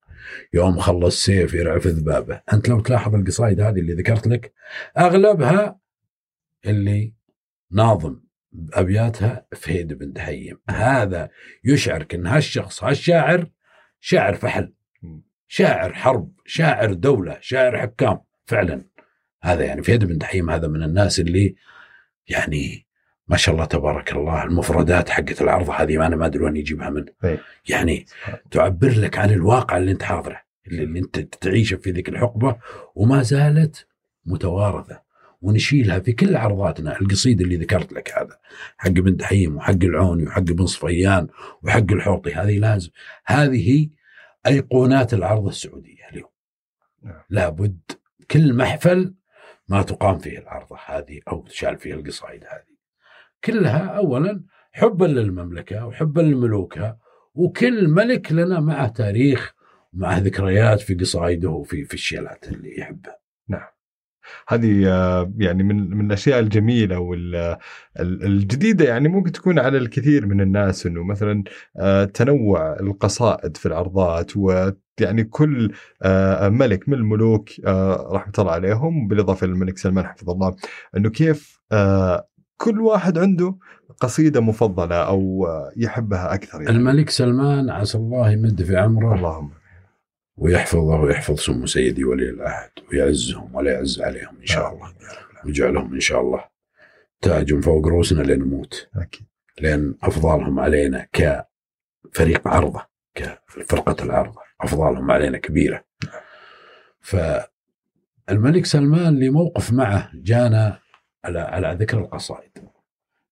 يوم 0.55 0.79
خلص 0.79 1.25
سيف 1.25 1.55
يرعف 1.55 1.87
ذبابه. 1.87 2.43
أنت 2.53 2.69
لو 2.69 2.81
تلاحظ 2.81 3.15
القصايد 3.15 3.61
هذه 3.61 3.79
اللي 3.79 3.93
ذكرت 3.93 4.27
لك 4.27 4.53
أغلبها 4.99 5.79
اللي 6.67 7.15
ناظم 7.71 8.21
أبياتها 8.73 9.47
فهيد 9.53 9.93
بن 9.93 10.13
دحيم 10.13 10.59
هذا 10.71 11.29
يشعرك 11.65 12.15
أن 12.15 12.27
هالشخص 12.27 12.85
هالشاعر 12.85 13.51
شاعر 14.01 14.35
فحل 14.35 14.73
شاعر 15.49 15.95
حرب 15.95 16.33
شاعر 16.45 16.93
دولة 16.93 17.39
شاعر 17.41 17.79
حكام. 17.79 18.19
فعلا 18.47 18.85
هذا 19.43 19.65
يعني 19.65 19.83
فهد 19.83 20.05
بن 20.05 20.19
دحيم 20.19 20.51
هذا 20.51 20.69
من 20.69 20.83
الناس 20.83 21.21
اللي 21.21 21.55
يعني 22.29 22.86
ما 23.29 23.37
شاء 23.37 23.55
الله 23.55 23.65
تبارك 23.65 24.13
الله 24.13 24.45
المفردات 24.45 25.11
حقت 25.11 25.43
العرض 25.43 25.71
هذه 25.71 26.07
أنا 26.07 26.17
ما 26.17 26.27
أدري 26.27 26.45
وين 26.45 26.57
يجيبها 26.57 26.91
من. 26.91 27.05
أي. 27.25 27.39
يعني 27.69 28.07
تعبر 28.51 28.89
لك 28.89 29.19
عن 29.19 29.31
الواقع 29.31 29.77
اللي 29.77 29.93
أنت 29.93 30.03
حاضره 30.03 30.41
اللي, 30.67 30.83
اللي 30.83 30.99
أنت 30.99 31.19
تعيشه 31.19 31.77
في 31.77 31.91
ذيك 31.91 32.09
الحقبة 32.09 32.57
وما 32.95 33.23
زالت 33.23 33.87
متوارثة 34.27 35.01
ونشيلها 35.43 35.99
في 35.99 36.13
كل 36.13 36.37
عرضاتنا. 36.37 37.01
القصيده 37.01 37.45
اللي 37.45 37.57
ذكرت 37.57 37.93
لك 37.93 38.13
هذا 38.19 38.39
حق 38.77 38.91
بن 38.91 39.17
دحيم 39.17 39.57
وحق 39.57 39.85
العوني 39.85 40.27
وحق 40.27 40.43
بن 40.43 40.67
صفيان 40.67 41.29
وحق 41.63 41.93
الحوطي 41.93 42.35
هذه 42.35 42.59
لازم. 42.59 42.91
هذه 43.25 43.89
أيقونات 44.47 45.15
العرض 45.15 45.47
السعودية 45.47 46.09
اليوم. 46.13 46.31
نعم. 47.03 47.21
لابد 47.31 47.81
كل 48.31 48.55
محفل 48.55 49.15
ما 49.69 49.83
تقام 49.83 50.19
فيه 50.19 50.39
العرضه 50.39 50.79
هذه 50.87 51.21
أو 51.29 51.43
تشال 51.43 51.79
فيه 51.79 51.95
القصائد 51.95 52.45
هذه. 52.45 52.76
كلها 53.45 53.87
اولا 53.87 54.45
حبا 54.73 55.05
للمملكة 55.05 55.87
وحبا 55.87 56.21
لملوكها 56.21 56.99
وكل 57.35 57.89
ملك 57.89 58.33
لنا 58.33 58.61
معه 58.61 58.89
تاريخ 58.89 59.55
ومعه 59.93 60.19
ذكريات 60.19 60.81
في 60.81 60.95
قصائده 60.95 61.51
وفي 61.51 61.85
في 61.85 61.95
الشيلات 61.95 62.49
اللي 62.49 62.79
يحبها 62.79 63.27
هذه 64.49 64.89
آه، 64.89 65.33
يعني 65.39 65.63
من 65.63 65.91
من 65.91 66.07
الأشياء 66.07 66.41
الجميلة 66.41 66.99
والجديده 67.99 68.85
يعني 68.85 69.09
ممكن 69.09 69.33
تكون 69.33 69.59
على 69.59 69.79
الكثير 69.79 70.27
من 70.27 70.41
الناس 70.41 70.87
إنه 70.87 71.05
مثلا 71.05 71.45
آه، 71.77 72.05
تنوع 72.05 72.77
القصائد 72.81 73.57
في 73.57 73.67
العرضات 73.67 74.37
ويعني 74.37 75.25
كل 75.31 75.73
آه، 76.03 76.49
ملك 76.49 76.89
من 76.89 76.95
الملوك 76.95 77.49
رحمة 78.11 78.33
الله 78.39 78.53
عليهم 78.53 79.09
بالإضافة 79.09 79.47
للملك 79.47 79.79
سلمان 79.79 80.07
حفظه 80.07 80.33
الله 80.33 80.57
إنه 80.97 81.11
كيف 81.11 81.61
كل 82.57 82.81
واحد 82.81 83.19
عنده 83.19 83.55
قصيدة 84.01 84.41
مفضلة 84.41 84.97
أو 84.97 85.49
يحبها 85.77 86.35
أكثر 86.35 86.63
يعني. 86.63 86.77
الملك 86.77 87.11
سلمان 87.11 87.71
عسى 87.71 87.99
الله 87.99 88.31
يمد 88.31 88.63
في 88.63 88.77
عمره 88.77 89.15
اللهم 89.15 89.51
ويحفظه 90.37 91.01
ويحفظ 91.01 91.39
سمو 91.39 91.67
سيدي 91.67 92.05
ولي 92.05 92.31
العهد 92.31 92.71
ويعزهم 92.93 93.55
ولا 93.55 93.73
يعز 93.73 94.01
عليهم 94.01 94.37
إن 94.41 94.47
شاء 94.47 94.75
الله. 94.75 94.93
ويجعلهم 95.45 95.95
إن 95.95 96.01
شاء 96.01 96.21
الله 96.21 96.45
تاج 97.21 97.61
فوق 97.61 97.87
رؤوسنا 97.87 98.23
لنموت 98.23 98.89
أكيد. 98.97 99.27
لأن 99.61 99.95
أفضالهم 100.03 100.61
علينا 100.61 101.07
كفريق 101.13 102.49
عرضة 102.49 102.87
كفرقة 103.15 104.05
العرضة. 104.05 104.41
أفضالهم 104.61 105.11
علينا 105.11 105.39
كبيرة. 105.39 105.85
فالملك 107.01 108.67
سلمان 108.67 109.17
لي 109.17 109.31
موقف 109.31 109.73
معه 109.73 110.11
جانا 110.15 110.79
على 111.27 111.39
على 111.39 111.77
ذكر 111.81 111.99
القصائد. 111.99 112.51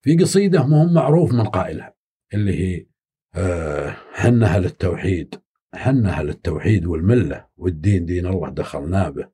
في 0.02 0.16
قصيدة 0.16 0.66
مهم 0.66 0.94
معروف 0.94 1.32
من 1.32 1.44
قائلها 1.44 1.94
اللي 2.34 2.60
هي 2.60 2.86
آه، 3.34 3.96
حنها 4.12 4.58
للتوحيد 4.58 5.34
حنها 5.74 6.22
للتوحيد 6.22 6.86
والملة 6.86 7.46
والدين 7.56 8.06
دين 8.06 8.26
الله 8.26 8.48
دخلنا 8.48 9.10
به. 9.10 9.28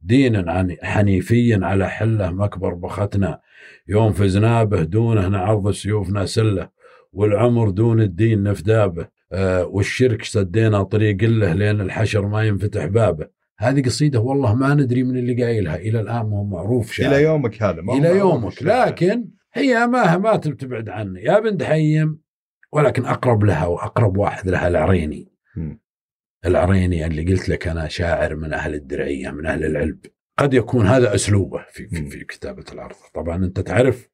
دينا 0.00 0.76
حنيفيا 0.82 1.60
على 1.62 1.88
حلة 1.88 2.30
مكبر 2.30 2.74
بختنا. 2.74 3.40
يوم 3.88 4.12
فزنا 4.12 4.64
به 4.64 4.82
دونه 4.82 5.28
نعرض 5.28 5.70
سيوفنا 5.70 6.26
سلة 6.26 6.68
والعمر 7.12 7.70
دون 7.70 8.00
الدين 8.00 8.42
نفدابه 8.42 9.08
آه 9.32 9.64
والشرك 9.64 10.24
سدينا 10.24 10.82
طريق 10.82 11.24
له 11.24 11.52
لين 11.52 11.80
الحشر 11.80 12.26
ما 12.26 12.42
ينفتح 12.44 12.86
بابه. 12.86 13.41
هذه 13.58 13.82
قصيدة 13.82 14.20
والله 14.20 14.54
ما 14.54 14.74
ندري 14.74 15.02
من 15.02 15.16
اللي 15.16 15.44
قايلها. 15.44 15.76
إلى 15.76 16.00
الآن 16.00 16.26
ما 16.30 16.38
هو 16.38 16.44
معروف 16.44 16.92
شاعر 16.92 17.12
إلى 17.12 17.22
يومك 17.22 17.62
هذا 17.62 17.82
ما 17.82 17.94
إلى 17.94 18.08
يومك. 18.08 18.62
لكن 18.62 19.28
هي 19.52 19.86
ما 19.86 20.18
ما 20.18 20.36
تبعد 20.36 20.88
عني 20.88 21.22
يا 21.22 21.38
بنت 21.38 21.62
حيم 21.62 22.20
ولكن 22.72 23.04
أقرب 23.04 23.44
لها 23.44 23.66
وأقرب 23.66 24.16
واحد 24.16 24.48
لها 24.48 24.68
العريني. 24.68 25.32
م. 25.56 25.74
العريني 26.46 27.06
اللي 27.06 27.32
قلت 27.32 27.48
لك 27.48 27.68
أنا 27.68 27.88
شاعر 27.88 28.36
من 28.36 28.52
أهل 28.52 28.74
الدرعية 28.74 29.30
من 29.30 29.46
أهل 29.46 29.64
العلب. 29.64 29.98
قد 30.38 30.54
يكون 30.54 30.86
هذا 30.86 31.14
أسلوبه 31.14 31.64
في 31.70 31.88
في, 31.88 32.06
في 32.06 32.24
كتابة 32.24 32.64
العرضه 32.72 32.96
طبعا 33.14 33.36
أنت 33.36 33.60
تعرف 33.60 34.08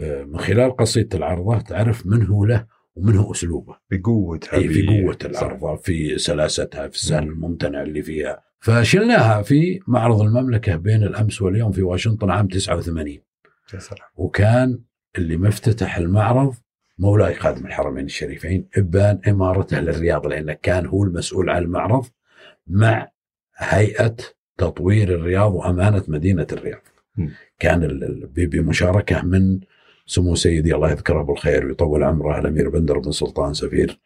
آه، 0.00 0.24
من 0.24 0.38
خلال 0.38 0.76
قصيدة 0.76 1.18
العرضه 1.18 1.60
تعرف 1.60 2.06
من 2.06 2.26
هو 2.26 2.44
له 2.44 2.66
ومن 2.94 3.16
هو 3.16 3.32
أسلوبه. 3.32 3.76
بقوتها 3.90 4.56
أي 4.56 4.68
في 4.68 4.86
قوة 4.86 5.18
العرضه 5.24 5.76
في 5.76 6.18
سلاستها 6.18 6.88
في 6.88 6.94
السهل 6.94 7.22
الممتنع 7.22 7.82
اللي 7.82 8.02
فيها. 8.02 8.51
فشلناها 8.62 9.42
في 9.42 9.80
معرض 9.86 10.20
المملكة 10.20 10.76
بين 10.76 11.02
الأمس 11.02 11.42
واليوم 11.42 11.72
في 11.72 11.82
واشنطن 11.82 12.30
عام 12.30 12.48
89 12.48 13.18
يا 13.74 13.78
سلام 13.78 14.08
وكان 14.16 14.78
اللي 15.18 15.36
مفتتح 15.36 15.96
المعرض 15.96 16.54
مولاي 16.98 17.34
خادم 17.34 17.66
الحرمين 17.66 18.04
الشريفين 18.04 18.68
إبان 18.76 19.20
إمارته 19.28 19.80
للرياض 19.80 20.26
لأنه 20.26 20.52
كان 20.52 20.86
هو 20.86 21.04
المسؤول 21.04 21.50
عن 21.50 21.62
المعرض 21.62 22.06
مع 22.66 23.08
هيئة 23.56 24.16
تطوير 24.58 25.14
الرياض 25.14 25.54
وأمانة 25.54 26.04
مدينة 26.08 26.46
الرياض. 26.52 26.80
م. 27.16 27.28
كان 27.58 28.00
بمشاركه 28.36 29.22
من 29.22 29.60
سمو 30.06 30.34
سيدي 30.34 30.74
الله 30.74 30.90
يذكره 30.90 31.22
بالخير 31.22 31.66
ويطول 31.66 32.02
عمره 32.02 32.38
الأمير 32.38 32.68
بندر 32.68 32.98
بن 32.98 33.12
سلطان 33.12 33.54
سفير 33.54 33.98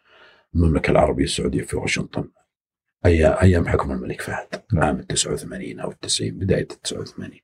المملكة 0.55 0.91
العربية 0.91 1.25
السعودية 1.25 1.63
في 1.63 1.77
واشنطن. 1.77 2.25
أيام 3.07 3.69
حكم 3.69 3.93
الملك 3.93 4.21
فهد 4.21 4.47
عام 4.75 5.01
89 5.01 5.81
أو 5.81 5.93
90 5.93 6.31
بداية 6.31 6.69
89. 6.85 7.41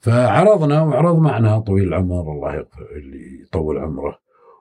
فعرضنا 0.00 0.82
وعرض 0.82 1.18
معنا 1.18 1.58
طويل 1.58 1.88
العمر 1.88 2.32
الله 2.32 2.54
يغفر 2.54 2.88
اللي 2.96 3.42
يطول 3.42 3.78
عمره. 3.78 4.18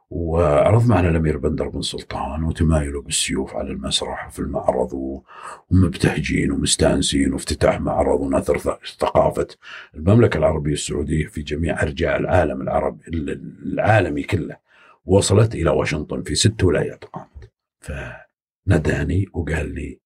وعرض 0.09 0.87
معنا 0.87 1.09
الأمير 1.09 1.37
بندر 1.37 1.69
بن 1.69 1.81
سلطان 1.81 2.43
وتمايله 2.43 3.01
بالسيوف 3.01 3.55
على 3.55 3.71
المسرح 3.71 4.27
وفي 4.27 4.39
المعرض 4.39 5.19
ومبتهجين 5.71 6.51
ومستانسين 6.51 7.33
وافتتاح 7.33 7.81
معرض 7.81 8.21
ونثر 8.21 8.57
ثقافة 8.99 9.47
المملكة 9.95 10.37
العربية 10.37 10.73
السعودية 10.73 11.27
في 11.27 11.41
جميع 11.41 11.81
أرجاء 11.81 12.17
العالم 12.17 12.61
العربي 12.61 12.99
العالمي 13.65 14.23
كله. 14.23 14.57
وصلت 15.05 15.55
إلى 15.55 15.69
واشنطن 15.69 16.23
في 16.23 16.35
ست 16.35 16.63
ولايات 16.63 17.03
قامت. 17.05 17.51
فنداني 18.67 19.25
وقال 19.33 19.75
لي 19.75 19.99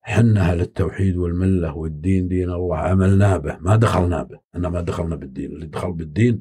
حنها 0.00 0.54
للتوحيد 0.54 1.16
والملة 1.16 1.76
والدين 1.76 2.28
دين 2.28 2.50
الله 2.50 2.76
عملنا 2.76 3.36
به 3.36 3.56
ما 3.60 3.76
دخلنا 3.76 4.22
به 4.22 4.40
أنا 4.54 4.68
ما 4.68 4.80
دخلنا 4.80 5.16
بالدين 5.16 5.52
اللي 5.52 5.66
دخل 5.66 5.92
بالدين 5.92 6.38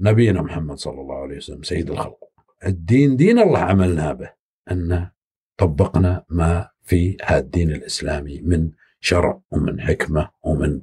نبينا 0.00 0.42
محمد 0.42 0.78
صلى 0.78 1.00
الله 1.00 1.22
عليه 1.22 1.36
وسلم 1.36 1.62
سيد 1.62 1.90
الخلق. 1.90 2.18
الدين 2.66 3.16
دين 3.16 3.38
الله 3.38 3.58
عملنا 3.58 4.12
به 4.12 4.30
أن 4.70 5.08
طبقنا 5.56 6.24
ما 6.28 6.68
في 6.82 7.16
هذا 7.24 7.38
الدين 7.38 7.70
الإسلامي 7.70 8.40
من 8.40 8.70
شرع 9.00 9.40
ومن 9.50 9.80
حكمة 9.80 10.30
ومن 10.42 10.80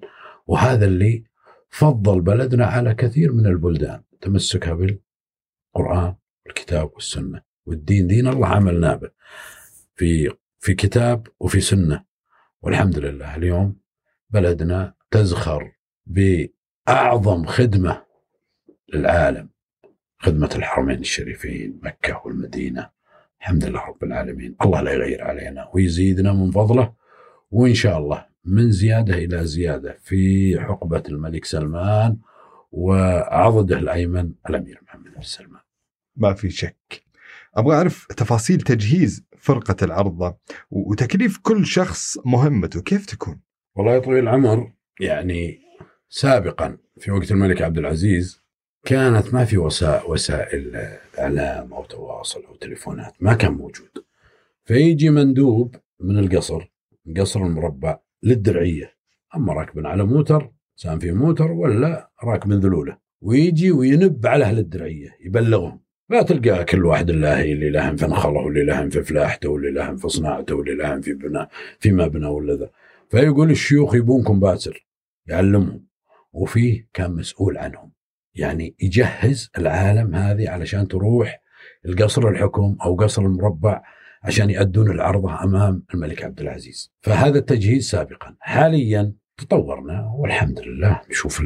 وهذا 0.47 0.85
اللي 0.85 1.23
فضل 1.69 2.21
بلدنا 2.21 2.65
على 2.65 2.93
كثير 2.93 3.31
من 3.31 3.45
البلدان 3.45 4.01
تمسكها 4.21 4.73
بالقرآن 4.73 6.15
والكتاب 6.45 6.91
والسنة 6.93 7.41
والدين 7.65 8.07
دين 8.07 8.27
الله 8.27 8.47
عملنا 8.47 8.95
به. 8.95 9.18
في 9.99 10.31
في 10.59 10.73
كتاب 10.73 11.27
وفي 11.39 11.61
سنة. 11.61 12.05
والحمد 12.61 12.99
لله 12.99 13.35
اليوم 13.35 13.75
بلدنا 14.29 14.93
تزخر 15.11 15.71
بأعظم 16.05 17.45
خدمة 17.45 18.05
للعالم. 18.93 19.49
خدمة 20.19 20.49
الحرمين 20.55 20.99
الشريفين 20.99 21.79
مكة 21.83 22.21
والمدينة. 22.25 22.89
الحمد 23.41 23.65
لله 23.65 23.79
رب 23.79 24.03
العالمين. 24.03 24.55
الله 24.61 24.81
لا 24.81 24.93
يغير 24.93 25.23
علينا 25.23 25.69
ويزيدنا 25.73 26.33
من 26.33 26.51
فضله. 26.51 26.93
وإن 27.51 27.73
شاء 27.73 27.97
الله 27.97 28.25
من 28.45 28.71
زيادة 28.71 29.13
إلى 29.13 29.47
زيادة 29.47 29.97
في 30.03 30.55
حقبه 30.59 31.03
الملك 31.09 31.45
سلمان 31.45 32.17
وعضده 32.71 33.77
الأيمن 33.77 34.31
الأمير 34.49 34.79
محمد 34.83 35.13
بن 35.15 35.21
سلمان. 35.21 35.61
ما 36.15 36.33
في 36.33 36.49
شك. 36.49 37.03
أبغى 37.55 37.75
أعرف 37.75 38.07
تفاصيل 38.07 38.61
تجهيز 38.61 39.28
فرقة 39.39 39.75
العرضة 39.81 40.37
وتكليف 40.71 41.37
كل 41.37 41.65
شخص 41.65 42.17
مهمته 42.25 42.81
كيف 42.81 43.05
تكون؟ 43.05 43.39
والله 43.75 43.93
يا 43.93 43.99
طويل 43.99 44.23
العمر 44.23 44.71
يعني 44.99 45.59
سابقا 46.09 46.77
في 46.99 47.11
وقت 47.11 47.31
الملك 47.31 47.61
عبد 47.61 47.77
العزيز 47.77 48.41
كانت 48.85 49.33
ما 49.33 49.45
في 49.45 49.57
وسائل 50.07 50.75
إعلام 51.19 51.73
أو 51.73 51.85
تواصل 51.85 52.43
أو 52.45 52.55
تليفونات 52.55 53.13
ما 53.19 53.33
كان 53.33 53.51
موجود 53.51 53.89
فيجي 54.65 55.09
مندوب 55.09 55.75
من 55.99 56.19
القصر 56.19 56.71
قصر 57.17 57.39
المربع 57.39 57.99
للدرعية 58.23 58.95
أما 59.35 59.53
راكب 59.53 59.87
على 59.87 60.03
موتر 60.03 60.51
سام 60.75 60.99
في 60.99 61.11
موتر 61.11 61.51
ولا 61.51 62.11
راكب 62.23 62.51
ذلولة 62.51 62.97
ويجي 63.21 63.71
وينب 63.71 64.27
على 64.27 64.45
أهل 64.45 64.59
الدرعية 64.59 65.17
يبلغهم 65.19 65.81
ما 66.09 66.21
تلقى 66.21 66.65
كل 66.65 66.85
واحد 66.85 67.09
الله 67.09 67.41
اللي 67.41 67.69
لهم 67.69 67.95
في 67.95 68.05
نخله 68.05 68.39
واللي 68.39 68.63
لهم 68.63 68.89
في 68.89 69.03
فلاحته 69.03 69.49
واللي 69.49 69.71
لهم 69.71 69.97
في 69.97 70.09
صناعته 70.09 70.55
واللي 70.55 70.75
لهم 70.75 71.01
في 71.01 71.13
بناء 71.13 71.49
في 71.79 71.91
مبنى 71.91 72.25
ولا 72.25 72.53
ذا. 72.53 72.69
فيقول 73.09 73.51
الشيوخ 73.51 73.95
يبونكم 73.95 74.39
باسر 74.39 74.87
يعلمهم 75.27 75.85
وفيه 76.33 76.87
كان 76.93 77.11
مسؤول 77.11 77.57
عنهم. 77.57 77.91
يعني 78.35 78.75
يجهز 78.79 79.51
العالم 79.57 80.15
هذه 80.15 80.49
علشان 80.49 80.87
تروح 80.87 81.41
القصر 81.85 82.27
الحكم 82.27 82.77
أو 82.85 82.95
قصر 82.95 83.21
المربع 83.21 83.81
عشان 84.23 84.49
يأدون 84.49 84.91
العرضة 84.91 85.43
أمام 85.43 85.83
الملك 85.93 86.23
عبد 86.23 86.41
العزيز. 86.41 86.91
فهذا 87.01 87.39
التجهيز 87.39 87.89
سابقا. 87.89 88.35
حاليا 88.39 89.13
تطورنا 89.37 90.11
والحمد 90.15 90.59
لله. 90.59 91.01
نشوف 91.09 91.43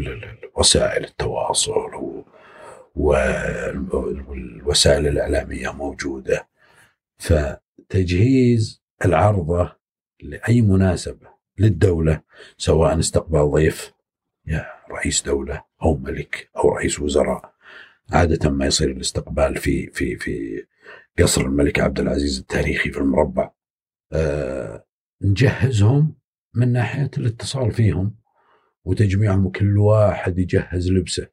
وسائل 0.58 1.04
التواصل 1.04 1.72
والوسائل 3.84 5.08
الإعلامية 5.08 5.70
موجودة. 5.74 6.48
فتجهيز 7.18 8.84
العرضة 9.06 9.76
لأي 10.22 10.62
مناسبة 10.62 11.28
للدولة 11.58 12.22
سواء 12.58 13.00
استقبال 13.00 13.52
ضيف 13.52 13.94
يا 14.46 14.66
رئيس 14.92 15.22
دولة 15.22 15.64
أو 15.84 15.98
ملك 15.98 16.50
أو 16.58 16.70
رئيس 16.76 17.00
وزراء. 17.00 17.54
عادة 18.12 18.50
ما 18.50 18.66
يصير 18.66 18.92
الاستقبال 18.92 19.58
في 19.58 19.88
في 19.88 20.16
في 20.16 20.66
قصر 21.20 21.42
الملك 21.42 21.80
عبد 21.80 22.00
العزيز 22.00 22.40
التاريخي 22.40 22.92
في 22.92 22.98
المربع. 22.98 23.52
أه 24.12 24.86
نجهزهم 25.22 26.16
من 26.54 26.72
ناحية 26.72 27.12
الاتصال 27.18 27.72
فيهم 27.72 28.16
وتجميعهم 28.86 29.50
كل 29.50 29.78
واحد 29.78 30.40
يجهز 30.40 30.92
لبسه. 30.92 31.28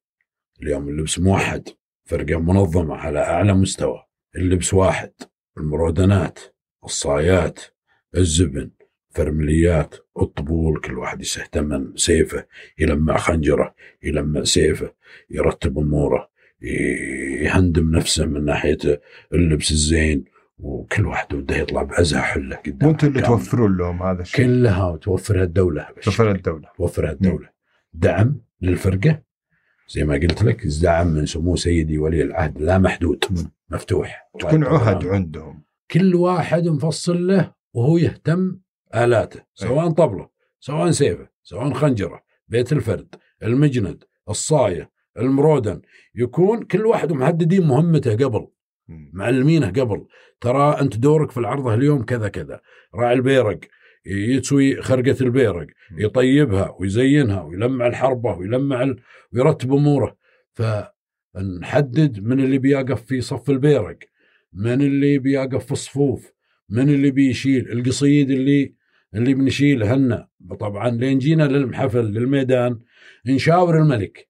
اليوم 0.63 0.89
اللبس 0.89 1.19
موحد 1.19 1.69
فرقة 2.05 2.41
منظمة 2.41 2.95
على 2.95 3.19
أعلى 3.19 3.55
مستوى. 3.55 4.03
اللبس 4.37 4.75
واحد 4.75 5.13
المرودنات 5.59 6.39
الصايات 6.85 7.61
الزبن 8.17 8.71
فرمليات 9.11 9.95
الطبول 10.21 10.81
كل 10.81 10.99
واحد 10.99 11.21
يستهتم 11.21 11.97
سيفه 11.97 12.47
يلمع 12.79 13.17
خنجره 13.17 13.75
يلمع 14.03 14.45
سيفه 14.45 14.95
يرتب 15.31 15.79
أموره 15.79 16.31
يهندم 17.43 17.97
نفسه 17.97 18.27
من 18.27 18.45
ناحية 18.45 18.79
اللبس 19.33 19.71
الزين 19.71 20.25
وكل 20.59 21.07
واحد 21.07 21.35
بده 21.35 21.57
يطلع 21.57 21.83
بعزها 21.83 22.21
حلة 22.21 22.57
قدام 22.57 22.89
وأنتم 22.89 23.09
اللي 23.09 23.23
توفرون 23.23 23.77
لهم 23.77 24.03
هذا 24.03 24.23
الشيء. 24.23 24.47
كلها 24.47 24.97
توفرها 24.97 25.43
الدولة 25.43 25.89
توفرها 26.03 26.33
الدولة 26.33 26.69
توفرها 26.77 27.11
الدولة 27.13 27.49
دعم 27.93 28.41
للفرقة 28.63 29.23
زي 29.91 30.05
ما 30.05 30.14
قلت 30.14 30.43
لك 30.43 30.66
دعم 30.82 31.07
من 31.07 31.26
سمو 31.26 31.57
سيدي 31.57 31.99
ولي 31.99 32.22
العهد 32.22 32.62
لا 32.62 32.78
محدود 32.78 33.24
مفتوح. 33.70 34.30
تكون 34.41 34.64
عهد 34.64 35.07
عندهم. 35.07 35.62
كل 35.91 36.14
واحد 36.14 36.68
مفصل 36.68 37.26
له 37.26 37.55
وهو 37.74 37.99
يهتم 37.99 38.57
آلاته 38.95 39.41
سواء 39.55 39.91
طبلة 39.91 40.28
سواء 40.61 40.91
سيفه 40.91 41.28
سواء 41.43 41.72
خنجرة 41.72 42.22
بيت 42.49 42.72
الفرد 42.72 43.14
المجند 43.43 44.05
الصاية 44.28 44.91
المرودن. 45.18 45.82
يكون 46.14 46.62
كل 46.62 46.86
واحد 46.86 47.12
محددين 47.12 47.66
مهمته 47.66 48.14
قبل 48.14 48.49
معلمينه 49.12 49.66
قبل. 49.66 50.07
ترى 50.41 50.80
أنت 50.80 50.97
دورك 50.97 51.30
في 51.30 51.41
العرضه 51.41 51.74
اليوم 51.74 52.03
كذا 52.03 52.28
كذا. 52.28 52.61
راعي 52.95 53.12
البيرق 53.14 53.61
يسوي 54.07 54.82
خرقة 54.82 55.16
البيرق 55.20 55.66
يطيبها 55.98 56.76
ويزينها 56.78 57.42
ويلمع 57.42 57.86
الحربة 57.86 58.36
ويلمع 58.36 58.82
ال... 58.82 58.96
ويرتب 59.32 59.72
أموره. 59.72 60.16
فنحدد 60.55 62.20
من 62.22 62.40
اللي 62.40 62.59
بيقف 62.59 63.03
في 63.03 63.20
صف 63.20 63.51
البيرق 63.51 63.98
من 64.53 64.82
اللي 64.82 65.18
بيقف 65.18 65.66
في 65.66 65.72
الصفوف 65.72 66.32
من 66.68 66.88
اللي 66.88 67.11
بيشيل 67.11 67.72
القصيد 67.72 68.30
اللي 68.30 68.74
اللي 69.14 69.34
بنشيله 69.34 69.94
هنا. 69.94 70.28
طبعا 70.61 70.90
لين 70.90 71.18
جينا 71.18 71.42
للمحفل 71.42 72.05
للميدان 72.05 72.78
نشاور 73.26 73.78
الملك 73.78 74.28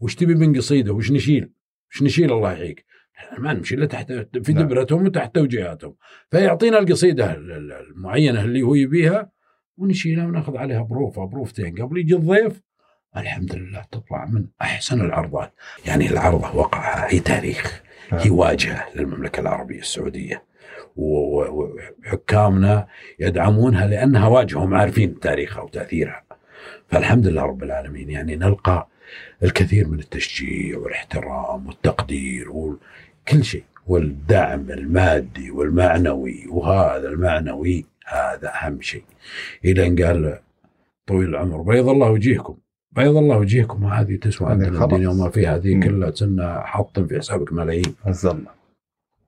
وش 0.00 0.14
تبي 0.14 0.34
من 0.34 0.56
قصيده؟ 0.56 0.92
وش 0.92 1.10
نشيل؟ 1.10 1.50
وش 1.90 2.02
نشيل؟ 2.02 2.32
الله 2.32 2.52
يحييك. 2.52 2.84
ما 3.38 3.52
نمشي 3.52 3.74
الا 3.74 3.86
تحت 3.86 4.12
في 4.42 4.52
نعم. 4.52 4.62
دبرتهم 4.62 5.06
وتحت 5.06 5.34
توجيهاتهم. 5.34 5.94
فيعطينا 6.30 6.78
القصيدة 6.78 7.32
المعينة 7.32 8.42
اللي 8.44 8.62
هو 8.62 8.74
يبيها 8.74 9.30
ونشيلها 9.76 10.26
وناخذ 10.26 10.56
عليها 10.56 10.82
بروفه 10.82 11.24
بروفتين. 11.24 11.82
قبل 11.82 11.98
يجي 11.98 12.14
الضيف 12.14 12.60
الحمد 13.16 13.54
لله 13.54 13.84
تطلع 13.92 14.26
من 14.26 14.46
أحسن 14.62 15.00
العرضات. 15.00 15.52
يعني 15.86 16.10
العرضه 16.10 16.56
وقعها 16.56 17.12
هي 17.12 17.20
تاريخ 17.20 17.82
هي 18.10 18.28
نعم. 18.28 18.38
واجهة 18.38 18.86
للمملكة 18.94 19.40
العربية 19.40 19.80
السعودية. 19.80 20.44
وحكامنا 20.96 22.86
يدعمونها 23.18 23.86
لأنها 23.86 24.28
واجهة 24.28 24.64
هم 24.64 24.74
عارفين 24.74 25.20
تاريخها 25.20 25.62
وتأثيرها. 25.62 26.22
فالحمد 26.88 27.26
لله 27.26 27.42
رب 27.42 27.62
العالمين 27.62 28.10
يعني 28.10 28.36
نلقى 28.36 28.88
الكثير 29.42 29.88
من 29.88 29.98
التشجيع 29.98 30.78
والاحترام 30.78 31.66
والتقدير 31.66 32.50
وكل 33.22 33.44
شيء. 33.44 33.64
والدعم 33.86 34.70
المادي 34.70 35.50
والمعنوي 35.50 36.46
وهذا 36.48 37.08
المعنوي 37.08 37.84
هذا 38.06 38.52
أهم 38.54 38.80
شيء. 38.80 39.04
إلى 39.64 39.86
أن 39.86 40.04
قال 40.04 40.38
طويل 41.06 41.28
العمر 41.28 41.62
بيض 41.62 41.88
الله 41.88 42.10
وجيهكم 42.10 42.56
بيض 42.92 43.16
الله 43.16 43.38
وجيهكم 43.38 43.84
هذه 43.84 44.16
تسوى 44.16 44.50
عندنا 44.50 44.78
خلاص. 44.78 44.82
الدنيا 44.82 45.08
وما 45.08 45.30
فيها 45.30 45.56
هذه. 45.56 45.80
كلها 45.80 46.10
تسنى 46.10 46.60
حاطين 46.60 47.06
في 47.06 47.18
حسابك 47.18 47.52
ملايين. 47.52 47.94
عز 48.04 48.26
الله 48.26 48.50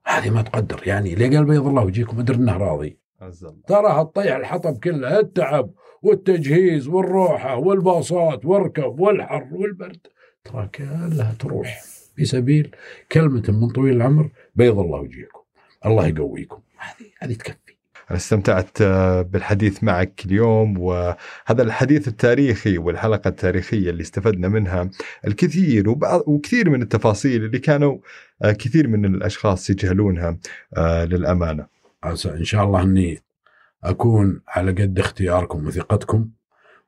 هذه 0.05 0.29
ما 0.29 0.41
تقدر. 0.41 0.81
يعني 0.85 1.15
ليه 1.15 1.37
قال 1.37 1.45
بيض 1.45 1.67
الله 1.67 1.83
وجيهكم 1.83 2.19
ادري 2.19 2.37
إنه 2.37 2.57
راضي. 2.57 2.97
عز 3.21 3.43
الله 3.43 3.61
ترى 3.67 3.87
هالطيح 3.87 4.35
الحطب 4.35 4.77
كله 4.77 5.19
التعب 5.19 5.69
والتجهيز 6.01 6.87
والروحة 6.87 7.57
والباصات 7.57 8.45
والركب 8.45 8.99
والحر 8.99 9.47
والبرد 9.51 10.07
ترى 10.43 10.69
كلها 10.75 11.35
تروح. 11.39 11.81
في 12.15 12.25
سبيل 12.25 12.75
كلمة 13.11 13.43
من 13.47 13.67
طويل 13.69 13.95
العمر 13.95 14.29
بيض 14.55 14.79
الله 14.79 14.99
وجيهكم 14.99 15.39
الله 15.85 16.07
يقويكم. 16.07 16.59
هذه 16.77 17.07
هذه 17.19 17.33
تكفي. 17.33 17.75
أنا 18.09 18.17
استمتعت 18.17 18.81
آه، 18.81 19.21
بالحديث 19.21 19.83
معك 19.83 20.25
اليوم 20.25 20.79
وهذا 20.79 21.63
الحديث 21.63 22.07
التاريخي 22.07 22.77
والحلقة 22.77 23.27
التاريخية 23.27 23.89
اللي 23.89 24.01
استفدنا 24.01 24.47
منها 24.47 24.89
الكثير 25.27 25.89
وبعض 25.89 26.21
وكثير 26.27 26.69
من 26.69 26.81
التفاصيل 26.81 27.43
اللي 27.43 27.59
كانوا 27.59 27.97
آه، 28.43 28.51
كثير 28.51 28.87
من 28.87 29.05
الأشخاص 29.05 29.69
يجهلونها 29.69 30.37
آه، 30.77 31.05
للأمانة. 31.05 31.67
إن 32.25 32.43
شاء 32.43 32.63
الله 32.63 32.81
أني 32.81 33.19
أكون 33.83 34.41
على 34.47 34.71
قد 34.71 34.99
اختياركم 34.99 35.67
وثقتكم 35.67 36.29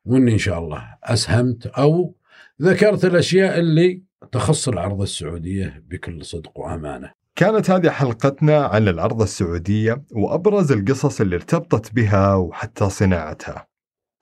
وإني 0.06 0.34
إن 0.34 0.38
شاء 0.38 0.60
الله 0.60 0.84
أسهمت 1.04 1.66
أو 1.66 2.16
ذكرت 2.62 3.06
الأشياء 3.06 3.60
اللي 3.60 4.07
تخص 4.32 4.68
العرض 4.68 5.02
السعودية 5.02 5.84
بكل 5.88 6.26
صدق 6.26 6.60
وأمانة. 6.60 7.12
كانت 7.36 7.70
هذه 7.70 7.90
حلقتنا 7.90 8.66
عن 8.66 8.88
العرض 8.88 9.22
السعودية 9.22 10.04
وأبرز 10.12 10.72
القصص 10.72 11.22
اللي 11.22 11.36
ارتبطت 11.36 11.94
بها 11.94 12.36
وحتى 12.36 12.90
صناعتها. 12.90 13.66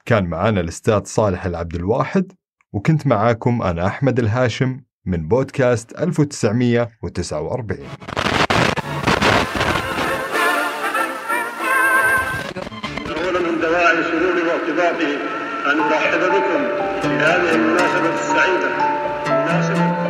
كان 0.05 0.25
معانا 0.25 0.61
الأستاذ 0.61 1.03
صالح 1.03 1.45
العبد 1.45 1.75
الواحد 1.75 2.31
وكنت 2.73 3.07
معاكم 3.07 3.61
أنا 3.61 3.87
أحمد 3.87 4.19
الهاشم 4.19 4.81
من 5.05 5.27
بودكاست 5.27 5.99
1949 5.99 7.87
أولا 13.07 13.39
من 13.39 13.61
دواعي 13.61 14.03
سروري 14.03 14.41
وارتباطي 14.41 15.15
أن 15.71 15.79
أرحب 15.79 16.19
بكم 16.19 16.61
في 17.01 17.07
هذه 17.07 17.55
المناسبة 17.55 18.13
السعيدة. 18.13 18.94
مناسبة 19.45 20.04